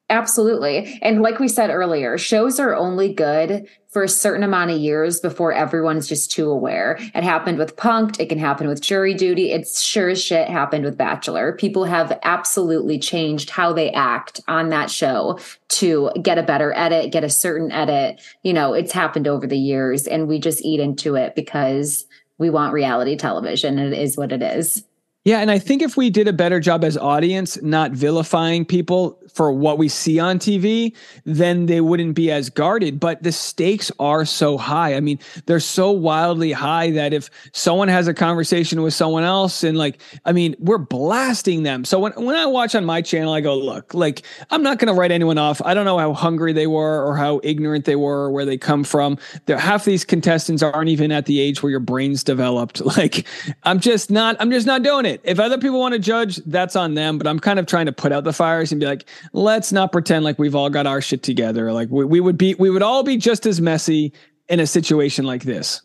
Absolutely. 0.10 0.98
And 1.02 1.22
like 1.22 1.38
we 1.38 1.50
said 1.50 1.70
earlier, 1.70 2.18
shows 2.18 2.62
are 2.62 2.74
only 2.74 3.14
good 3.14 3.68
for 3.90 4.04
a 4.04 4.10
certain 4.10 4.44
amount 4.44 4.72
of 4.72 4.78
years 4.78 5.20
before 5.20 5.52
everyone's 5.52 6.08
just 6.08 6.32
too 6.32 6.50
aware. 6.50 6.98
It 7.14 7.24
happened 7.26 7.58
with 7.58 7.76
Punked. 7.76 8.18
It 8.18 8.30
can 8.30 8.40
happen 8.40 8.70
with 8.70 8.80
Jury 8.80 9.14
Duty. 9.14 9.52
It's 9.52 9.82
sure 9.82 10.10
as 10.10 10.24
shit 10.24 10.48
happened 10.48 10.86
with 10.86 10.98
Bachelor. 10.98 11.52
People 11.54 11.84
have 11.84 12.18
absolutely 12.24 13.00
changed 13.00 13.50
how 13.50 13.74
they 13.74 13.92
act 13.92 14.40
on 14.48 14.70
that 14.70 14.90
show 14.90 15.40
to 15.70 16.12
get 16.22 16.38
a 16.38 16.44
better 16.44 16.72
edit, 16.74 17.12
get 17.12 17.26
a 17.26 17.30
certain 17.30 17.72
edit. 17.74 18.22
You 18.44 18.54
know, 18.54 18.74
it's 18.74 18.94
happened 18.94 19.28
over 19.28 19.46
the 19.46 19.58
years 19.58 20.08
and 20.08 20.30
we 20.30 20.40
just 20.40 20.64
eat 20.64 20.80
into 20.80 21.16
it 21.16 21.36
because 21.36 22.06
we 22.38 22.50
want 22.50 22.72
reality 22.72 23.18
television. 23.18 23.78
And 23.78 23.94
it 23.94 24.00
is 24.00 24.16
what 24.16 24.32
it 24.32 24.42
is. 24.42 24.86
Yeah, 25.28 25.40
and 25.40 25.52
I 25.52 25.60
think 25.60 25.82
if 25.82 25.98
we 25.98 26.10
did 26.10 26.30
a 26.30 26.32
better 26.32 26.62
job 26.62 26.86
as 26.86 26.96
audience 26.96 27.62
not 27.62 27.92
vilifying 27.92 28.64
people 28.64 29.20
for 29.34 29.52
what 29.52 29.78
we 29.78 29.90
see 29.90 30.20
on 30.20 30.40
TV, 30.40 30.96
then 31.26 31.66
they 31.66 31.82
wouldn't 31.82 32.16
be 32.16 32.32
as 32.32 32.50
guarded, 32.50 32.98
but 32.98 33.22
the 33.24 33.34
stakes 33.34 33.92
are 34.00 34.24
so 34.24 34.58
high. 34.58 34.96
I 34.96 35.02
mean, 35.02 35.20
they're 35.46 35.60
so 35.60 35.92
wildly 35.92 36.54
high 36.54 36.92
that 36.92 37.12
if 37.12 37.30
someone 37.52 37.90
has 37.90 38.08
a 38.08 38.14
conversation 38.14 38.82
with 38.82 38.94
someone 38.94 39.26
else 39.26 39.66
and 39.66 39.78
like 39.78 40.02
I 40.24 40.32
mean, 40.32 40.56
we're 40.60 40.78
blasting 40.78 41.64
them. 41.64 41.84
So 41.84 42.00
when 42.00 42.14
when 42.14 42.38
I 42.38 42.46
watch 42.46 42.74
on 42.74 42.86
my 42.86 43.02
channel, 43.02 43.34
I 43.34 43.42
go, 43.42 43.58
"Look, 43.58 43.94
like 43.94 44.24
I'm 44.50 44.64
not 44.64 44.80
going 44.80 44.88
to 44.88 44.98
write 44.98 45.12
anyone 45.12 45.38
off. 45.38 45.62
I 45.66 45.74
don't 45.74 45.84
know 45.84 45.98
how 45.98 46.14
hungry 46.14 46.54
they 46.54 46.68
were 46.68 47.06
or 47.06 47.18
how 47.18 47.42
ignorant 47.44 47.84
they 47.84 47.98
were 47.98 48.28
or 48.28 48.32
where 48.32 48.46
they 48.46 48.58
come 48.58 48.86
from. 48.86 49.18
They're, 49.46 49.58
half 49.58 49.84
these 49.84 50.06
contestants 50.06 50.64
aren't 50.64 50.90
even 50.90 51.12
at 51.12 51.26
the 51.26 51.42
age 51.42 51.62
where 51.62 51.70
your 51.70 51.82
brain's 51.82 52.24
developed. 52.24 52.82
Like 52.98 53.28
I'm 53.62 53.80
just 53.80 54.10
not 54.10 54.38
I'm 54.40 54.50
just 54.50 54.66
not 54.66 54.82
doing 54.82 55.06
it 55.06 55.17
it. 55.18 55.30
If 55.30 55.40
other 55.40 55.58
people 55.58 55.80
want 55.80 55.94
to 55.94 56.00
judge, 56.00 56.38
that's 56.46 56.76
on 56.76 56.94
them. 56.94 57.18
But 57.18 57.28
I'm 57.28 57.40
kind 57.40 57.60
of 57.60 57.66
trying 57.66 57.88
to 57.88 57.92
put 57.92 58.12
out 58.12 58.24
the 58.24 58.34
fires 58.34 58.72
and 58.72 58.80
be 58.80 58.88
like, 58.88 59.08
let's 59.34 59.72
not 59.72 59.92
pretend 59.92 60.24
like 60.26 60.40
we've 60.40 60.56
all 60.56 60.70
got 60.70 60.88
our 60.88 61.02
shit 61.02 61.24
together. 61.24 61.72
Like 61.74 61.90
we, 61.90 62.06
we 62.06 62.20
would 62.20 62.38
be, 62.38 62.56
we 62.56 62.70
would 62.70 62.84
all 62.84 63.04
be 63.04 63.18
just 63.18 63.46
as 63.46 63.60
messy 63.62 64.14
in 64.48 64.60
a 64.60 64.68
situation 64.68 65.26
like 65.26 65.44
this. 65.44 65.82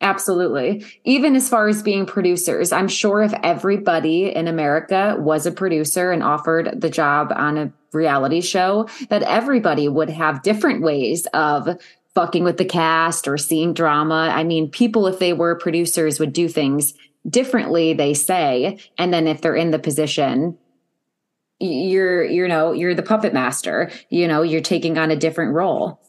Absolutely. 0.00 0.84
Even 1.04 1.36
as 1.36 1.48
far 1.48 1.68
as 1.68 1.80
being 1.80 2.06
producers, 2.06 2.72
I'm 2.72 2.88
sure 2.88 3.22
if 3.22 3.32
everybody 3.44 4.34
in 4.34 4.48
America 4.48 5.16
was 5.18 5.46
a 5.46 5.52
producer 5.52 6.10
and 6.10 6.24
offered 6.24 6.80
the 6.80 6.90
job 6.90 7.32
on 7.34 7.56
a 7.56 7.72
reality 7.92 8.40
show, 8.40 8.88
that 9.10 9.22
everybody 9.22 9.88
would 9.88 10.10
have 10.10 10.42
different 10.42 10.82
ways 10.82 11.26
of 11.34 11.80
fucking 12.14 12.42
with 12.42 12.56
the 12.56 12.64
cast 12.64 13.28
or 13.28 13.38
seeing 13.38 13.74
drama. 13.74 14.30
I 14.34 14.42
mean, 14.42 14.68
people, 14.70 15.06
if 15.06 15.20
they 15.20 15.32
were 15.32 15.54
producers, 15.54 16.18
would 16.18 16.32
do 16.32 16.48
things 16.48 16.94
differently 17.28 17.92
they 17.92 18.14
say 18.14 18.78
and 18.98 19.12
then 19.12 19.26
if 19.26 19.40
they're 19.40 19.56
in 19.56 19.70
the 19.70 19.78
position 19.78 20.56
you're 21.60 22.24
you 22.24 22.48
know 22.48 22.72
you're 22.72 22.94
the 22.94 23.02
puppet 23.02 23.32
master 23.32 23.90
you 24.10 24.26
know 24.26 24.42
you're 24.42 24.60
taking 24.60 24.98
on 24.98 25.10
a 25.10 25.16
different 25.16 25.54
role 25.54 26.00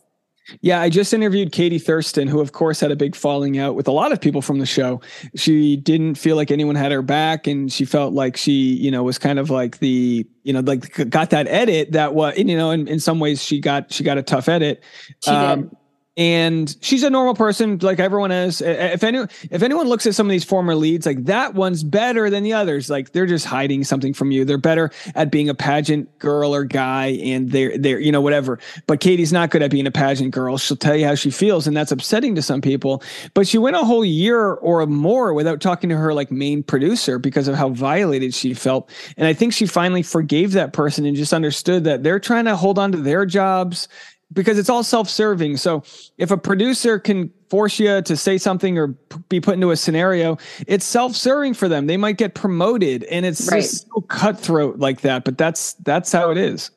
yeah, 0.62 0.82
I 0.82 0.90
just 0.90 1.14
interviewed 1.14 1.52
Katie 1.52 1.80
Thurston, 1.80 2.28
who, 2.28 2.42
of 2.42 2.52
course, 2.52 2.80
had 2.80 2.92
a 2.92 2.96
big 2.96 3.16
falling 3.16 3.58
out 3.58 3.76
with 3.76 3.88
a 3.88 3.92
lot 3.92 4.12
of 4.12 4.20
people 4.20 4.42
from 4.42 4.60
the 4.60 4.66
show. 4.66 5.00
She 5.36 5.78
didn't 5.78 6.16
feel 6.16 6.36
like 6.36 6.52
anyone 6.52 6.76
had 6.76 6.92
her 6.92 7.02
back, 7.02 7.48
and 7.48 7.72
she 7.72 7.86
felt 7.86 8.14
like 8.14 8.36
she, 8.36 8.52
you 8.52 8.92
know, 8.92 9.04
was 9.04 9.18
kind 9.18 9.40
of 9.40 9.50
like 9.50 9.80
the, 9.80 10.28
you 10.44 10.54
know, 10.54 10.60
like 10.60 11.10
got 11.10 11.30
that 11.30 11.48
edit 11.48 11.94
that 11.94 12.14
was, 12.14 12.38
you 12.38 12.58
know, 12.58 12.72
in, 12.72 12.88
in 12.88 13.00
some 13.00 13.20
ways 13.20 13.42
she 13.42 13.62
got 13.62 13.92
she 13.94 14.04
got 14.04 14.18
a 14.18 14.24
tough 14.24 14.50
edit. 14.50 14.84
She 15.24 15.32
um, 15.32 15.62
did 15.62 15.78
and 16.16 16.76
she's 16.82 17.02
a 17.02 17.10
normal 17.10 17.34
person 17.34 17.80
like 17.82 18.00
everyone 18.00 18.32
is. 18.32 18.62
If 18.62 19.04
any 19.04 19.26
if 19.50 19.64
anyone 19.64 19.88
looks 19.88 20.06
at 20.06 20.14
some 20.14 20.28
of 20.28 20.32
these 20.32 20.44
former 20.44 20.76
leads 20.76 21.08
like 21.08 21.24
that 21.26 21.56
one's 21.56 21.84
better 21.84 22.30
than 22.30 22.44
the 22.44 22.54
others. 22.54 22.88
Like 22.88 23.14
they're 23.14 23.26
just 23.26 23.46
hiding 23.46 23.84
something 23.84 24.14
from 24.14 24.30
you. 24.30 24.46
They're 24.46 24.60
better 24.60 24.92
at 25.16 25.32
being 25.32 25.50
a 25.50 25.56
pageant 25.56 26.20
girl 26.20 26.54
or 26.54 26.66
guy 26.66 27.08
and 27.24 27.52
they're 27.52 27.76
they're 27.80 28.00
you 28.00 28.12
know 28.12 28.22
whatever. 28.22 28.60
But 28.86 29.00
katie's 29.00 29.34
not 29.34 29.50
good 29.50 29.64
at 29.64 29.72
being 29.72 29.88
a 29.88 29.92
pageant 29.92 30.32
girl. 30.32 30.60
She'll 30.60 30.78
tell 30.78 30.96
you 30.96 31.08
how 31.08 31.16
she 31.16 31.32
feels 31.32 31.66
and 31.66 31.76
that's 31.76 31.92
upsetting 31.92 32.36
to 32.36 32.44
some 32.44 32.62
people. 32.62 33.02
But 33.34 33.48
she 33.48 33.58
went 33.58 33.76
a 33.76 33.84
whole 33.84 34.06
year 34.06 34.54
or 34.54 34.86
more 34.86 35.34
without 35.34 35.62
talking 35.62 35.90
to 35.90 35.98
her 35.98 36.14
like 36.14 36.32
main 36.32 36.62
producer 36.62 37.18
because 37.18 37.48
of 37.48 37.56
how 37.56 37.70
violated 37.70 38.36
she 38.36 38.54
felt. 38.54 38.92
And 39.18 39.26
i 39.26 39.34
think 39.34 39.54
she 39.54 39.66
finally 39.66 40.04
forgave 40.04 40.52
that 40.52 40.74
person 40.74 41.06
and 41.06 41.16
just 41.16 41.34
understood 41.34 41.86
that 41.86 42.04
they're 42.04 42.20
trying 42.20 42.46
to 42.46 42.56
hold 42.56 42.78
on 42.78 42.92
to 42.92 42.98
their 43.00 43.26
jobs 43.26 43.88
because 44.34 44.58
it's 44.58 44.70
all 44.70 44.84
self-serving. 44.84 45.58
So 45.58 45.84
if 46.18 46.32
a 46.32 46.38
producer 46.38 47.00
can 47.00 47.32
force 47.50 47.80
you 47.80 48.02
to 48.02 48.18
say 48.18 48.38
something 48.38 48.78
or 48.78 48.90
p- 48.90 49.20
be 49.30 49.40
put 49.40 49.56
into 49.56 49.72
a 49.72 49.78
scenario, 49.78 50.38
it's 50.68 50.86
self-serving 50.86 51.54
for 51.54 51.70
them. 51.70 51.88
They 51.88 51.98
might 51.98 52.18
get 52.18 52.34
promoted 52.34 53.04
and 53.06 53.26
it's 53.26 53.50
right. 53.52 53.64
so 53.64 54.02
cutthroat 54.02 54.80
like 54.80 55.02
that, 55.02 55.24
but 55.24 55.38
that's 55.38 55.74
that's 55.74 56.12
how 56.12 56.32
it 56.32 56.38
is. 56.38 56.72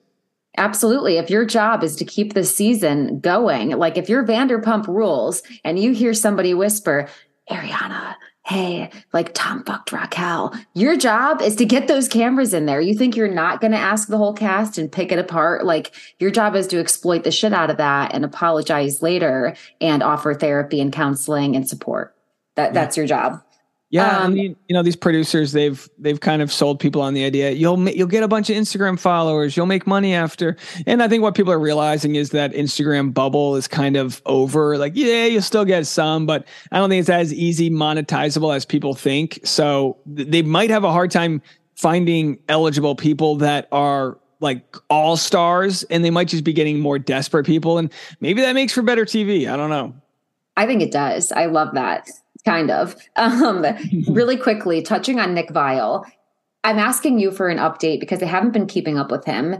Absolutely. 0.59 1.19
If 1.19 1.29
your 1.29 1.45
job 1.45 1.85
is 1.85 1.97
to 1.97 2.05
keep 2.05 2.33
the 2.33 2.45
season 2.45 3.21
going, 3.21 3.71
like 3.71 3.99
if 3.99 4.09
you're 4.09 4.25
Vanderpump 4.25 4.87
Rules 4.87 5.43
and 5.65 5.79
you 5.79 5.93
hear 5.93 6.15
somebody 6.15 6.55
whisper, 6.55 7.09
Ariana, 7.51 8.15
hey, 8.47 8.89
like 9.13 9.35
Tom 9.35 9.65
fucked 9.65 9.91
Raquel. 9.91 10.55
Your 10.75 10.97
job 10.97 11.43
is 11.43 11.57
to 11.57 11.65
get 11.65 11.89
those 11.89 12.07
cameras 12.07 12.55
in 12.55 12.67
there. 12.67 12.81
You 12.81 12.95
think 12.95 13.17
you're 13.17 13.27
not 13.27 13.61
going 13.61 13.73
to 13.73 13.79
ask 13.79 14.07
the 14.07 14.19
whole 14.19 14.33
cast 14.33 14.79
and 14.79 14.91
pick 14.91 15.11
it 15.11 15.19
apart? 15.19 15.67
Like 15.67 15.93
your 16.21 16.31
job 16.31 16.55
is 16.55 16.69
to 16.69 16.79
exploit 16.79 17.25
the 17.25 17.33
shit 17.33 17.53
out 17.53 17.71
of 17.71 17.77
that 17.79 18.15
and 18.15 18.25
apologize 18.25 19.03
later 19.03 19.57
and 19.81 20.01
offer 20.01 20.33
therapy 20.33 20.81
and 20.81 20.93
counseling 20.93 21.57
and 21.57 21.69
support. 21.69 22.15
That 22.55 22.73
that's 22.73 22.97
your 22.97 23.07
job. 23.07 23.43
Yeah, 23.91 24.19
um, 24.19 24.25
I 24.25 24.35
mean, 24.35 24.57
you 24.69 24.75
know, 24.75 24.83
these 24.83 24.97
producers 24.97 25.53
they've 25.53 25.89
they've 25.97 26.19
kind 26.19 26.43
of 26.43 26.51
sold 26.51 26.81
people 26.81 27.01
on 27.03 27.15
the 27.15 27.25
idea 27.25 27.53
you'll 27.53 27.89
you'll 27.89 28.09
get 28.09 28.25
a 28.25 28.29
bunch 28.29 28.51
of 28.51 28.57
Instagram 28.57 28.99
followers, 28.99 29.57
you'll 29.57 29.67
make 29.67 29.87
money 29.87 30.13
after. 30.13 30.57
And 30.89 31.03
I 31.05 31.09
think 31.09 31.23
what 31.23 31.37
people 31.37 31.53
are 31.53 31.59
realizing 31.59 32.17
is 32.17 32.31
that 32.31 32.53
Instagram 32.53 33.15
bubble 33.15 33.55
is 33.55 33.69
kind 33.69 33.97
of 33.97 34.21
over. 34.27 34.77
Like, 34.77 34.95
yeah, 34.97 35.27
you'll 35.27 35.41
still 35.41 35.65
get 35.65 35.87
some, 35.87 36.27
but 36.27 36.49
I 36.73 36.79
don't 36.79 36.91
think 36.91 37.01
it's 37.01 37.09
as 37.09 37.33
easy 37.33 37.71
monetizable 37.71 38.55
as 38.55 38.65
people 38.65 38.95
think. 38.95 39.39
So 39.45 39.99
they 40.05 40.43
might 40.43 40.71
have 40.71 40.83
a 40.83 40.91
hard 40.91 41.13
time 41.13 41.41
finding 41.77 42.39
eligible 42.49 42.97
people 42.97 43.37
that 43.37 43.69
are 43.71 44.19
like 44.41 44.77
all 44.91 45.17
stars 45.17 45.85
and 45.85 46.05
they 46.05 46.11
might 46.11 46.29
just 46.29 46.43
be 46.45 46.53
getting 46.53 46.81
more 46.81 46.99
desperate 46.99 47.47
people 47.47 47.79
and 47.79 47.93
maybe 48.21 48.43
that 48.43 48.55
makes 48.55 48.73
for 48.73 48.83
better 48.83 49.05
TV. 49.05 49.51
I 49.51 49.57
don't 49.57 49.71
know. 49.71 49.95
I 50.57 50.67
think 50.67 50.83
it 50.83 50.91
does. 50.91 51.31
I 51.33 51.47
love 51.47 51.75
that 51.75 52.11
kind 52.47 52.71
of. 52.71 52.97
Um, 53.17 53.67
really 54.09 54.39
quickly, 54.39 54.81
touching 54.81 55.21
on 55.21 55.35
Nick 55.35 55.51
Viall, 55.51 56.07
I'm 56.65 56.79
asking 56.79 57.19
you 57.19 57.31
for 57.31 57.49
an 57.49 57.59
update 57.59 58.01
because 58.01 58.23
I 58.23 58.27
haven't 58.27 58.53
been 58.53 58.67
keeping 58.67 58.99
up 58.99 59.11
with 59.11 59.25
him. 59.25 59.57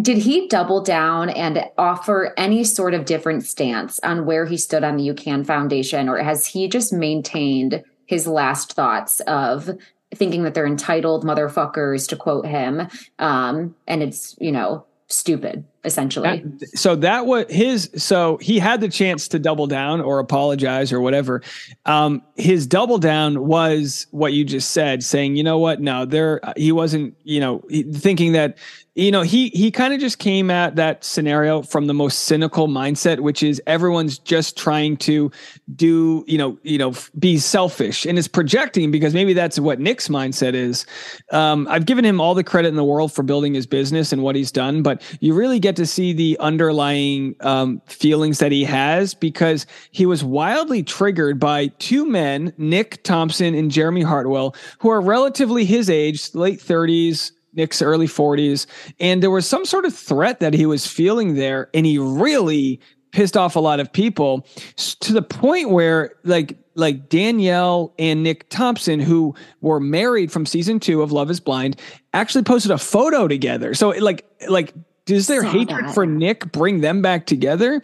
Did 0.00 0.18
he 0.18 0.48
double 0.48 0.82
down 0.82 1.30
and 1.30 1.64
offer 1.78 2.34
any 2.36 2.64
sort 2.64 2.94
of 2.94 3.04
different 3.04 3.44
stance 3.44 4.00
on 4.00 4.26
where 4.26 4.44
he 4.44 4.56
stood 4.56 4.82
on 4.82 4.96
the 4.96 5.08
UCAN 5.08 5.46
Foundation, 5.46 6.08
or 6.08 6.18
has 6.18 6.46
he 6.46 6.68
just 6.68 6.92
maintained 6.92 7.84
his 8.06 8.26
last 8.26 8.72
thoughts 8.72 9.20
of 9.20 9.70
thinking 10.12 10.42
that 10.42 10.54
they're 10.54 10.66
entitled 10.66 11.24
motherfuckers, 11.24 12.08
to 12.08 12.16
quote 12.16 12.46
him? 12.46 12.88
Um, 13.20 13.76
and 13.86 14.02
it's, 14.02 14.36
you 14.40 14.50
know, 14.50 14.84
stupid 15.06 15.64
essentially. 15.84 16.42
That, 16.44 16.78
so 16.78 16.96
that 16.96 17.26
was 17.26 17.46
his. 17.48 17.90
So 17.96 18.38
he 18.38 18.58
had 18.58 18.80
the 18.80 18.88
chance 18.88 19.28
to 19.28 19.38
double 19.38 19.66
down 19.66 20.00
or 20.00 20.18
apologize 20.18 20.92
or 20.92 21.00
whatever. 21.00 21.42
Um, 21.86 22.22
his 22.36 22.66
double 22.66 22.98
down 22.98 23.46
was 23.46 24.06
what 24.10 24.32
you 24.32 24.44
just 24.44 24.70
said, 24.70 25.02
saying, 25.02 25.36
you 25.36 25.42
know 25.42 25.58
what? 25.58 25.80
No, 25.80 26.04
there. 26.04 26.40
He 26.56 26.72
wasn't. 26.72 27.14
You 27.24 27.40
know, 27.40 27.62
thinking 27.94 28.32
that 28.32 28.58
you 28.94 29.10
know 29.10 29.22
he 29.22 29.48
he 29.50 29.70
kind 29.70 29.92
of 29.92 30.00
just 30.00 30.18
came 30.18 30.50
at 30.50 30.76
that 30.76 31.04
scenario 31.04 31.62
from 31.62 31.86
the 31.86 31.94
most 31.94 32.20
cynical 32.20 32.68
mindset 32.68 33.20
which 33.20 33.42
is 33.42 33.60
everyone's 33.66 34.18
just 34.18 34.56
trying 34.56 34.96
to 34.96 35.30
do 35.74 36.24
you 36.28 36.38
know 36.38 36.56
you 36.62 36.78
know 36.78 36.94
be 37.18 37.38
selfish 37.38 38.06
and 38.06 38.18
is 38.18 38.28
projecting 38.28 38.90
because 38.90 39.12
maybe 39.12 39.32
that's 39.32 39.58
what 39.58 39.80
nick's 39.80 40.08
mindset 40.08 40.54
is 40.54 40.86
um, 41.32 41.66
i've 41.68 41.86
given 41.86 42.04
him 42.04 42.20
all 42.20 42.34
the 42.34 42.44
credit 42.44 42.68
in 42.68 42.76
the 42.76 42.84
world 42.84 43.12
for 43.12 43.22
building 43.22 43.54
his 43.54 43.66
business 43.66 44.12
and 44.12 44.22
what 44.22 44.36
he's 44.36 44.52
done 44.52 44.82
but 44.82 45.02
you 45.20 45.34
really 45.34 45.58
get 45.58 45.73
to 45.76 45.86
see 45.86 46.12
the 46.12 46.36
underlying 46.40 47.34
um, 47.40 47.80
feelings 47.86 48.38
that 48.38 48.52
he 48.52 48.64
has 48.64 49.14
because 49.14 49.66
he 49.90 50.06
was 50.06 50.24
wildly 50.24 50.82
triggered 50.82 51.38
by 51.38 51.68
two 51.78 52.06
men 52.06 52.52
nick 52.58 53.02
thompson 53.02 53.54
and 53.54 53.70
jeremy 53.70 54.02
hartwell 54.02 54.54
who 54.78 54.88
are 54.88 55.00
relatively 55.00 55.64
his 55.64 55.88
age 55.90 56.34
late 56.34 56.58
30s 56.58 57.32
Nick's 57.56 57.80
early 57.80 58.08
40s. 58.08 58.66
And 58.98 59.22
there 59.22 59.30
was 59.30 59.48
some 59.48 59.64
sort 59.64 59.84
of 59.84 59.94
threat 59.94 60.40
that 60.40 60.54
he 60.54 60.66
was 60.66 60.88
feeling 60.88 61.34
there. 61.34 61.70
And 61.72 61.86
he 61.86 61.98
really 61.98 62.80
pissed 63.12 63.36
off 63.36 63.54
a 63.54 63.60
lot 63.60 63.78
of 63.80 63.92
people 63.92 64.46
to 64.76 65.12
the 65.12 65.22
point 65.22 65.70
where 65.70 66.12
like 66.24 66.58
like 66.76 67.08
Danielle 67.08 67.94
and 68.00 68.24
Nick 68.24 68.48
Thompson, 68.48 68.98
who 68.98 69.34
were 69.60 69.78
married 69.78 70.32
from 70.32 70.44
season 70.44 70.80
two 70.80 71.02
of 71.02 71.12
Love 71.12 71.30
is 71.30 71.38
Blind, 71.38 71.80
actually 72.12 72.42
posted 72.42 72.72
a 72.72 72.78
photo 72.78 73.28
together. 73.28 73.74
So 73.74 73.90
like 73.90 74.26
like 74.48 74.74
does 75.06 75.26
their 75.26 75.42
hatred 75.42 75.86
that. 75.86 75.94
for 75.94 76.06
Nick 76.06 76.50
bring 76.52 76.80
them 76.80 77.02
back 77.02 77.26
together? 77.26 77.82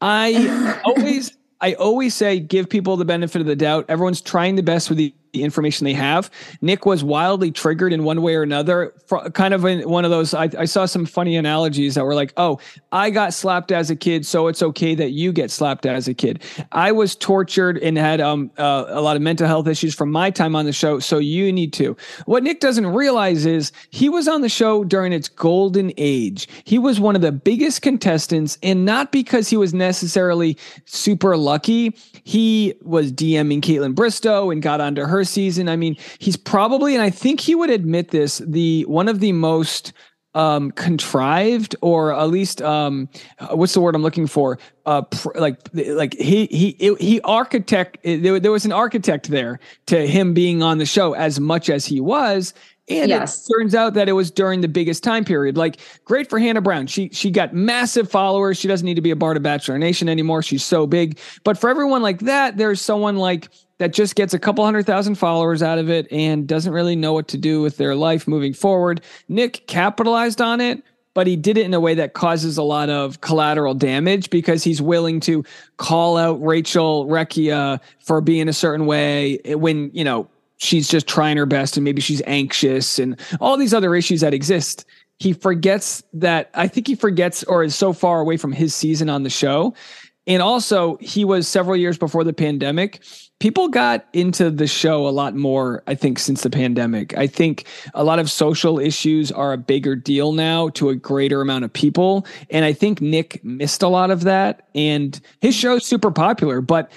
I 0.00 0.80
always 0.84 1.36
I 1.60 1.74
always 1.74 2.14
say 2.14 2.38
give 2.38 2.68
people 2.68 2.96
the 2.96 3.04
benefit 3.04 3.40
of 3.40 3.46
the 3.46 3.56
doubt. 3.56 3.86
Everyone's 3.88 4.20
trying 4.20 4.56
the 4.56 4.62
best 4.62 4.88
with 4.88 4.98
information 5.32 5.84
they 5.84 5.94
have. 5.94 6.30
Nick 6.60 6.86
was 6.86 7.04
wildly 7.04 7.50
triggered 7.50 7.92
in 7.92 8.04
one 8.04 8.22
way 8.22 8.34
or 8.34 8.42
another. 8.42 8.94
Kind 9.34 9.54
of 9.54 9.64
in 9.64 9.88
one 9.88 10.04
of 10.04 10.10
those. 10.10 10.34
I, 10.34 10.50
I 10.58 10.64
saw 10.64 10.86
some 10.86 11.06
funny 11.06 11.36
analogies 11.36 11.94
that 11.94 12.04
were 12.04 12.14
like, 12.14 12.32
"Oh, 12.36 12.60
I 12.92 13.10
got 13.10 13.34
slapped 13.34 13.72
as 13.72 13.90
a 13.90 13.96
kid, 13.96 14.26
so 14.26 14.48
it's 14.48 14.62
okay 14.62 14.94
that 14.94 15.10
you 15.10 15.32
get 15.32 15.50
slapped 15.50 15.86
as 15.86 16.08
a 16.08 16.14
kid. 16.14 16.42
I 16.72 16.92
was 16.92 17.14
tortured 17.14 17.78
and 17.78 17.96
had 17.98 18.20
um 18.20 18.50
uh, 18.58 18.86
a 18.88 19.00
lot 19.00 19.16
of 19.16 19.22
mental 19.22 19.46
health 19.46 19.68
issues 19.68 19.94
from 19.94 20.10
my 20.10 20.30
time 20.30 20.54
on 20.56 20.64
the 20.64 20.72
show, 20.72 20.98
so 20.98 21.18
you 21.18 21.52
need 21.52 21.72
to." 21.74 21.96
What 22.26 22.42
Nick 22.42 22.60
doesn't 22.60 22.86
realize 22.86 23.46
is 23.46 23.72
he 23.90 24.08
was 24.08 24.28
on 24.28 24.42
the 24.42 24.48
show 24.48 24.84
during 24.84 25.12
its 25.12 25.28
golden 25.28 25.92
age. 25.96 26.48
He 26.64 26.78
was 26.78 27.00
one 27.00 27.16
of 27.16 27.22
the 27.22 27.32
biggest 27.32 27.82
contestants, 27.82 28.58
and 28.62 28.84
not 28.84 29.12
because 29.12 29.48
he 29.48 29.56
was 29.56 29.74
necessarily 29.74 30.56
super 30.84 31.36
lucky. 31.36 31.96
He 32.24 32.74
was 32.82 33.12
DMing 33.12 33.60
Kaitlyn 33.60 33.94
Bristowe 33.94 34.52
and 34.52 34.62
got 34.62 34.80
onto 34.80 35.02
her 35.02 35.17
season. 35.24 35.68
I 35.68 35.76
mean, 35.76 35.96
he's 36.18 36.36
probably, 36.36 36.94
and 36.94 37.02
I 37.02 37.10
think 37.10 37.40
he 37.40 37.54
would 37.54 37.70
admit 37.70 38.10
this, 38.10 38.38
the 38.38 38.84
one 38.86 39.08
of 39.08 39.20
the 39.20 39.32
most 39.32 39.92
um 40.34 40.70
contrived 40.72 41.74
or 41.80 42.12
at 42.12 42.28
least 42.28 42.60
um 42.60 43.08
what's 43.52 43.72
the 43.72 43.80
word 43.80 43.94
i'm 43.94 44.02
looking 44.02 44.26
for 44.26 44.58
uh 44.84 45.00
pr- 45.00 45.36
like 45.36 45.58
like 45.72 46.12
he 46.18 46.44
he 46.46 46.94
he 47.00 47.18
architect 47.22 47.96
there, 48.04 48.38
there 48.38 48.52
was 48.52 48.66
an 48.66 48.70
architect 48.70 49.28
there 49.28 49.58
to 49.86 50.06
him 50.06 50.34
being 50.34 50.62
on 50.62 50.76
the 50.76 50.84
show 50.84 51.14
as 51.14 51.40
much 51.40 51.70
as 51.70 51.86
he 51.86 51.98
was 51.98 52.52
and 52.88 53.08
yes. 53.10 53.46
it 53.46 53.52
turns 53.52 53.74
out 53.74 53.94
that 53.94 54.08
it 54.08 54.12
was 54.12 54.30
during 54.30 54.60
the 54.60 54.68
biggest 54.68 55.04
time 55.04 55.24
period. 55.24 55.56
Like, 55.56 55.78
great 56.04 56.30
for 56.30 56.38
Hannah 56.38 56.62
Brown. 56.62 56.86
She 56.86 57.10
she 57.12 57.30
got 57.30 57.52
massive 57.52 58.10
followers. 58.10 58.58
She 58.58 58.66
doesn't 58.66 58.84
need 58.84 58.94
to 58.94 59.02
be 59.02 59.10
a 59.10 59.16
part 59.16 59.36
of 59.36 59.42
Bachelor 59.42 59.78
Nation 59.78 60.08
anymore. 60.08 60.42
She's 60.42 60.64
so 60.64 60.86
big. 60.86 61.18
But 61.44 61.58
for 61.58 61.68
everyone 61.68 62.02
like 62.02 62.20
that, 62.20 62.56
there's 62.56 62.80
someone 62.80 63.16
like 63.16 63.48
that 63.78 63.92
just 63.92 64.14
gets 64.14 64.34
a 64.34 64.38
couple 64.38 64.64
hundred 64.64 64.86
thousand 64.86 65.14
followers 65.16 65.62
out 65.62 65.78
of 65.78 65.88
it 65.88 66.10
and 66.12 66.46
doesn't 66.46 66.72
really 66.72 66.96
know 66.96 67.12
what 67.12 67.28
to 67.28 67.38
do 67.38 67.62
with 67.62 67.76
their 67.76 67.94
life 67.94 68.28
moving 68.28 68.52
forward. 68.52 69.00
Nick 69.28 69.66
capitalized 69.66 70.40
on 70.40 70.60
it, 70.60 70.82
but 71.14 71.26
he 71.26 71.36
did 71.36 71.56
it 71.56 71.64
in 71.64 71.74
a 71.74 71.80
way 71.80 71.94
that 71.94 72.12
causes 72.12 72.58
a 72.58 72.62
lot 72.62 72.90
of 72.90 73.20
collateral 73.20 73.74
damage 73.74 74.30
because 74.30 74.62
he's 74.62 74.82
willing 74.82 75.20
to 75.20 75.44
call 75.76 76.16
out 76.16 76.42
Rachel 76.42 77.06
Recchia 77.06 77.80
for 78.00 78.20
being 78.20 78.48
a 78.48 78.52
certain 78.52 78.86
way 78.86 79.38
when, 79.46 79.90
you 79.92 80.04
know, 80.04 80.28
she's 80.58 80.88
just 80.88 81.06
trying 81.06 81.36
her 81.36 81.46
best 81.46 81.76
and 81.76 81.84
maybe 81.84 82.00
she's 82.00 82.22
anxious 82.26 82.98
and 82.98 83.18
all 83.40 83.56
these 83.56 83.72
other 83.72 83.94
issues 83.94 84.20
that 84.20 84.34
exist. 84.34 84.84
He 85.18 85.32
forgets 85.32 86.02
that 86.12 86.50
I 86.54 86.68
think 86.68 86.86
he 86.86 86.94
forgets 86.94 87.42
or 87.44 87.64
is 87.64 87.74
so 87.74 87.92
far 87.92 88.20
away 88.20 88.36
from 88.36 88.52
his 88.52 88.74
season 88.74 89.08
on 89.08 89.22
the 89.24 89.30
show. 89.30 89.74
And 90.28 90.42
also, 90.42 90.98
he 91.00 91.24
was 91.24 91.48
several 91.48 91.74
years 91.74 91.96
before 91.96 92.22
the 92.22 92.34
pandemic. 92.34 93.02
People 93.40 93.68
got 93.68 94.06
into 94.12 94.50
the 94.50 94.66
show 94.66 95.08
a 95.08 95.10
lot 95.10 95.34
more, 95.34 95.82
I 95.86 95.94
think, 95.94 96.18
since 96.18 96.42
the 96.42 96.50
pandemic. 96.50 97.16
I 97.16 97.26
think 97.26 97.64
a 97.94 98.04
lot 98.04 98.18
of 98.18 98.30
social 98.30 98.78
issues 98.78 99.32
are 99.32 99.54
a 99.54 99.58
bigger 99.58 99.96
deal 99.96 100.32
now 100.32 100.68
to 100.70 100.90
a 100.90 100.94
greater 100.94 101.40
amount 101.40 101.64
of 101.64 101.72
people. 101.72 102.26
And 102.50 102.66
I 102.66 102.74
think 102.74 103.00
Nick 103.00 103.42
missed 103.42 103.82
a 103.82 103.88
lot 103.88 104.10
of 104.10 104.24
that. 104.24 104.68
And 104.74 105.18
his 105.40 105.54
show 105.54 105.76
is 105.76 105.86
super 105.86 106.10
popular. 106.10 106.60
But 106.60 106.92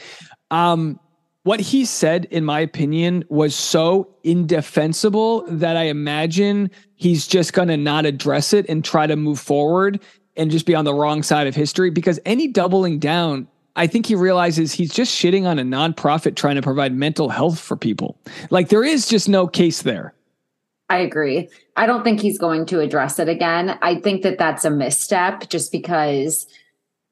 um, 0.50 1.00
what 1.44 1.62
he 1.62 1.86
said, 1.86 2.26
in 2.32 2.44
my 2.44 2.60
opinion, 2.60 3.24
was 3.30 3.56
so 3.56 4.14
indefensible 4.26 5.46
that 5.48 5.78
I 5.78 5.84
imagine 5.84 6.70
he's 6.96 7.26
just 7.28 7.54
going 7.54 7.70
to 7.70 7.78
not 7.78 8.06
address 8.06 8.52
it 8.52 8.68
and 8.68 8.84
try 8.84 9.08
to 9.08 9.16
move 9.16 9.40
forward 9.40 10.02
and 10.38 10.52
just 10.52 10.66
be 10.66 10.76
on 10.76 10.86
the 10.86 10.94
wrong 10.94 11.24
side 11.24 11.48
of 11.48 11.56
history 11.56 11.90
because 11.90 12.20
any 12.26 12.48
doubling 12.48 13.00
down, 13.00 13.48
I 13.76 13.88
think 13.88 14.06
he 14.06 14.16
realizes 14.16 14.74
he's 14.74 14.94
just 14.94 15.18
shitting 15.18 15.46
on 15.46 15.60
a 15.60 15.64
nonprofit 15.64 16.36
trying 16.36 16.56
to 16.56 16.62
provide 16.62 16.94
mental 16.94 17.30
health 17.30 17.60
for 17.60 17.76
people. 17.76 18.18
Like 18.50 18.70
there 18.70 18.84
is 18.84 19.08
just 19.08 19.30
no 19.30 19.48
case 19.48 19.82
there. 19.82 20.14
I 20.90 20.98
agree. 20.98 21.50
I 21.78 21.86
don't 21.86 22.04
think 22.04 22.20
he's 22.20 22.38
going 22.38 22.66
to 22.66 22.82
address 22.82 23.18
it 23.18 23.30
again. 23.30 23.78
I 23.82 23.96
think 23.96 24.24
that 24.24 24.38
that's 24.38 24.66
a 24.66 24.70
misstep 24.70 25.50
just 25.50 25.72
because 25.72 26.48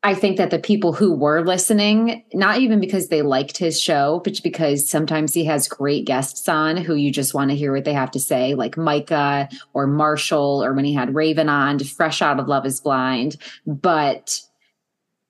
I 0.02 0.16
think 0.16 0.38
that 0.38 0.50
the 0.50 0.60
people 0.60 0.94
who 0.94 1.14
were 1.14 1.46
listening, 1.46 2.24
not 2.34 2.60
even 2.60 2.80
because 2.80 3.10
they 3.10 3.22
liked 3.22 3.58
his 3.58 3.82
show, 3.82 4.22
but 4.24 4.42
because 4.42 4.90
sometimes 4.90 5.34
he 5.34 5.44
has 5.44 5.68
great 5.68 6.06
guests 6.06 6.48
on 6.48 6.78
who 6.78 6.96
you 6.96 7.12
just 7.12 7.34
want 7.34 7.52
to 7.52 7.58
hear 7.58 7.74
what 7.74 7.84
they 7.84 7.94
have 7.94 8.12
to 8.12 8.20
say, 8.20 8.54
like 8.54 8.78
Micah 8.78 9.50
or 9.74 9.88
Marshall, 9.88 10.64
or 10.64 10.74
when 10.74 10.86
he 10.86 10.94
had 10.94 11.16
Raven 11.16 11.50
on, 11.50 11.80
fresh 11.80 12.22
out 12.22 12.40
of 12.40 12.48
Love 12.48 12.66
is 12.66 12.80
Blind. 12.80 13.36
But 13.68 14.42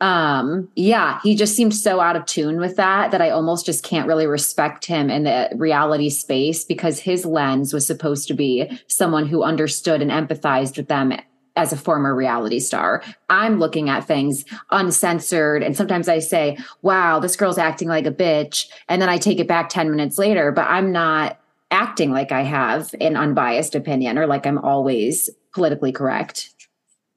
um 0.02 0.70
yeah 0.76 1.20
he 1.24 1.36
just 1.36 1.58
seemed 1.58 1.76
so 1.76 2.00
out 2.00 2.16
of 2.16 2.26
tune 2.26 2.58
with 2.58 2.78
that 2.78 3.12
that 3.12 3.22
i 3.22 3.30
almost 3.30 3.66
just 3.66 3.84
can't 3.84 4.08
really 4.08 4.26
respect 4.26 4.86
him 4.86 5.10
in 5.10 5.26
the 5.26 5.50
reality 5.56 6.10
space 6.10 6.64
because 6.64 7.00
his 7.00 7.26
lens 7.26 7.74
was 7.74 7.86
supposed 7.86 8.26
to 8.26 8.34
be 8.34 8.80
someone 8.88 9.28
who 9.28 9.44
understood 9.44 10.02
and 10.02 10.10
empathized 10.10 10.78
with 10.78 10.88
them 10.88 11.12
as 11.60 11.74
a 11.74 11.78
former 11.78 12.16
reality 12.16 12.58
star. 12.58 13.04
I'm 13.30 13.60
looking 13.60 13.90
at 13.90 14.08
things 14.08 14.46
uncensored. 14.72 15.62
And 15.62 15.76
sometimes 15.76 16.08
I 16.08 16.20
say, 16.20 16.58
wow, 16.84 17.20
this 17.20 17.36
girl's 17.36 17.58
acting 17.58 17.90
like 17.90 18.06
a 18.06 18.12
bitch. 18.12 18.68
And 18.88 19.02
then 19.02 19.10
I 19.10 19.18
take 19.18 19.40
it 19.40 19.48
back 19.48 19.68
10 19.68 19.92
minutes 19.92 20.18
later, 20.18 20.54
but 20.54 20.68
I'm 20.70 20.94
not 20.94 21.38
acting 21.70 22.12
like 22.12 22.32
I 22.32 22.44
have 22.44 22.96
an 23.02 23.18
unbiased 23.18 23.76
opinion 23.76 24.18
or 24.18 24.26
like 24.26 24.48
I'm 24.48 24.58
always 24.58 25.30
politically 25.54 25.92
correct. 25.92 26.50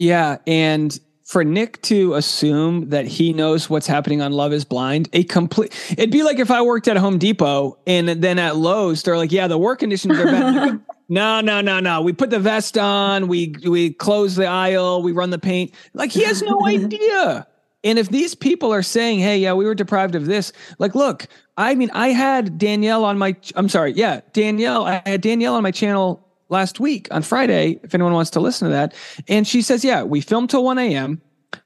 Yeah. 0.01 0.39
And 0.49 0.99
for 1.25 1.45
Nick 1.45 1.81
to 1.83 2.15
assume 2.15 2.89
that 2.89 3.07
he 3.07 3.33
knows 3.33 3.71
what's 3.71 3.87
happening 3.87 4.21
on 4.23 4.33
Love 4.33 4.53
is 4.53 4.65
Blind, 4.65 5.09
a 5.13 5.23
complete 5.23 5.73
it'd 5.93 6.11
be 6.11 6.25
like 6.25 6.41
if 6.41 6.51
I 6.51 6.63
worked 6.63 6.89
at 6.89 6.97
Home 6.97 7.17
Depot 7.17 7.79
and 7.87 8.09
then 8.09 8.41
at 8.41 8.57
Lowe's, 8.57 9.05
they're 9.05 9.17
like, 9.17 9.31
yeah, 9.31 9.47
the 9.47 9.57
work 9.57 9.79
conditions 9.79 10.19
are 10.19 10.25
bad. 10.25 10.81
No, 11.09 11.41
no, 11.41 11.61
no, 11.61 11.81
no. 11.81 12.01
We 12.01 12.13
put 12.13 12.31
the 12.31 12.39
vest 12.39 12.79
on, 12.79 13.29
we 13.29 13.55
we 13.67 13.93
close 13.93 14.37
the 14.37 14.47
aisle, 14.47 15.03
we 15.03 15.13
run 15.13 15.31
the 15.31 15.39
paint. 15.39 15.73
Like 15.95 16.11
he 16.11 16.25
has 16.25 16.43
no 16.43 16.61
idea. 16.67 17.47
And 17.85 17.99
if 17.99 18.11
these 18.11 18.35
people 18.35 18.73
are 18.73 18.83
saying, 18.83 19.19
"Hey, 19.19 19.39
yeah, 19.39 19.53
we 19.55 19.65
were 19.65 19.75
deprived 19.75 20.15
of 20.15 20.27
this," 20.27 20.53
like, 20.79 20.95
look, 20.95 21.27
I 21.57 21.75
mean, 21.75 21.91
I 21.93 22.09
had 22.09 22.57
Danielle 22.59 23.05
on 23.05 23.19
my. 23.19 23.37
I'm 23.57 23.69
sorry, 23.69 23.93
yeah, 23.93 24.21
Danielle. 24.33 24.85
I 24.85 25.03
had 25.05 25.21
Danielle 25.21 25.55
on 25.55 25.63
my 25.63 25.73
channel 25.73 26.27
last 26.49 26.79
week 26.79 27.09
on 27.11 27.23
Friday. 27.23 27.81
If 27.83 27.95
anyone 27.95 28.13
wants 28.13 28.31
to 28.33 28.41
listen 28.41 28.69
to 28.69 28.73
that, 28.73 28.95
and 29.29 29.47
she 29.47 29.63
says, 29.63 29.85
"Yeah, 29.85 30.05
we 30.05 30.21
filmed 30.21 30.51
till 30.51 30.65
1 30.65 30.79
a.m. 30.79 31.21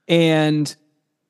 and 0.08 0.74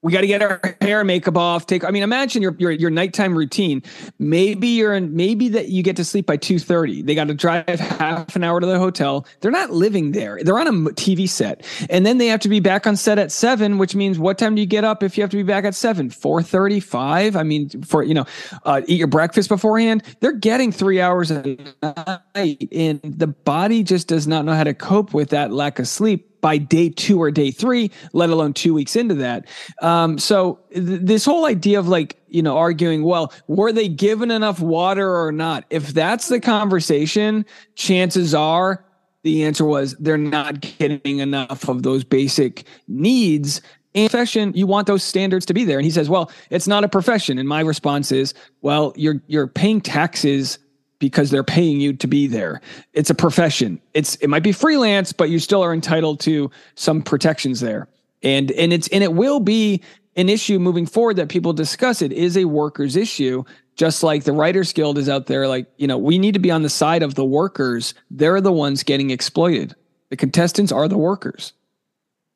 we 0.07 0.13
got 0.13 0.21
to 0.21 0.29
get 0.29 0.41
our 0.41 0.61
hair 0.81 1.01
and 1.01 1.09
makeup 1.09 1.37
off. 1.37 1.67
Take, 1.67 1.85
I 1.85 1.91
mean, 1.91 2.05
imagine 2.05 2.41
your 2.41 2.55
your 2.59 2.71
your 2.71 2.91
nighttime 2.91 3.37
routine. 3.37 3.83
Maybe 4.21 4.69
you're 4.69 4.95
in, 4.95 5.17
maybe 5.17 5.49
that 5.49 5.71
you 5.71 5.83
get 5.83 5.97
to 5.97 6.05
sleep 6.05 6.27
by 6.27 6.37
two 6.37 6.61
thirty. 6.61 7.03
They 7.03 7.17
got 7.17 7.27
to 7.27 7.35
drive 7.35 7.67
half 7.67 8.37
an 8.37 8.45
hour 8.45 8.61
to 8.61 8.67
the 8.67 8.79
hotel. 8.79 9.27
They're 9.41 9.51
not 9.51 9.71
living 9.71 10.13
there. 10.13 10.39
They're 10.41 10.61
on 10.61 10.69
a 10.69 10.91
TV 10.93 11.29
set, 11.29 11.67
and 11.91 12.07
then 12.07 12.19
they 12.19 12.29
have 12.29 12.39
to 12.41 12.49
be 12.49 12.61
back 12.61 12.87
on 12.87 12.95
set 12.95 13.19
at 13.19 13.33
seven. 13.33 13.79
Which 13.79 13.97
means, 13.97 14.17
what 14.17 14.39
time 14.39 14.55
do 14.55 14.61
you 14.61 14.67
get 14.67 14.85
up 14.85 15.03
if 15.03 15.19
you 15.19 15.25
have 15.25 15.31
to 15.31 15.37
be 15.39 15.43
back 15.43 15.65
at 15.65 15.75
seven? 15.75 16.09
Four 16.09 16.41
thirty, 16.41 16.79
five. 16.79 17.35
I 17.35 17.43
mean, 17.43 17.83
for 17.83 18.05
you 18.05 18.15
know, 18.15 18.27
uh, 18.63 18.83
eat 18.87 18.99
your 18.99 19.09
breakfast 19.09 19.49
beforehand. 19.49 20.05
They're 20.21 20.31
getting 20.31 20.71
three 20.71 21.01
hours 21.01 21.33
a 21.33 21.57
night, 21.83 22.69
and 22.71 23.01
the 23.03 23.27
body 23.27 23.83
just 23.83 24.07
does 24.07 24.29
not 24.29 24.45
know 24.45 24.55
how 24.55 24.63
to 24.63 24.75
cope 24.75 25.13
with 25.13 25.31
that 25.31 25.51
lack 25.51 25.81
of 25.81 25.89
sleep 25.89 26.36
by 26.47 26.59
day 26.59 26.89
two 26.89 27.21
or 27.21 27.33
day 27.33 27.51
three, 27.51 27.91
let 28.13 28.31
alone 28.31 28.53
two 28.53 28.73
weeks 28.73 28.95
into 28.95 29.17
that. 29.17 29.49
Um, 29.83 30.17
so 30.17 30.61
th- 30.73 31.01
this 31.03 31.25
whole 31.25 31.45
idea 31.45 31.77
of 31.77 31.89
like, 31.89 32.23
you 32.29 32.41
know, 32.41 32.57
arguing, 32.57 33.03
well, 33.03 33.33
were 33.49 33.73
they 33.73 33.89
given 33.89 34.31
enough 34.31 34.61
water 34.61 35.09
or 35.13 35.33
not? 35.33 35.65
If 35.71 35.89
that's 35.89 36.29
the 36.29 36.39
conversation, 36.39 37.45
chances 37.75 38.33
are 38.33 38.85
the 39.25 39.43
answer 39.43 39.65
was 39.65 39.97
they're 39.99 40.17
not 40.17 40.61
getting 40.61 41.19
enough 41.19 41.69
of 41.69 41.83
those 41.83 42.05
basic 42.05 42.65
needs. 42.87 43.61
Profession, 43.93 44.53
you 44.55 44.69
want 44.69 44.87
those 44.87 45.03
standards 45.03 45.47
to 45.47 45.55
be 45.55 45.65
there. 45.65 45.79
And 45.79 45.85
he 45.85 45.91
says, 45.91 46.09
well, 46.09 46.31
it's 46.51 46.69
not 46.69 46.85
a 46.85 46.89
profession. 46.89 47.39
And 47.39 47.49
my 47.49 47.61
response 47.61 48.13
is, 48.13 48.35
well, 48.61 48.93
you're 48.95 49.21
you're 49.27 49.49
paying 49.49 49.81
taxes 49.81 50.61
because 50.99 51.31
they're 51.31 51.45
paying 51.45 51.81
you 51.81 51.93
to 51.95 52.07
be 52.07 52.27
there. 52.27 52.61
It's 52.93 53.11
a 53.11 53.15
profession. 53.15 53.81
It's 53.95 54.17
it 54.17 54.29
might 54.29 54.43
be 54.43 54.53
freelance, 54.53 55.13
but 55.13 55.31
you 55.31 55.39
still 55.39 55.63
are 55.63 55.75
entitled 55.75 56.21
to 56.21 56.51
some 56.75 57.03
protections 57.03 57.61
there. 57.61 57.89
And 58.23 58.51
and 58.53 58.73
it's 58.73 58.89
and 58.89 59.05
it 59.05 59.13
will 59.13 59.41
be 59.41 59.83
an 60.17 60.29
issue 60.29 60.59
moving 60.59 60.87
forward 60.87 61.17
that 61.17 61.29
people 61.29 61.53
discuss. 61.53 62.01
It 62.01 62.13
is 62.13 62.37
a 62.37 62.47
workers 62.47 62.97
issue, 62.97 63.45
just 63.77 64.03
like 64.03 64.25
the 64.25 64.33
Writers 64.33 64.73
Guild 64.73 64.97
is 64.97 65.09
out 65.09 65.27
there. 65.27 65.47
Like 65.47 65.71
you 65.77 65.87
know, 65.87 65.99
we 65.99 66.19
need 66.19 66.33
to 66.33 66.41
be 66.41 66.51
on 66.51 66.63
the 66.63 66.71
side 66.71 67.03
of 67.03 67.15
the 67.15 67.25
workers. 67.25 67.95
They're 68.11 68.41
the 68.41 68.53
ones 68.53 68.83
getting 68.83 69.11
exploited. 69.11 69.75
The 70.09 70.17
contestants 70.17 70.73
are 70.73 70.89
the 70.89 70.99
workers. 70.99 71.53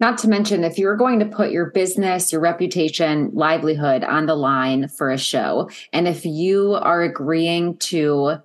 Not 0.01 0.17
to 0.19 0.29
mention, 0.29 0.65
if 0.65 0.79
you're 0.79 0.97
going 0.97 1.19
to 1.19 1.27
put 1.27 1.51
your 1.51 1.67
business, 1.67 2.33
your 2.33 2.41
reputation, 2.41 3.31
livelihood 3.35 4.03
on 4.03 4.25
the 4.25 4.35
line 4.35 4.89
for 4.89 5.11
a 5.11 5.19
show, 5.19 5.69
and 5.93 6.09
if 6.09 6.25
you 6.25 6.73
are 6.73 7.03
agreeing 7.03 7.77
to 7.77 8.39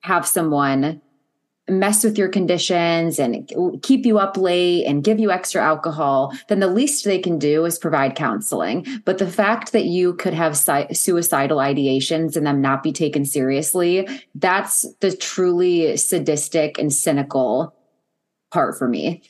have 0.00 0.26
someone 0.26 1.00
mess 1.70 2.02
with 2.02 2.16
your 2.16 2.30
conditions 2.30 3.18
and 3.18 3.52
keep 3.82 4.06
you 4.06 4.18
up 4.18 4.38
late 4.38 4.86
and 4.86 5.04
give 5.04 5.20
you 5.20 5.30
extra 5.30 5.62
alcohol, 5.62 6.32
then 6.48 6.60
the 6.60 6.66
least 6.66 7.04
they 7.04 7.18
can 7.18 7.38
do 7.38 7.66
is 7.66 7.78
provide 7.78 8.14
counseling. 8.14 8.86
But 9.04 9.18
the 9.18 9.30
fact 9.30 9.72
that 9.72 9.84
you 9.84 10.14
could 10.14 10.32
have 10.32 10.56
suicidal 10.56 11.58
ideations 11.58 12.36
and 12.36 12.46
them 12.46 12.62
not 12.62 12.82
be 12.82 12.90
taken 12.90 13.26
seriously, 13.26 14.08
that's 14.34 14.86
the 15.00 15.14
truly 15.14 15.94
sadistic 15.98 16.78
and 16.78 16.90
cynical 16.90 17.76
part 18.50 18.78
for 18.78 18.88
me. 18.88 19.22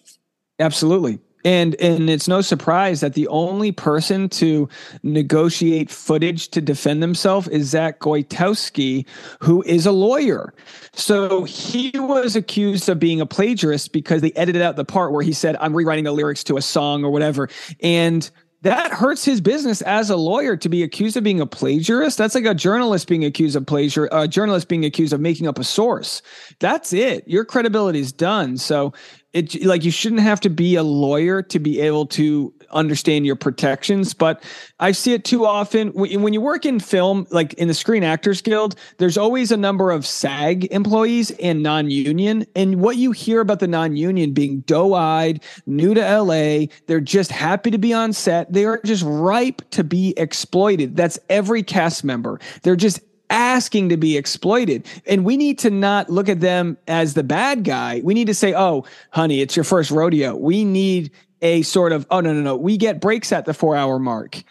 Absolutely. 0.61 1.19
And 1.45 1.75
and 1.77 2.11
it's 2.11 2.29
no 2.29 2.41
surprise 2.41 3.01
that 3.01 3.15
the 3.15 3.29
only 3.29 3.73
person 3.73 4.29
to 4.31 4.69
negotiate 5.03 5.91
footage 5.91 6.49
to 6.49 6.61
defend 6.61 7.03
themselves 7.03 7.49
is 7.49 7.69
Zack 7.69 8.01
Goytowski, 8.01 9.07
who 9.41 9.63
is 9.63 9.87
a 9.87 9.93
lawyer. 9.93 10.53
So 10.93 11.45
he 11.45 11.93
was 11.95 12.35
accused 12.35 12.89
of 12.89 12.99
being 12.99 13.21
a 13.21 13.27
plagiarist 13.27 13.93
because 13.93 14.21
they 14.21 14.33
edited 14.33 14.63
out 14.63 14.77
the 14.77 14.85
part 14.85 15.13
where 15.13 15.23
he 15.23 15.33
said, 15.33 15.57
I'm 15.61 15.77
rewriting 15.77 16.05
the 16.05 16.13
lyrics 16.13 16.43
to 16.45 16.57
a 16.57 16.63
song 16.63 17.05
or 17.05 17.11
whatever. 17.11 17.49
And 17.81 18.29
that 18.63 18.91
hurts 18.91 19.25
his 19.25 19.41
business 19.41 19.83
as 19.83 20.11
a 20.11 20.17
lawyer 20.17 20.57
to 20.57 20.69
be 20.69 20.83
accused 20.83 21.17
of 21.17 21.23
being 21.23 21.41
a 21.41 21.47
plagiarist. 21.47 22.19
That's 22.19 22.35
like 22.35 22.45
a 22.45 22.55
journalist 22.55 23.07
being 23.07 23.25
accused 23.25 23.55
of 23.55 23.65
plagiar, 23.65 24.09
a 24.11 24.27
journalist 24.27 24.67
being 24.69 24.85
accused 24.85 25.13
of 25.13 25.21
making 25.21 25.47
up 25.47 25.59
a 25.61 25.65
source. 25.65 26.23
That's 26.59 26.93
it. 26.93 27.27
Your 27.29 27.45
credibility 27.45 28.01
is 28.01 28.13
done. 28.13 28.57
So 28.57 28.93
it 29.39 29.65
like 29.65 29.85
you 29.85 29.91
shouldn't 29.91 30.21
have 30.21 30.41
to 30.41 30.51
be 30.51 30.75
a 30.75 30.83
lawyer 30.83 31.43
to 31.43 31.59
be 31.59 31.81
able 31.81 32.07
to 32.07 32.53
understand 32.71 33.25
your 33.25 33.37
protections 33.37 34.13
but 34.13 34.43
i 34.79 34.93
see 34.93 35.15
it 35.15 35.25
too 35.25 35.47
often. 35.47 35.89
When 35.95 36.35
you 36.35 36.41
work 36.43 36.67
in 36.67 36.81
film 36.81 37.27
like 37.31 37.55
in 37.55 37.67
the 37.69 37.75
screen 37.75 38.05
actors 38.05 38.43
guild 38.43 38.75
there's 38.99 39.17
always 39.17 39.51
a 39.51 39.57
number 39.57 39.91
of 39.91 40.07
sag 40.07 40.67
employees 40.71 41.31
and 41.33 41.63
non-union 41.63 42.47
and 42.55 42.81
what 42.83 42.97
you 42.97 43.13
hear 43.13 43.41
about 43.41 43.61
the 43.61 43.69
non-union 43.69 44.33
being 44.33 44.61
doe-eyed 44.61 45.43
new 45.67 45.95
to 45.95 46.21
la 46.21 46.67
they're 46.87 47.01
just 47.01 47.31
happy 47.31 47.71
to 47.71 47.79
be 47.79 47.95
on 47.95 48.13
set 48.13 48.53
they 48.53 48.65
are 48.65 48.81
just 48.85 49.05
ripe 49.07 49.63
to 49.71 49.85
be 49.85 50.15
exploited. 50.17 50.97
That's 50.97 51.19
every 51.29 51.63
cast 51.63 52.05
member. 52.05 52.41
They're 52.63 52.77
just 52.77 53.01
asking 53.31 53.89
to 53.91 53.97
be 53.97 54.17
exploited. 54.17 54.87
And 55.07 55.25
we 55.25 55.37
need 55.37 55.59
to 55.61 55.71
not 55.71 56.09
look 56.09 56.29
at 56.29 56.41
them 56.41 56.79
as 56.87 57.15
the 57.15 57.23
bad 57.23 57.65
guy. 57.65 58.01
We 58.05 58.15
need 58.15 58.27
to 58.27 58.35
say, 58.35 58.55
oh, 58.55 58.85
honey, 59.11 59.41
it's 59.41 59.57
your 59.57 59.65
first 59.65 59.91
rodeo. 59.91 60.37
We 60.37 60.65
need 60.65 61.11
a 61.41 61.63
sort 61.63 61.93
of, 61.93 62.07
oh, 62.11 62.21
no, 62.21 62.33
no, 62.33 62.41
no. 62.41 62.57
We 62.57 62.77
get 62.77 63.01
breaks 63.01 63.33
at 63.33 63.45
the 63.45 63.55
four 63.55 63.77
hour 63.77 63.99
mark. 63.99 64.43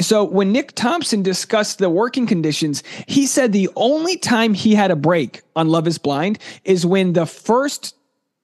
So 0.00 0.24
when 0.24 0.50
Nick 0.50 0.74
Thompson 0.74 1.22
discussed 1.22 1.78
the 1.78 1.88
working 1.88 2.26
conditions, 2.26 2.82
he 3.06 3.26
said 3.26 3.52
the 3.52 3.70
only 3.76 4.16
time 4.16 4.52
he 4.52 4.74
had 4.74 4.90
a 4.90 4.96
break 4.96 5.42
on 5.54 5.68
Love 5.68 5.86
is 5.86 5.98
Blind 5.98 6.38
is 6.64 6.84
when 6.84 7.12
the 7.12 7.26
first 7.26 7.94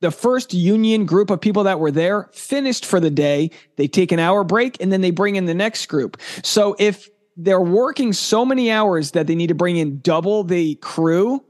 the 0.00 0.10
first 0.10 0.54
union 0.54 1.04
group 1.04 1.28
of 1.28 1.40
people 1.42 1.64
that 1.64 1.78
were 1.78 1.90
there 1.90 2.30
finished 2.32 2.86
for 2.86 3.00
the 3.00 3.10
day. 3.10 3.50
They 3.76 3.86
take 3.86 4.12
an 4.12 4.18
hour 4.18 4.44
break 4.44 4.80
and 4.80 4.90
then 4.90 5.02
they 5.02 5.10
bring 5.10 5.36
in 5.36 5.44
the 5.44 5.52
next 5.52 5.86
group. 5.86 6.16
So 6.42 6.74
if 6.78 7.10
they're 7.36 7.60
working 7.60 8.12
so 8.12 8.44
many 8.44 8.70
hours 8.70 9.12
that 9.12 9.26
they 9.26 9.34
need 9.34 9.48
to 9.48 9.54
bring 9.54 9.76
in 9.76 10.00
double 10.00 10.44
the 10.44 10.74
crew. 10.76 11.44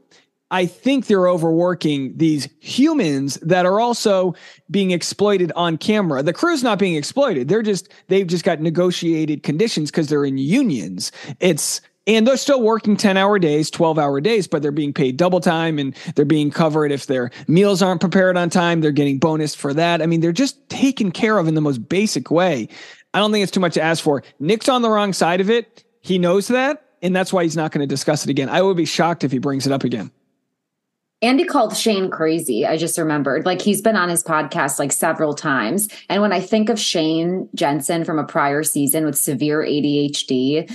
I 0.52 0.66
think 0.66 1.06
they're 1.06 1.28
overworking 1.28 2.16
these 2.16 2.48
humans 2.58 3.36
that 3.36 3.66
are 3.66 3.78
also 3.78 4.34
being 4.70 4.90
exploited 4.90 5.52
on 5.54 5.78
camera. 5.78 6.22
The 6.22 6.32
crew's 6.32 6.64
not 6.64 6.78
being 6.78 6.96
exploited. 6.96 7.48
They're 7.48 7.62
just 7.62 7.88
they've 8.08 8.26
just 8.26 8.44
got 8.44 8.60
negotiated 8.60 9.42
conditions 9.44 9.90
because 9.90 10.08
they're 10.08 10.24
in 10.24 10.38
unions. 10.38 11.12
It's 11.38 11.80
and 12.06 12.26
they're 12.26 12.36
still 12.36 12.62
working 12.62 12.96
10 12.96 13.16
hour 13.16 13.38
days, 13.38 13.70
12 13.70 13.98
hour 13.98 14.20
days, 14.20 14.48
but 14.48 14.62
they're 14.62 14.72
being 14.72 14.92
paid 14.92 15.16
double 15.16 15.40
time 15.40 15.78
and 15.78 15.94
they're 16.16 16.24
being 16.24 16.50
covered. 16.50 16.90
If 16.90 17.06
their 17.06 17.30
meals 17.46 17.82
aren't 17.82 18.00
prepared 18.00 18.36
on 18.36 18.50
time, 18.50 18.80
they're 18.80 18.90
getting 18.90 19.18
bonus 19.18 19.54
for 19.54 19.72
that. 19.74 20.02
I 20.02 20.06
mean, 20.06 20.20
they're 20.20 20.32
just 20.32 20.68
taken 20.68 21.12
care 21.12 21.38
of 21.38 21.46
in 21.46 21.54
the 21.54 21.60
most 21.60 21.88
basic 21.88 22.30
way. 22.30 22.68
I 23.12 23.18
don't 23.18 23.32
think 23.32 23.42
it's 23.42 23.52
too 23.52 23.60
much 23.60 23.74
to 23.74 23.82
ask 23.82 24.02
for. 24.02 24.22
Nick's 24.38 24.68
on 24.68 24.82
the 24.82 24.90
wrong 24.90 25.12
side 25.12 25.40
of 25.40 25.50
it. 25.50 25.84
He 26.00 26.18
knows 26.18 26.48
that, 26.48 26.84
and 27.02 27.14
that's 27.14 27.32
why 27.32 27.42
he's 27.42 27.56
not 27.56 27.72
going 27.72 27.80
to 27.80 27.86
discuss 27.86 28.24
it 28.24 28.30
again. 28.30 28.48
I 28.48 28.62
would 28.62 28.76
be 28.76 28.84
shocked 28.84 29.24
if 29.24 29.32
he 29.32 29.38
brings 29.38 29.66
it 29.66 29.72
up 29.72 29.84
again. 29.84 30.10
Andy 31.22 31.44
called 31.44 31.76
Shayne 31.76 32.10
crazy. 32.10 32.64
I 32.64 32.78
just 32.78 32.96
remembered. 32.96 33.44
Like 33.44 33.60
he's 33.60 33.82
been 33.82 33.96
on 33.96 34.08
his 34.08 34.24
podcast 34.24 34.78
like 34.78 34.90
several 34.90 35.34
times. 35.34 35.88
And 36.08 36.22
when 36.22 36.32
I 36.32 36.40
think 36.40 36.70
of 36.70 36.80
Shayne 36.80 37.48
Jansen 37.54 38.04
from 38.04 38.18
a 38.18 38.24
prior 38.24 38.62
season 38.62 39.04
with 39.04 39.18
severe 39.18 39.62
ADHD, 39.62 40.74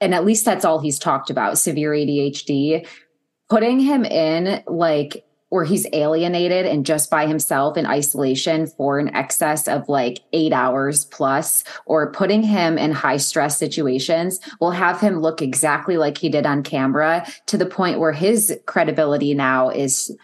and 0.00 0.14
at 0.14 0.24
least 0.24 0.44
that's 0.44 0.64
all 0.64 0.80
he's 0.80 0.98
talked 0.98 1.30
about 1.30 1.58
severe 1.58 1.92
ADHD, 1.92 2.86
putting 3.48 3.78
him 3.78 4.04
in 4.04 4.64
like 4.66 5.24
where 5.50 5.64
he's 5.64 5.86
alienated 5.92 6.66
and 6.66 6.84
just 6.84 7.10
by 7.10 7.26
himself 7.26 7.76
in 7.76 7.86
isolation 7.86 8.66
for 8.66 8.98
an 8.98 9.14
excess 9.14 9.66
of 9.66 9.88
like 9.88 10.20
eight 10.32 10.52
hours 10.52 11.06
plus, 11.06 11.64
or 11.86 12.12
putting 12.12 12.42
him 12.42 12.76
in 12.76 12.92
high 12.92 13.16
stress 13.16 13.58
situations 13.58 14.40
will 14.60 14.72
have 14.72 15.00
him 15.00 15.20
look 15.20 15.40
exactly 15.40 15.96
like 15.96 16.18
he 16.18 16.28
did 16.28 16.46
on 16.46 16.62
camera 16.62 17.26
to 17.46 17.56
the 17.56 17.66
point 17.66 17.98
where 17.98 18.12
his 18.12 18.58
credibility 18.66 19.34
now 19.34 19.70
is 19.70 20.14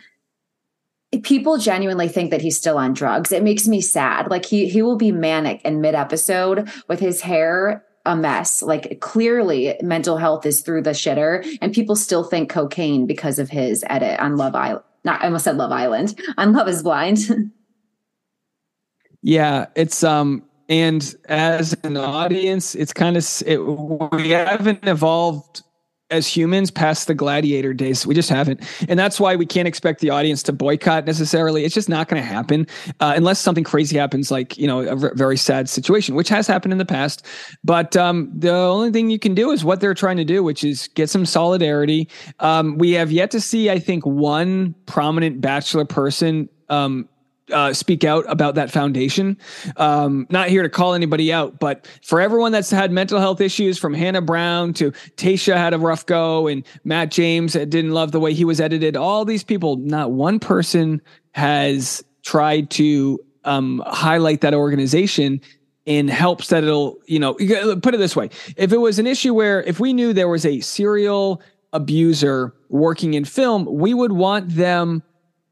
people 1.22 1.58
genuinely 1.58 2.08
think 2.08 2.30
that 2.30 2.42
he's 2.42 2.56
still 2.56 2.76
on 2.76 2.92
drugs. 2.92 3.32
It 3.32 3.42
makes 3.42 3.68
me 3.68 3.80
sad. 3.80 4.30
Like 4.30 4.44
he 4.44 4.68
he 4.68 4.82
will 4.82 4.96
be 4.96 5.12
manic 5.12 5.62
in 5.64 5.80
mid 5.80 5.94
episode 5.94 6.68
with 6.88 7.00
his 7.00 7.20
hair 7.20 7.84
a 8.04 8.16
mess. 8.16 8.62
Like 8.62 9.00
clearly 9.00 9.76
mental 9.80 10.18
health 10.18 10.44
is 10.44 10.60
through 10.60 10.82
the 10.82 10.90
shitter 10.90 11.46
and 11.62 11.72
people 11.72 11.96
still 11.96 12.24
think 12.24 12.50
cocaine 12.50 13.06
because 13.06 13.38
of 13.38 13.48
his 13.48 13.84
edit 13.88 14.20
on 14.20 14.36
Love 14.36 14.54
Island 14.54 14.84
not 15.04 15.22
I 15.22 15.26
almost 15.26 15.44
said 15.44 15.56
Love 15.56 15.72
Island 15.72 16.20
on 16.38 16.52
Love 16.52 16.68
is 16.68 16.82
Blind. 16.82 17.18
yeah, 19.22 19.66
it's 19.76 20.02
um 20.02 20.44
and 20.68 21.14
as 21.28 21.76
an 21.84 21.96
audience, 21.96 22.74
it's 22.74 22.92
kind 22.92 23.16
of 23.16 23.26
it, 23.46 23.58
we 23.58 24.30
haven't 24.30 24.86
evolved 24.86 25.62
as 26.10 26.26
humans 26.26 26.70
past 26.70 27.06
the 27.06 27.14
gladiator 27.14 27.72
days. 27.72 28.06
We 28.06 28.14
just 28.14 28.28
haven't. 28.28 28.60
And 28.88 28.98
that's 28.98 29.18
why 29.18 29.36
we 29.36 29.46
can't 29.46 29.66
expect 29.66 30.00
the 30.00 30.10
audience 30.10 30.42
to 30.44 30.52
boycott 30.52 31.06
necessarily. 31.06 31.64
It's 31.64 31.74
just 31.74 31.88
not 31.88 32.08
going 32.08 32.22
to 32.22 32.28
happen 32.28 32.66
uh, 33.00 33.14
unless 33.16 33.40
something 33.40 33.64
crazy 33.64 33.96
happens, 33.96 34.30
like, 34.30 34.58
you 34.58 34.66
know, 34.66 34.80
a 34.80 34.96
v- 34.96 35.08
very 35.14 35.36
sad 35.36 35.68
situation, 35.68 36.14
which 36.14 36.28
has 36.28 36.46
happened 36.46 36.72
in 36.72 36.78
the 36.78 36.84
past. 36.84 37.26
But 37.64 37.96
um, 37.96 38.30
the 38.36 38.52
only 38.52 38.90
thing 38.90 39.08
you 39.08 39.18
can 39.18 39.34
do 39.34 39.50
is 39.50 39.64
what 39.64 39.80
they're 39.80 39.94
trying 39.94 40.18
to 40.18 40.24
do, 40.24 40.42
which 40.42 40.62
is 40.62 40.88
get 40.88 41.08
some 41.08 41.24
solidarity. 41.24 42.08
Um, 42.38 42.76
we 42.76 42.92
have 42.92 43.10
yet 43.10 43.30
to 43.30 43.40
see, 43.40 43.70
I 43.70 43.78
think, 43.78 44.04
one 44.04 44.74
prominent 44.86 45.40
bachelor 45.40 45.86
person 45.86 46.48
um, 46.68 47.08
uh, 47.52 47.72
speak 47.72 48.04
out 48.04 48.24
about 48.28 48.54
that 48.54 48.70
foundation. 48.70 49.36
Um, 49.76 50.26
not 50.30 50.48
here 50.48 50.62
to 50.62 50.68
call 50.68 50.94
anybody 50.94 51.32
out, 51.32 51.58
but 51.58 51.86
for 52.02 52.20
everyone 52.20 52.52
that's 52.52 52.70
had 52.70 52.90
mental 52.90 53.20
health 53.20 53.40
issues, 53.40 53.78
from 53.78 53.94
Hannah 53.94 54.22
Brown 54.22 54.72
to 54.74 54.92
Tasha 55.16 55.56
had 55.56 55.74
a 55.74 55.78
rough 55.78 56.06
go, 56.06 56.46
and 56.46 56.64
Matt 56.84 57.10
James 57.10 57.52
didn't 57.52 57.92
love 57.92 58.12
the 58.12 58.20
way 58.20 58.32
he 58.32 58.44
was 58.44 58.60
edited. 58.60 58.96
All 58.96 59.24
these 59.24 59.44
people, 59.44 59.76
not 59.76 60.12
one 60.12 60.38
person 60.38 61.02
has 61.32 62.02
tried 62.22 62.70
to 62.70 63.20
um, 63.44 63.82
highlight 63.86 64.40
that 64.40 64.54
organization 64.54 65.40
and 65.86 66.08
helps 66.08 66.48
that 66.48 66.64
it'll, 66.64 66.96
you 67.06 67.18
know, 67.18 67.34
put 67.34 67.94
it 67.94 67.98
this 67.98 68.16
way: 68.16 68.30
if 68.56 68.72
it 68.72 68.78
was 68.78 68.98
an 68.98 69.06
issue 69.06 69.34
where 69.34 69.62
if 69.64 69.80
we 69.80 69.92
knew 69.92 70.12
there 70.12 70.28
was 70.28 70.46
a 70.46 70.60
serial 70.60 71.42
abuser 71.74 72.54
working 72.70 73.14
in 73.14 73.24
film, 73.24 73.66
we 73.66 73.92
would 73.92 74.12
want 74.12 74.48
them 74.48 75.02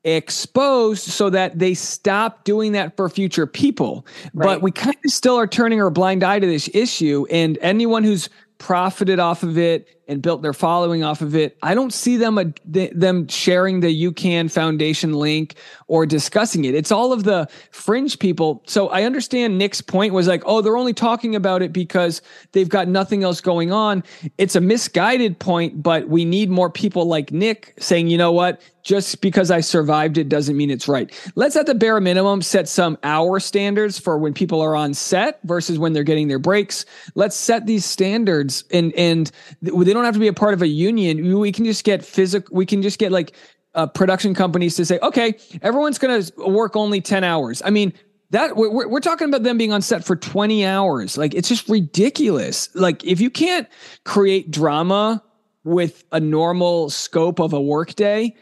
exposed 0.05 1.05
so 1.05 1.31
that 1.31 1.59
they 1.59 1.75
stop 1.75 2.45
doing 2.45 2.73
that 2.73 2.97
for 2.97 3.09
future 3.09 3.47
people. 3.47 4.07
Right. 4.35 4.47
But 4.47 4.63
we 4.63 4.71
kind 4.71 4.97
of 5.05 5.11
still 5.11 5.37
are 5.37 5.47
turning 5.47 5.81
our 5.81 5.91
blind 5.91 6.25
eye 6.25 6.39
to 6.39 6.47
this 6.47 6.69
issue. 6.75 7.27
And 7.31 7.59
anyone 7.61 8.05
who's 8.05 8.29
profited 8.63 9.19
off 9.19 9.43
of 9.43 9.59
it 9.59 9.89
and 10.07 10.23
built 10.23 10.41
their 10.41 10.53
following 10.53 11.03
off 11.03 11.21
of 11.21 11.35
it. 11.35 11.59
I 11.63 11.75
don't 11.75 11.93
see 11.93 12.17
them 12.17 12.39
uh, 12.39 12.45
them 12.65 13.27
sharing 13.27 13.81
the 13.81 13.89
UCAN 13.89 14.53
Foundation 14.53 15.15
link 15.15 15.57
or 15.89 16.07
discussing 16.07 16.65
it. 16.65 16.75
It's 16.75 16.93
all 16.93 17.13
of 17.13 17.25
the 17.25 17.49
fringe 17.73 18.21
people. 18.21 18.63
So 18.69 18.89
I 18.89 19.03
understand 19.03 19.59
Nick's 19.59 19.81
point 19.81 20.13
was 20.15 20.29
like, 20.29 20.43
oh, 20.47 20.61
they're 20.61 20.77
only 20.77 20.93
talking 20.93 21.35
about 21.35 21.61
it 21.61 21.73
because 21.73 22.23
they've 22.53 22.69
got 22.69 22.87
nothing 22.87 23.25
else 23.25 23.41
going 23.41 23.73
on. 23.73 24.05
It's 24.39 24.55
a 24.55 24.61
misguided 24.61 25.41
point, 25.41 25.83
but 25.83 26.09
we 26.09 26.25
need 26.25 26.49
more 26.49 26.71
people 26.71 27.07
like 27.07 27.33
Nick 27.33 27.75
saying, 27.79 28.07
you 28.07 28.19
know 28.19 28.31
what, 28.31 28.61
just 28.83 29.21
because 29.21 29.51
I 29.51 29.61
survived 29.61 30.19
it 30.19 30.29
doesn't 30.29 30.57
mean 30.57 30.71
it's 30.71 30.89
right. 30.89 31.11
Let's 31.35 31.57
at 31.57 31.67
the 31.67 31.75
bare 31.75 32.01
minimum 32.01 32.43
set 32.43 32.69
some 32.69 32.99
hour 33.03 33.41
standards 33.41 33.99
for 33.99 34.19
when 34.19 34.35
people 34.35 34.61
are 34.61 34.75
on 34.75 34.95
set 34.95 35.41
versus 35.45 35.79
when 35.79 35.93
they're 35.93 36.03
getting 36.03 36.29
their 36.29 36.39
breaks. 36.39 36.85
Let's 37.15 37.37
set 37.37 37.67
these 37.67 37.85
standards 37.85 38.65
and 38.73 38.93
and 38.95 39.31
they 39.61 39.93
don't 39.93 40.05
have 40.05 40.15
to 40.15 40.21
be 40.21 40.29
a 40.29 40.33
part 40.33 40.55
of 40.55 40.63
a 40.63 40.69
union. 40.69 41.39
We 41.39 41.53
can 41.53 41.65
just 41.65 41.85
get 41.85 42.05
physical. 42.05 42.55
We 42.55 42.67
can 42.67 42.83
just 42.83 42.99
get 42.99 43.13
like 43.13 43.35
uh, 43.75 43.87
production 43.87 44.35
companies 44.35 44.77
to 44.77 44.85
say, 44.85 44.99
okay, 45.01 45.35
everyone's 45.63 45.99
going 45.99 46.23
to 46.23 46.49
work 46.49 46.77
only 46.77 47.01
ten 47.01 47.25
hours. 47.25 47.63
I 47.65 47.71
mean, 47.71 47.93
that 48.31 48.57
we're, 48.57 48.89
we're 48.89 49.01
talking 49.01 49.29
about 49.29 49.45
them 49.45 49.59
being 49.59 49.73
on 49.73 49.83
set 49.83 50.05
for 50.05 50.17
20 50.17 50.65
hours 50.65 51.19
like 51.19 51.35
it's 51.35 51.49
just 51.49 51.69
ridiculous 51.69 52.75
like 52.75 53.05
if 53.05 53.21
you 53.21 53.31
can't 53.31 53.69
create 54.05 54.51
drama 54.51 55.23
with 55.65 56.03
a 56.13 56.19
normal 56.19 56.91
scope 56.91 57.39
of 57.39 57.53
a 57.53 57.61
workday 57.61 58.35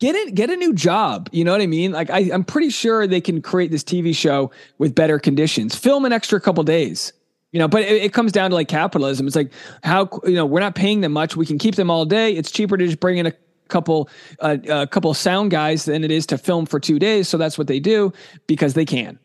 get 0.00 0.14
it 0.14 0.34
get 0.34 0.50
a 0.50 0.56
new 0.56 0.72
job 0.72 1.28
you 1.32 1.44
know 1.44 1.52
what 1.52 1.60
i 1.60 1.66
mean? 1.66 1.92
Like 1.92 2.10
I, 2.10 2.30
i'm 2.32 2.44
pretty 2.44 2.70
sure 2.70 3.06
they 3.06 3.20
can 3.20 3.40
create 3.42 3.70
this 3.70 3.84
tv 3.84 4.14
show 4.14 4.50
with 4.78 4.94
better 4.94 5.18
conditions. 5.18 5.74
Film 5.74 6.04
an 6.04 6.12
extra 6.12 6.40
couple 6.40 6.62
days 6.64 7.12
you 7.52 7.58
know 7.60 7.68
but 7.68 7.82
it, 7.82 8.02
it, 8.02 8.12
comes 8.12 8.32
down 8.32 8.50
to 8.50 8.56
like 8.56 8.68
capitalism. 8.68 9.26
It's 9.26 9.36
like 9.36 9.52
how 9.82 10.08
you 10.24 10.34
know 10.34 10.46
we're 10.46 10.60
not 10.60 10.74
paying 10.74 11.00
them 11.00 11.12
much. 11.12 11.36
We 11.36 11.46
can 11.46 11.58
keep 11.58 11.76
them 11.76 11.90
all 11.90 12.04
day. 12.04 12.32
It's 12.34 12.50
cheaper 12.50 12.76
to 12.76 12.84
just 12.84 13.00
bring 13.00 13.18
in 13.18 13.26
a 13.26 13.32
couple 13.68 14.08
uh, 14.40 14.58
a 14.68 14.86
couple 14.86 15.12
sound 15.14 15.50
guys 15.50 15.84
than 15.84 16.04
it 16.04 16.10
is 16.10 16.26
to 16.26 16.38
film 16.38 16.66
for 16.66 16.80
two 16.80 16.98
days. 16.98 17.28
So 17.28 17.38
that's 17.38 17.56
what 17.56 17.66
they 17.66 17.80
do 17.80 18.12
because 18.46 18.74
they 18.74 18.84
can. 18.84 19.18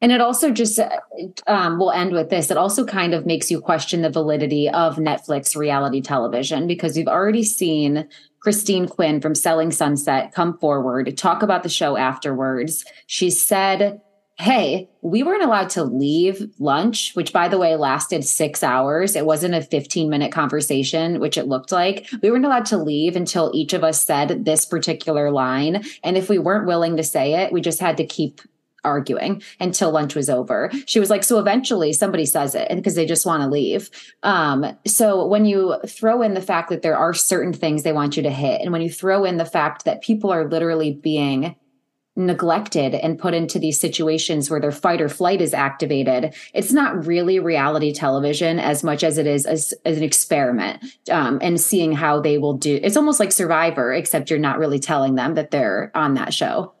And 0.00 0.12
it 0.12 0.20
also 0.20 0.50
just, 0.50 0.78
um, 1.46 1.78
we'll 1.78 1.90
end 1.90 2.12
with 2.12 2.28
this. 2.28 2.50
It 2.50 2.58
also 2.58 2.84
kind 2.84 3.14
of 3.14 3.24
makes 3.24 3.50
you 3.50 3.58
question 3.58 4.02
the 4.02 4.10
validity 4.10 4.68
of 4.68 4.96
Netflix 4.96 5.56
reality 5.56 6.02
television 6.02 6.66
because 6.66 6.94
we've 6.94 7.08
already 7.08 7.42
seen 7.42 8.06
Christine 8.44 8.86
Quinn 8.86 9.22
from 9.22 9.34
Selling 9.34 9.70
Sunset 9.70 10.32
come 10.32 10.58
forward, 10.58 11.16
talk 11.16 11.42
about 11.42 11.62
the 11.62 11.70
show 11.70 11.96
afterwards. 11.96 12.84
She 13.06 13.30
said, 13.30 14.02
Hey, 14.36 14.90
we 15.00 15.22
weren't 15.22 15.44
allowed 15.44 15.70
to 15.70 15.84
leave 15.84 16.50
lunch, 16.58 17.14
which 17.14 17.32
by 17.32 17.48
the 17.48 17.56
way 17.56 17.74
lasted 17.76 18.22
six 18.22 18.62
hours. 18.62 19.16
It 19.16 19.24
wasn't 19.24 19.54
a 19.54 19.62
15 19.62 20.10
minute 20.10 20.30
conversation, 20.30 21.20
which 21.20 21.38
it 21.38 21.48
looked 21.48 21.72
like. 21.72 22.06
We 22.20 22.30
weren't 22.30 22.44
allowed 22.44 22.66
to 22.66 22.76
leave 22.76 23.16
until 23.16 23.50
each 23.54 23.72
of 23.72 23.82
us 23.82 24.04
said 24.04 24.44
this 24.44 24.66
particular 24.66 25.30
line. 25.30 25.82
And 26.02 26.18
if 26.18 26.28
we 26.28 26.38
weren't 26.38 26.66
willing 26.66 26.98
to 26.98 27.02
say 27.02 27.44
it, 27.44 27.50
we 27.50 27.62
just 27.62 27.80
had 27.80 27.96
to 27.96 28.04
keep 28.04 28.42
arguing 28.84 29.42
until 29.60 29.90
lunch 29.90 30.14
was 30.14 30.30
over. 30.30 30.70
She 30.86 31.00
was 31.00 31.10
like, 31.10 31.24
so 31.24 31.38
eventually 31.38 31.92
somebody 31.92 32.26
says 32.26 32.54
it 32.54 32.68
because 32.74 32.94
they 32.94 33.06
just 33.06 33.26
want 33.26 33.42
to 33.42 33.48
leave. 33.48 33.90
Um, 34.22 34.76
so 34.86 35.26
when 35.26 35.44
you 35.44 35.76
throw 35.86 36.22
in 36.22 36.34
the 36.34 36.42
fact 36.42 36.70
that 36.70 36.82
there 36.82 36.96
are 36.96 37.14
certain 37.14 37.52
things 37.52 37.82
they 37.82 37.92
want 37.92 38.16
you 38.16 38.22
to 38.22 38.30
hit, 38.30 38.60
and 38.60 38.72
when 38.72 38.82
you 38.82 38.90
throw 38.90 39.24
in 39.24 39.36
the 39.36 39.44
fact 39.44 39.84
that 39.84 40.02
people 40.02 40.30
are 40.30 40.48
literally 40.48 40.92
being 40.92 41.56
neglected 42.16 42.94
and 42.94 43.18
put 43.18 43.34
into 43.34 43.58
these 43.58 43.80
situations 43.80 44.48
where 44.48 44.60
their 44.60 44.70
fight 44.70 45.00
or 45.00 45.08
flight 45.08 45.40
is 45.40 45.52
activated 45.52 46.32
it's 46.52 46.72
not 46.72 47.06
really 47.06 47.40
reality 47.40 47.92
television 47.92 48.60
as 48.60 48.84
much 48.84 49.02
as 49.02 49.18
it 49.18 49.26
is 49.26 49.44
as, 49.46 49.74
as 49.84 49.96
an 49.96 50.04
experiment 50.04 50.80
um, 51.10 51.40
and 51.42 51.60
seeing 51.60 51.92
how 51.92 52.20
they 52.20 52.38
will 52.38 52.56
do 52.56 52.78
it's 52.84 52.96
almost 52.96 53.18
like 53.18 53.32
survivor 53.32 53.92
except 53.92 54.30
you're 54.30 54.38
not 54.38 54.58
really 54.58 54.78
telling 54.78 55.16
them 55.16 55.34
that 55.34 55.50
they're 55.50 55.90
on 55.94 56.14
that 56.14 56.32
show 56.32 56.72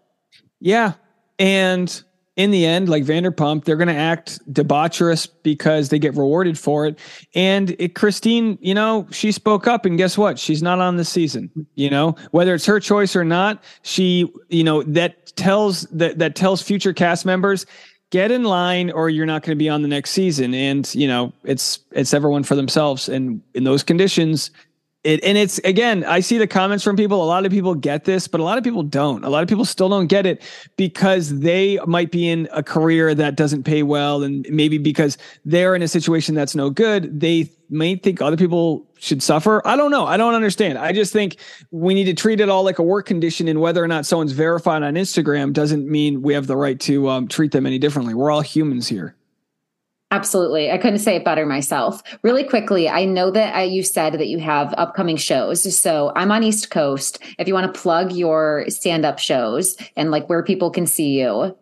yeah 0.60 0.92
and 1.38 2.02
in 2.36 2.50
the 2.50 2.66
end, 2.66 2.88
like 2.88 3.04
Vanderpump, 3.04 3.64
they're 3.64 3.76
going 3.76 3.88
to 3.88 3.94
act 3.94 4.40
debaucherous 4.52 5.28
because 5.44 5.90
they 5.90 6.00
get 6.00 6.16
rewarded 6.16 6.58
for 6.58 6.84
it. 6.86 6.98
And 7.34 7.76
it, 7.78 7.94
Christine, 7.94 8.58
you 8.60 8.74
know, 8.74 9.06
she 9.12 9.30
spoke 9.30 9.68
up, 9.68 9.84
and 9.84 9.96
guess 9.96 10.18
what? 10.18 10.38
She's 10.38 10.62
not 10.62 10.80
on 10.80 10.96
the 10.96 11.04
season. 11.04 11.50
You 11.76 11.90
know, 11.90 12.16
whether 12.32 12.54
it's 12.54 12.66
her 12.66 12.80
choice 12.80 13.14
or 13.14 13.24
not, 13.24 13.62
she, 13.82 14.32
you 14.48 14.64
know, 14.64 14.82
that 14.82 15.36
tells 15.36 15.82
that 15.82 16.18
that 16.18 16.34
tells 16.34 16.62
future 16.62 16.92
cast 16.92 17.24
members 17.24 17.66
get 18.10 18.30
in 18.30 18.44
line 18.44 18.90
or 18.90 19.10
you're 19.10 19.26
not 19.26 19.42
going 19.42 19.56
to 19.56 19.58
be 19.58 19.68
on 19.68 19.82
the 19.82 19.88
next 19.88 20.10
season 20.10 20.54
and 20.54 20.94
you 20.94 21.08
know 21.08 21.32
it's 21.42 21.80
it's 21.90 22.14
everyone 22.14 22.44
for 22.44 22.54
themselves 22.54 23.08
and 23.08 23.42
in 23.54 23.64
those 23.64 23.82
conditions 23.82 24.52
it, 25.04 25.22
and 25.22 25.36
it's 25.36 25.58
again, 25.58 26.02
I 26.04 26.20
see 26.20 26.38
the 26.38 26.46
comments 26.46 26.82
from 26.82 26.96
people. 26.96 27.22
A 27.22 27.26
lot 27.26 27.44
of 27.44 27.52
people 27.52 27.74
get 27.74 28.04
this, 28.04 28.26
but 28.26 28.40
a 28.40 28.42
lot 28.42 28.56
of 28.56 28.64
people 28.64 28.82
don't. 28.82 29.22
A 29.22 29.28
lot 29.28 29.42
of 29.42 29.48
people 29.48 29.66
still 29.66 29.90
don't 29.90 30.06
get 30.06 30.24
it 30.24 30.42
because 30.76 31.40
they 31.40 31.78
might 31.86 32.10
be 32.10 32.28
in 32.28 32.48
a 32.52 32.62
career 32.62 33.14
that 33.14 33.36
doesn't 33.36 33.64
pay 33.64 33.82
well, 33.82 34.22
and 34.22 34.46
maybe 34.50 34.78
because 34.78 35.18
they're 35.44 35.74
in 35.74 35.82
a 35.82 35.88
situation 35.88 36.34
that's 36.34 36.54
no 36.54 36.70
good, 36.70 37.20
they 37.20 37.50
may 37.68 37.96
think 37.96 38.22
other 38.22 38.36
people 38.36 38.86
should 38.98 39.22
suffer. 39.22 39.60
I 39.66 39.76
don't 39.76 39.90
know. 39.90 40.06
I 40.06 40.16
don't 40.16 40.34
understand. 40.34 40.78
I 40.78 40.92
just 40.92 41.12
think 41.12 41.36
we 41.70 41.92
need 41.92 42.04
to 42.04 42.14
treat 42.14 42.40
it 42.40 42.48
all 42.48 42.64
like 42.64 42.78
a 42.78 42.82
work 42.82 43.04
condition, 43.04 43.46
and 43.46 43.60
whether 43.60 43.84
or 43.84 43.88
not 43.88 44.06
someone's 44.06 44.32
verified 44.32 44.82
on 44.82 44.94
Instagram 44.94 45.52
doesn't 45.52 45.86
mean 45.86 46.22
we 46.22 46.32
have 46.32 46.46
the 46.46 46.56
right 46.56 46.80
to 46.80 47.10
um, 47.10 47.28
treat 47.28 47.52
them 47.52 47.66
any 47.66 47.78
differently. 47.78 48.14
We're 48.14 48.30
all 48.30 48.40
humans 48.40 48.88
here. 48.88 49.14
Absolutely. 50.10 50.70
I 50.70 50.78
couldn't 50.78 51.00
say 51.00 51.16
it 51.16 51.24
better 51.24 51.44
myself. 51.44 52.02
Really 52.22 52.44
quickly, 52.44 52.88
I 52.88 53.04
know 53.04 53.30
that 53.32 53.54
I, 53.54 53.62
you 53.64 53.82
said 53.82 54.12
that 54.14 54.28
you 54.28 54.38
have 54.38 54.72
upcoming 54.76 55.16
shows. 55.16 55.76
So 55.76 56.12
I'm 56.14 56.30
on 56.30 56.44
East 56.44 56.70
Coast. 56.70 57.18
If 57.38 57.48
you 57.48 57.54
want 57.54 57.72
to 57.72 57.80
plug 57.80 58.12
your 58.12 58.64
stand 58.68 59.04
up 59.04 59.18
shows 59.18 59.76
and 59.96 60.10
like 60.12 60.28
where 60.28 60.44
people 60.44 60.70
can 60.70 60.86
see 60.86 61.18
you, 61.20 61.56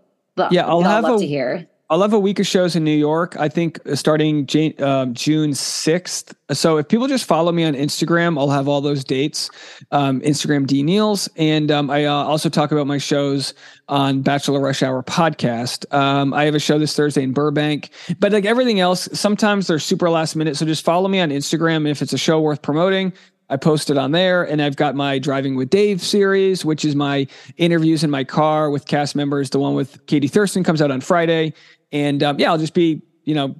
yeah, 0.51 0.66
I'll 0.66 0.82
have 0.82 1.05
love 1.05 1.16
a, 1.16 1.18
to 1.20 1.26
hear. 1.26 1.66
I'll 1.93 2.01
have 2.01 2.14
a 2.14 2.18
week 2.18 2.38
of 2.38 2.47
shows 2.47 2.74
in 2.74 2.84
New 2.84 2.97
York. 2.97 3.36
I 3.38 3.51
think 3.51 3.78
uh, 3.86 3.97
starting 3.97 4.47
June, 4.47 4.72
um, 4.82 5.12
June 5.12 5.53
sixth. 5.53 6.34
So 6.51 6.78
if 6.78 6.88
people 6.88 7.07
just 7.07 7.26
follow 7.26 7.53
me 7.53 7.64
on 7.64 7.74
Instagram, 7.74 8.38
I'll 8.38 8.49
have 8.49 8.66
all 8.66 8.80
those 8.80 9.05
dates. 9.05 9.51
Um, 9.90 10.22
Instagram 10.22 10.66
D 10.66 10.82
Neals, 10.82 11.28
and 11.36 11.70
um, 11.70 11.90
I 11.90 12.07
uh, 12.07 12.14
also 12.14 12.49
talk 12.49 12.72
about 12.72 12.86
my 12.86 12.97
shows 12.97 13.53
on 13.90 14.22
Bachelor 14.22 14.59
Rush 14.59 14.82
Hour 14.82 15.03
podcast. 15.03 15.84
Um, 15.93 16.32
I 16.32 16.47
have 16.47 16.55
a 16.55 16.59
show 16.59 16.78
this 16.78 16.97
Thursday 16.97 17.24
in 17.24 17.34
Burbank, 17.34 17.90
but 18.18 18.32
like 18.32 18.47
everything 18.47 18.80
else, 18.80 19.07
sometimes 19.12 19.66
they're 19.66 19.78
super 19.78 20.09
last 20.09 20.34
minute. 20.34 20.57
So 20.57 20.64
just 20.64 20.86
follow 20.86 21.09
me 21.09 21.20
on 21.20 21.28
Instagram. 21.28 21.86
If 21.86 22.01
it's 22.01 22.14
a 22.14 22.18
show 22.18 22.40
worth 22.40 22.62
promoting, 22.62 23.12
I 23.51 23.59
post 23.59 23.90
it 23.90 23.99
on 23.99 24.12
there. 24.12 24.45
And 24.45 24.62
I've 24.62 24.76
got 24.76 24.95
my 24.95 25.18
Driving 25.18 25.57
with 25.57 25.68
Dave 25.68 26.01
series, 26.01 26.64
which 26.64 26.86
is 26.86 26.97
my 26.97 27.26
interviews 27.59 28.03
in 28.03 28.09
my 28.09 28.24
car 28.24 28.70
with 28.70 28.86
cast 28.86 29.14
members. 29.14 29.51
The 29.51 29.59
one 29.59 29.74
with 29.74 30.07
Katie 30.07 30.26
Thurston 30.26 30.64
comes 30.64 30.80
out 30.80 30.90
on 30.90 31.03
Friday. 31.03 31.53
And 31.93 32.22
um, 32.22 32.38
yeah, 32.38 32.51
I'll 32.51 32.59
just 32.59 32.74
be, 32.74 33.03
you 33.24 33.34
know, 33.34 33.55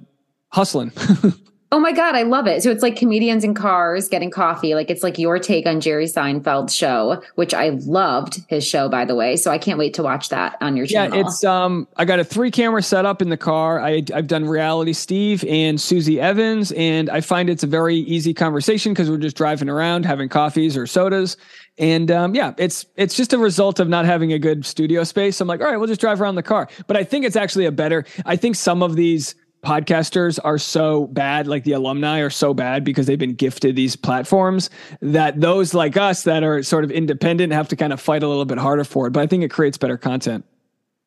hustling. 0.49 0.91
Oh 1.73 1.79
my 1.79 1.91
God, 1.91 2.13
I 2.13 2.21
love 2.21 2.45
it. 2.45 2.61
So 2.61 2.69
it's 2.69 2.83
like 2.83 2.95
comedians 2.95 3.43
in 3.43 3.55
cars 3.55 4.07
getting 4.07 4.29
coffee. 4.29 4.75
Like 4.75 4.91
it's 4.91 5.01
like 5.01 5.17
your 5.17 5.39
take 5.39 5.65
on 5.65 5.81
Jerry 5.81 6.05
Seinfeld's 6.05 6.75
show, 6.75 7.23
which 7.33 7.51
I 7.51 7.69
loved 7.69 8.41
his 8.47 8.63
show, 8.63 8.89
by 8.89 9.05
the 9.05 9.15
way. 9.15 9.35
So 9.37 9.49
I 9.49 9.57
can't 9.57 9.79
wait 9.79 9.95
to 9.95 10.03
watch 10.03 10.29
that 10.29 10.55
on 10.61 10.77
your 10.77 10.85
channel. 10.85 11.17
Yeah, 11.17 11.25
it's 11.25 11.43
um 11.43 11.87
I 11.95 12.05
got 12.05 12.19
a 12.19 12.23
three 12.23 12.51
camera 12.51 12.83
setup 12.83 13.23
in 13.23 13.29
the 13.29 13.37
car. 13.37 13.81
I 13.81 14.03
I've 14.13 14.27
done 14.27 14.45
reality 14.45 14.93
Steve 14.93 15.43
and 15.45 15.81
Susie 15.81 16.21
Evans, 16.21 16.71
and 16.73 17.09
I 17.09 17.21
find 17.21 17.49
it's 17.49 17.63
a 17.63 17.67
very 17.67 17.95
easy 17.95 18.35
conversation 18.35 18.93
because 18.93 19.09
we're 19.09 19.17
just 19.17 19.35
driving 19.35 19.67
around 19.67 20.05
having 20.05 20.29
coffees 20.29 20.77
or 20.77 20.85
sodas. 20.85 21.37
And 21.77 22.11
um, 22.11 22.35
yeah, 22.35 22.53
it's 22.57 22.85
it's 22.95 23.15
just 23.15 23.33
a 23.33 23.37
result 23.37 23.79
of 23.79 23.89
not 23.89 24.05
having 24.05 24.31
a 24.31 24.39
good 24.39 24.65
studio 24.65 25.03
space. 25.03 25.41
I'm 25.41 25.47
like, 25.47 25.59
all 25.59 25.67
right, 25.67 25.77
we'll 25.77 25.87
just 25.87 26.01
drive 26.01 26.21
around 26.21 26.35
the 26.35 26.43
car. 26.43 26.67
But 26.85 26.97
I 26.97 27.03
think 27.03 27.25
it's 27.25 27.35
actually 27.35 27.65
a 27.65 27.71
better. 27.71 28.05
I 28.25 28.35
think 28.35 28.55
some 28.55 28.83
of 28.83 28.95
these 28.95 29.35
podcasters 29.63 30.39
are 30.43 30.57
so 30.57 31.07
bad, 31.07 31.47
like 31.47 31.63
the 31.63 31.71
alumni 31.71 32.19
are 32.19 32.29
so 32.29 32.53
bad 32.53 32.83
because 32.83 33.07
they've 33.07 33.17
been 33.17 33.33
gifted 33.33 33.75
these 33.75 33.95
platforms 33.95 34.69
that 35.01 35.39
those 35.39 35.73
like 35.73 35.97
us 35.97 36.23
that 36.23 36.43
are 36.43 36.61
sort 36.61 36.83
of 36.83 36.91
independent 36.91 37.53
have 37.53 37.69
to 37.69 37.75
kind 37.75 37.93
of 37.93 37.99
fight 37.99 38.23
a 38.23 38.27
little 38.27 38.45
bit 38.45 38.57
harder 38.57 38.83
for 38.83 39.07
it. 39.07 39.11
But 39.11 39.21
I 39.21 39.27
think 39.27 39.43
it 39.43 39.49
creates 39.49 39.77
better 39.77 39.97
content. 39.97 40.45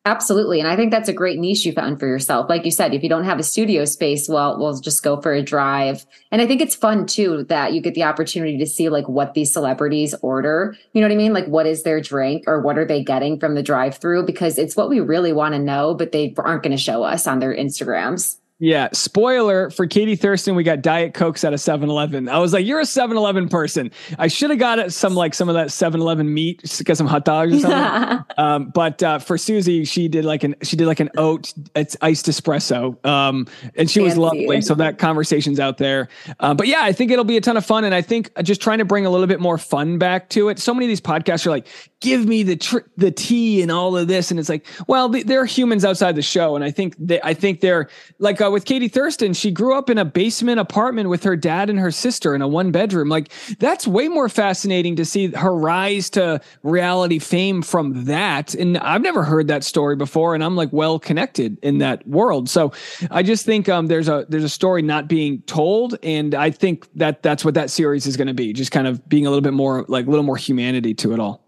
Absolutely. 0.07 0.61
And 0.61 0.69
I 0.69 0.77
think 0.77 0.91
that's 0.91 1.09
a 1.09 1.13
great 1.13 1.37
niche 1.37 1.65
you 1.65 1.73
found 1.73 1.99
for 1.99 2.07
yourself. 2.07 2.49
Like 2.49 2.63
you 2.63 2.71
said, 2.71 2.93
if 2.93 3.03
you 3.03 3.09
don't 3.09 3.25
have 3.25 3.39
a 3.39 3.43
studio 3.43 3.83
space, 3.83 4.29
well, 4.29 4.57
we'll 4.57 4.79
just 4.79 5.03
go 5.03 5.19
for 5.19 5.33
a 5.33 5.43
drive. 5.43 6.05
And 6.31 6.41
I 6.41 6.47
think 6.47 6.61
it's 6.61 6.75
fun 6.75 7.07
too 7.07 7.43
that 7.49 7.73
you 7.73 7.81
get 7.81 7.93
the 7.93 8.03
opportunity 8.03 8.57
to 8.57 8.65
see 8.65 8.87
like 8.87 9.09
what 9.09 9.33
these 9.33 9.51
celebrities 9.51 10.15
order. 10.21 10.77
You 10.93 11.01
know 11.01 11.09
what 11.09 11.13
I 11.13 11.17
mean? 11.17 11.33
Like 11.33 11.47
what 11.47 11.65
is 11.65 11.83
their 11.83 11.99
drink 11.99 12.45
or 12.47 12.61
what 12.61 12.77
are 12.77 12.85
they 12.85 13.03
getting 13.03 13.37
from 13.37 13.55
the 13.55 13.61
drive 13.61 13.97
through? 13.97 14.25
Because 14.25 14.57
it's 14.57 14.77
what 14.77 14.89
we 14.89 15.01
really 15.01 15.33
want 15.33 15.55
to 15.55 15.59
know, 15.59 15.93
but 15.93 16.13
they 16.13 16.33
aren't 16.37 16.63
going 16.63 16.71
to 16.71 16.81
show 16.81 17.03
us 17.03 17.27
on 17.27 17.39
their 17.39 17.53
Instagrams. 17.53 18.36
Yeah. 18.59 18.89
Spoiler 18.91 19.69
for 19.69 19.85
Katie 19.85 20.15
Thurston, 20.15 20.55
we 20.55 20.63
got 20.63 20.81
Diet 20.81 21.13
Cokes 21.13 21.43
at 21.43 21.53
a 21.53 21.59
7 21.59 21.89
Eleven. 21.89 22.27
I 22.27 22.39
was 22.39 22.53
like, 22.53 22.65
you're 22.65 22.79
a 22.79 22.85
7 22.87 23.15
Eleven 23.15 23.49
person. 23.49 23.91
I 24.17 24.27
should 24.27 24.49
have 24.49 24.57
got 24.57 24.91
some 24.91 25.13
like 25.13 25.35
some 25.35 25.47
of 25.47 25.53
that 25.53 25.71
7 25.71 26.01
Eleven 26.01 26.33
meat, 26.33 26.61
get 26.83 26.97
some 26.97 27.05
hot 27.05 27.23
dogs 27.23 27.53
or 27.53 27.59
something. 27.59 28.25
um, 28.37 28.71
but 28.73 29.03
uh, 29.03 29.19
for 29.19 29.37
Susie, 29.37 29.85
she 29.85 30.07
did 30.07 30.25
like 30.25 30.43
an 30.43 30.55
she 30.63 30.75
did 30.75 30.87
like 30.87 30.99
an 30.99 31.11
oat, 31.17 31.53
it's 31.75 31.95
iced 32.01 32.25
espresso. 32.25 33.03
Um, 33.05 33.45
and 33.75 33.91
she 33.91 33.99
Fancy. 33.99 34.01
was 34.01 34.17
lovely. 34.17 34.61
So 34.61 34.73
that 34.73 34.97
conversation's 34.97 35.59
out 35.59 35.77
there. 35.77 36.07
Uh, 36.39 36.55
but 36.55 36.65
yeah, 36.65 36.81
I 36.81 36.93
think 36.93 37.11
it'll 37.11 37.25
be 37.25 37.37
a 37.37 37.41
ton 37.41 37.57
of 37.57 37.65
fun. 37.65 37.83
And 37.83 37.93
I 37.93 38.01
think 38.01 38.31
just 38.41 38.59
trying 38.59 38.79
to 38.79 38.85
bring 38.85 39.05
a 39.05 39.11
little 39.11 39.27
bit 39.27 39.39
more 39.39 39.59
fun 39.59 39.99
back 39.99 40.29
to 40.29 40.49
it. 40.49 40.57
So 40.57 40.73
many 40.73 40.87
of 40.87 40.89
these 40.89 41.01
podcasts 41.01 41.45
are 41.45 41.51
like, 41.51 41.67
give 41.99 42.25
me 42.25 42.43
the 42.43 42.55
tr- 42.55 42.87
the 42.95 43.11
tea 43.11 43.61
and 43.61 43.71
all 43.71 43.97
of 43.97 44.07
this. 44.07 44.29
And 44.29 44.39
it's 44.39 44.49
like, 44.49 44.65
well, 44.87 45.09
they're 45.09 45.45
humans 45.45 45.83
outside 45.83 46.15
the 46.15 46.21
show. 46.21 46.55
And 46.55 46.63
I 46.63 46.69
think 46.69 46.95
they, 46.99 47.19
I 47.21 47.33
think 47.33 47.61
they're 47.61 47.89
like, 48.19 48.39
uh, 48.39 48.51
with 48.51 48.65
Katie 48.65 48.87
Thurston, 48.87 49.33
she 49.33 49.49
grew 49.49 49.75
up 49.75 49.89
in 49.89 49.97
a 49.97 50.05
basement 50.05 50.59
apartment 50.59 51.09
with 51.09 51.23
her 51.23 51.35
dad 51.35 51.69
and 51.69 51.79
her 51.79 51.91
sister 51.91 52.35
in 52.35 52.41
a 52.41 52.47
one 52.47 52.71
bedroom. 52.71 53.09
Like 53.09 53.31
that's 53.59 53.87
way 53.87 54.07
more 54.07 54.29
fascinating 54.29 54.95
to 54.97 55.05
see 55.05 55.27
her 55.31 55.55
rise 55.55 56.09
to 56.11 56.39
reality 56.63 57.19
fame 57.19 57.61
from 57.61 58.05
that. 58.05 58.53
And 58.53 58.77
I've 58.77 59.01
never 59.01 59.23
heard 59.23 59.47
that 59.47 59.63
story 59.63 59.95
before, 59.95 60.35
and 60.35 60.43
I'm 60.43 60.55
like 60.55 60.71
well 60.71 60.99
connected 60.99 61.57
in 61.63 61.79
that 61.79 62.07
world. 62.07 62.49
So 62.49 62.73
I 63.09 63.23
just 63.23 63.45
think 63.45 63.69
um, 63.69 63.87
there's 63.87 64.07
a 64.07 64.25
there's 64.29 64.43
a 64.43 64.49
story 64.49 64.81
not 64.81 65.07
being 65.07 65.41
told, 65.43 65.97
and 66.03 66.35
I 66.35 66.51
think 66.51 66.87
that 66.95 67.23
that's 67.23 67.43
what 67.43 67.55
that 67.55 67.69
series 67.71 68.05
is 68.05 68.17
going 68.17 68.27
to 68.27 68.33
be. 68.33 68.53
Just 68.53 68.71
kind 68.71 68.87
of 68.87 69.07
being 69.09 69.25
a 69.25 69.29
little 69.29 69.41
bit 69.41 69.53
more 69.53 69.85
like 69.87 70.05
a 70.05 70.09
little 70.09 70.25
more 70.25 70.37
humanity 70.37 70.93
to 70.95 71.13
it 71.13 71.19
all. 71.19 71.46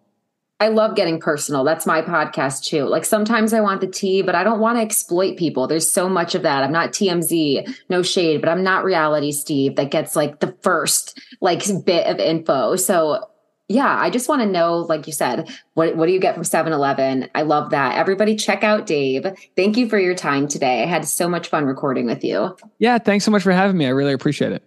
I 0.61 0.67
love 0.67 0.95
getting 0.95 1.19
personal. 1.19 1.63
That's 1.63 1.85
my 1.85 2.01
podcast 2.01 2.65
too. 2.65 2.83
Like 2.83 3.05
sometimes 3.05 3.53
I 3.53 3.61
want 3.61 3.79
the 3.79 3.87
tea, 3.87 4.21
but 4.21 4.35
I 4.35 4.43
don't 4.43 4.59
want 4.59 4.77
to 4.77 4.81
exploit 4.81 5.37
people. 5.37 5.67
There's 5.67 5.89
so 5.89 6.09
much 6.09 6.35
of 6.35 6.43
that. 6.43 6.63
I'm 6.63 6.71
not 6.71 6.89
TMZ, 6.89 7.73
no 7.89 8.01
shade, 8.01 8.41
but 8.41 8.49
I'm 8.49 8.63
not 8.63 8.83
reality 8.83 9.31
Steve 9.31 9.77
that 9.77 9.91
gets 9.91 10.15
like 10.15 10.41
the 10.41 10.53
first 10.61 11.19
like 11.39 11.63
bit 11.85 12.07
of 12.07 12.19
info. 12.19 12.75
So 12.75 13.29
yeah, 13.69 13.99
I 13.99 14.09
just 14.09 14.27
want 14.27 14.41
to 14.41 14.47
know, 14.47 14.79
like 14.79 15.05
you 15.05 15.13
said, 15.13 15.47
what, 15.75 15.95
what 15.95 16.07
do 16.07 16.11
you 16.11 16.19
get 16.19 16.33
from 16.33 16.43
7 16.43 16.73
Eleven? 16.73 17.29
I 17.35 17.43
love 17.43 17.69
that. 17.69 17.97
Everybody, 17.97 18.35
check 18.35 18.63
out 18.63 18.87
Dave. 18.87 19.27
Thank 19.55 19.77
you 19.77 19.87
for 19.87 19.99
your 19.99 20.15
time 20.15 20.47
today. 20.47 20.81
I 20.83 20.87
had 20.87 21.05
so 21.05 21.29
much 21.29 21.47
fun 21.47 21.65
recording 21.65 22.07
with 22.07 22.23
you. 22.23 22.57
Yeah, 22.79 22.97
thanks 22.97 23.23
so 23.23 23.31
much 23.31 23.43
for 23.43 23.51
having 23.51 23.77
me. 23.77 23.85
I 23.85 23.89
really 23.89 24.13
appreciate 24.13 24.51
it. 24.51 24.63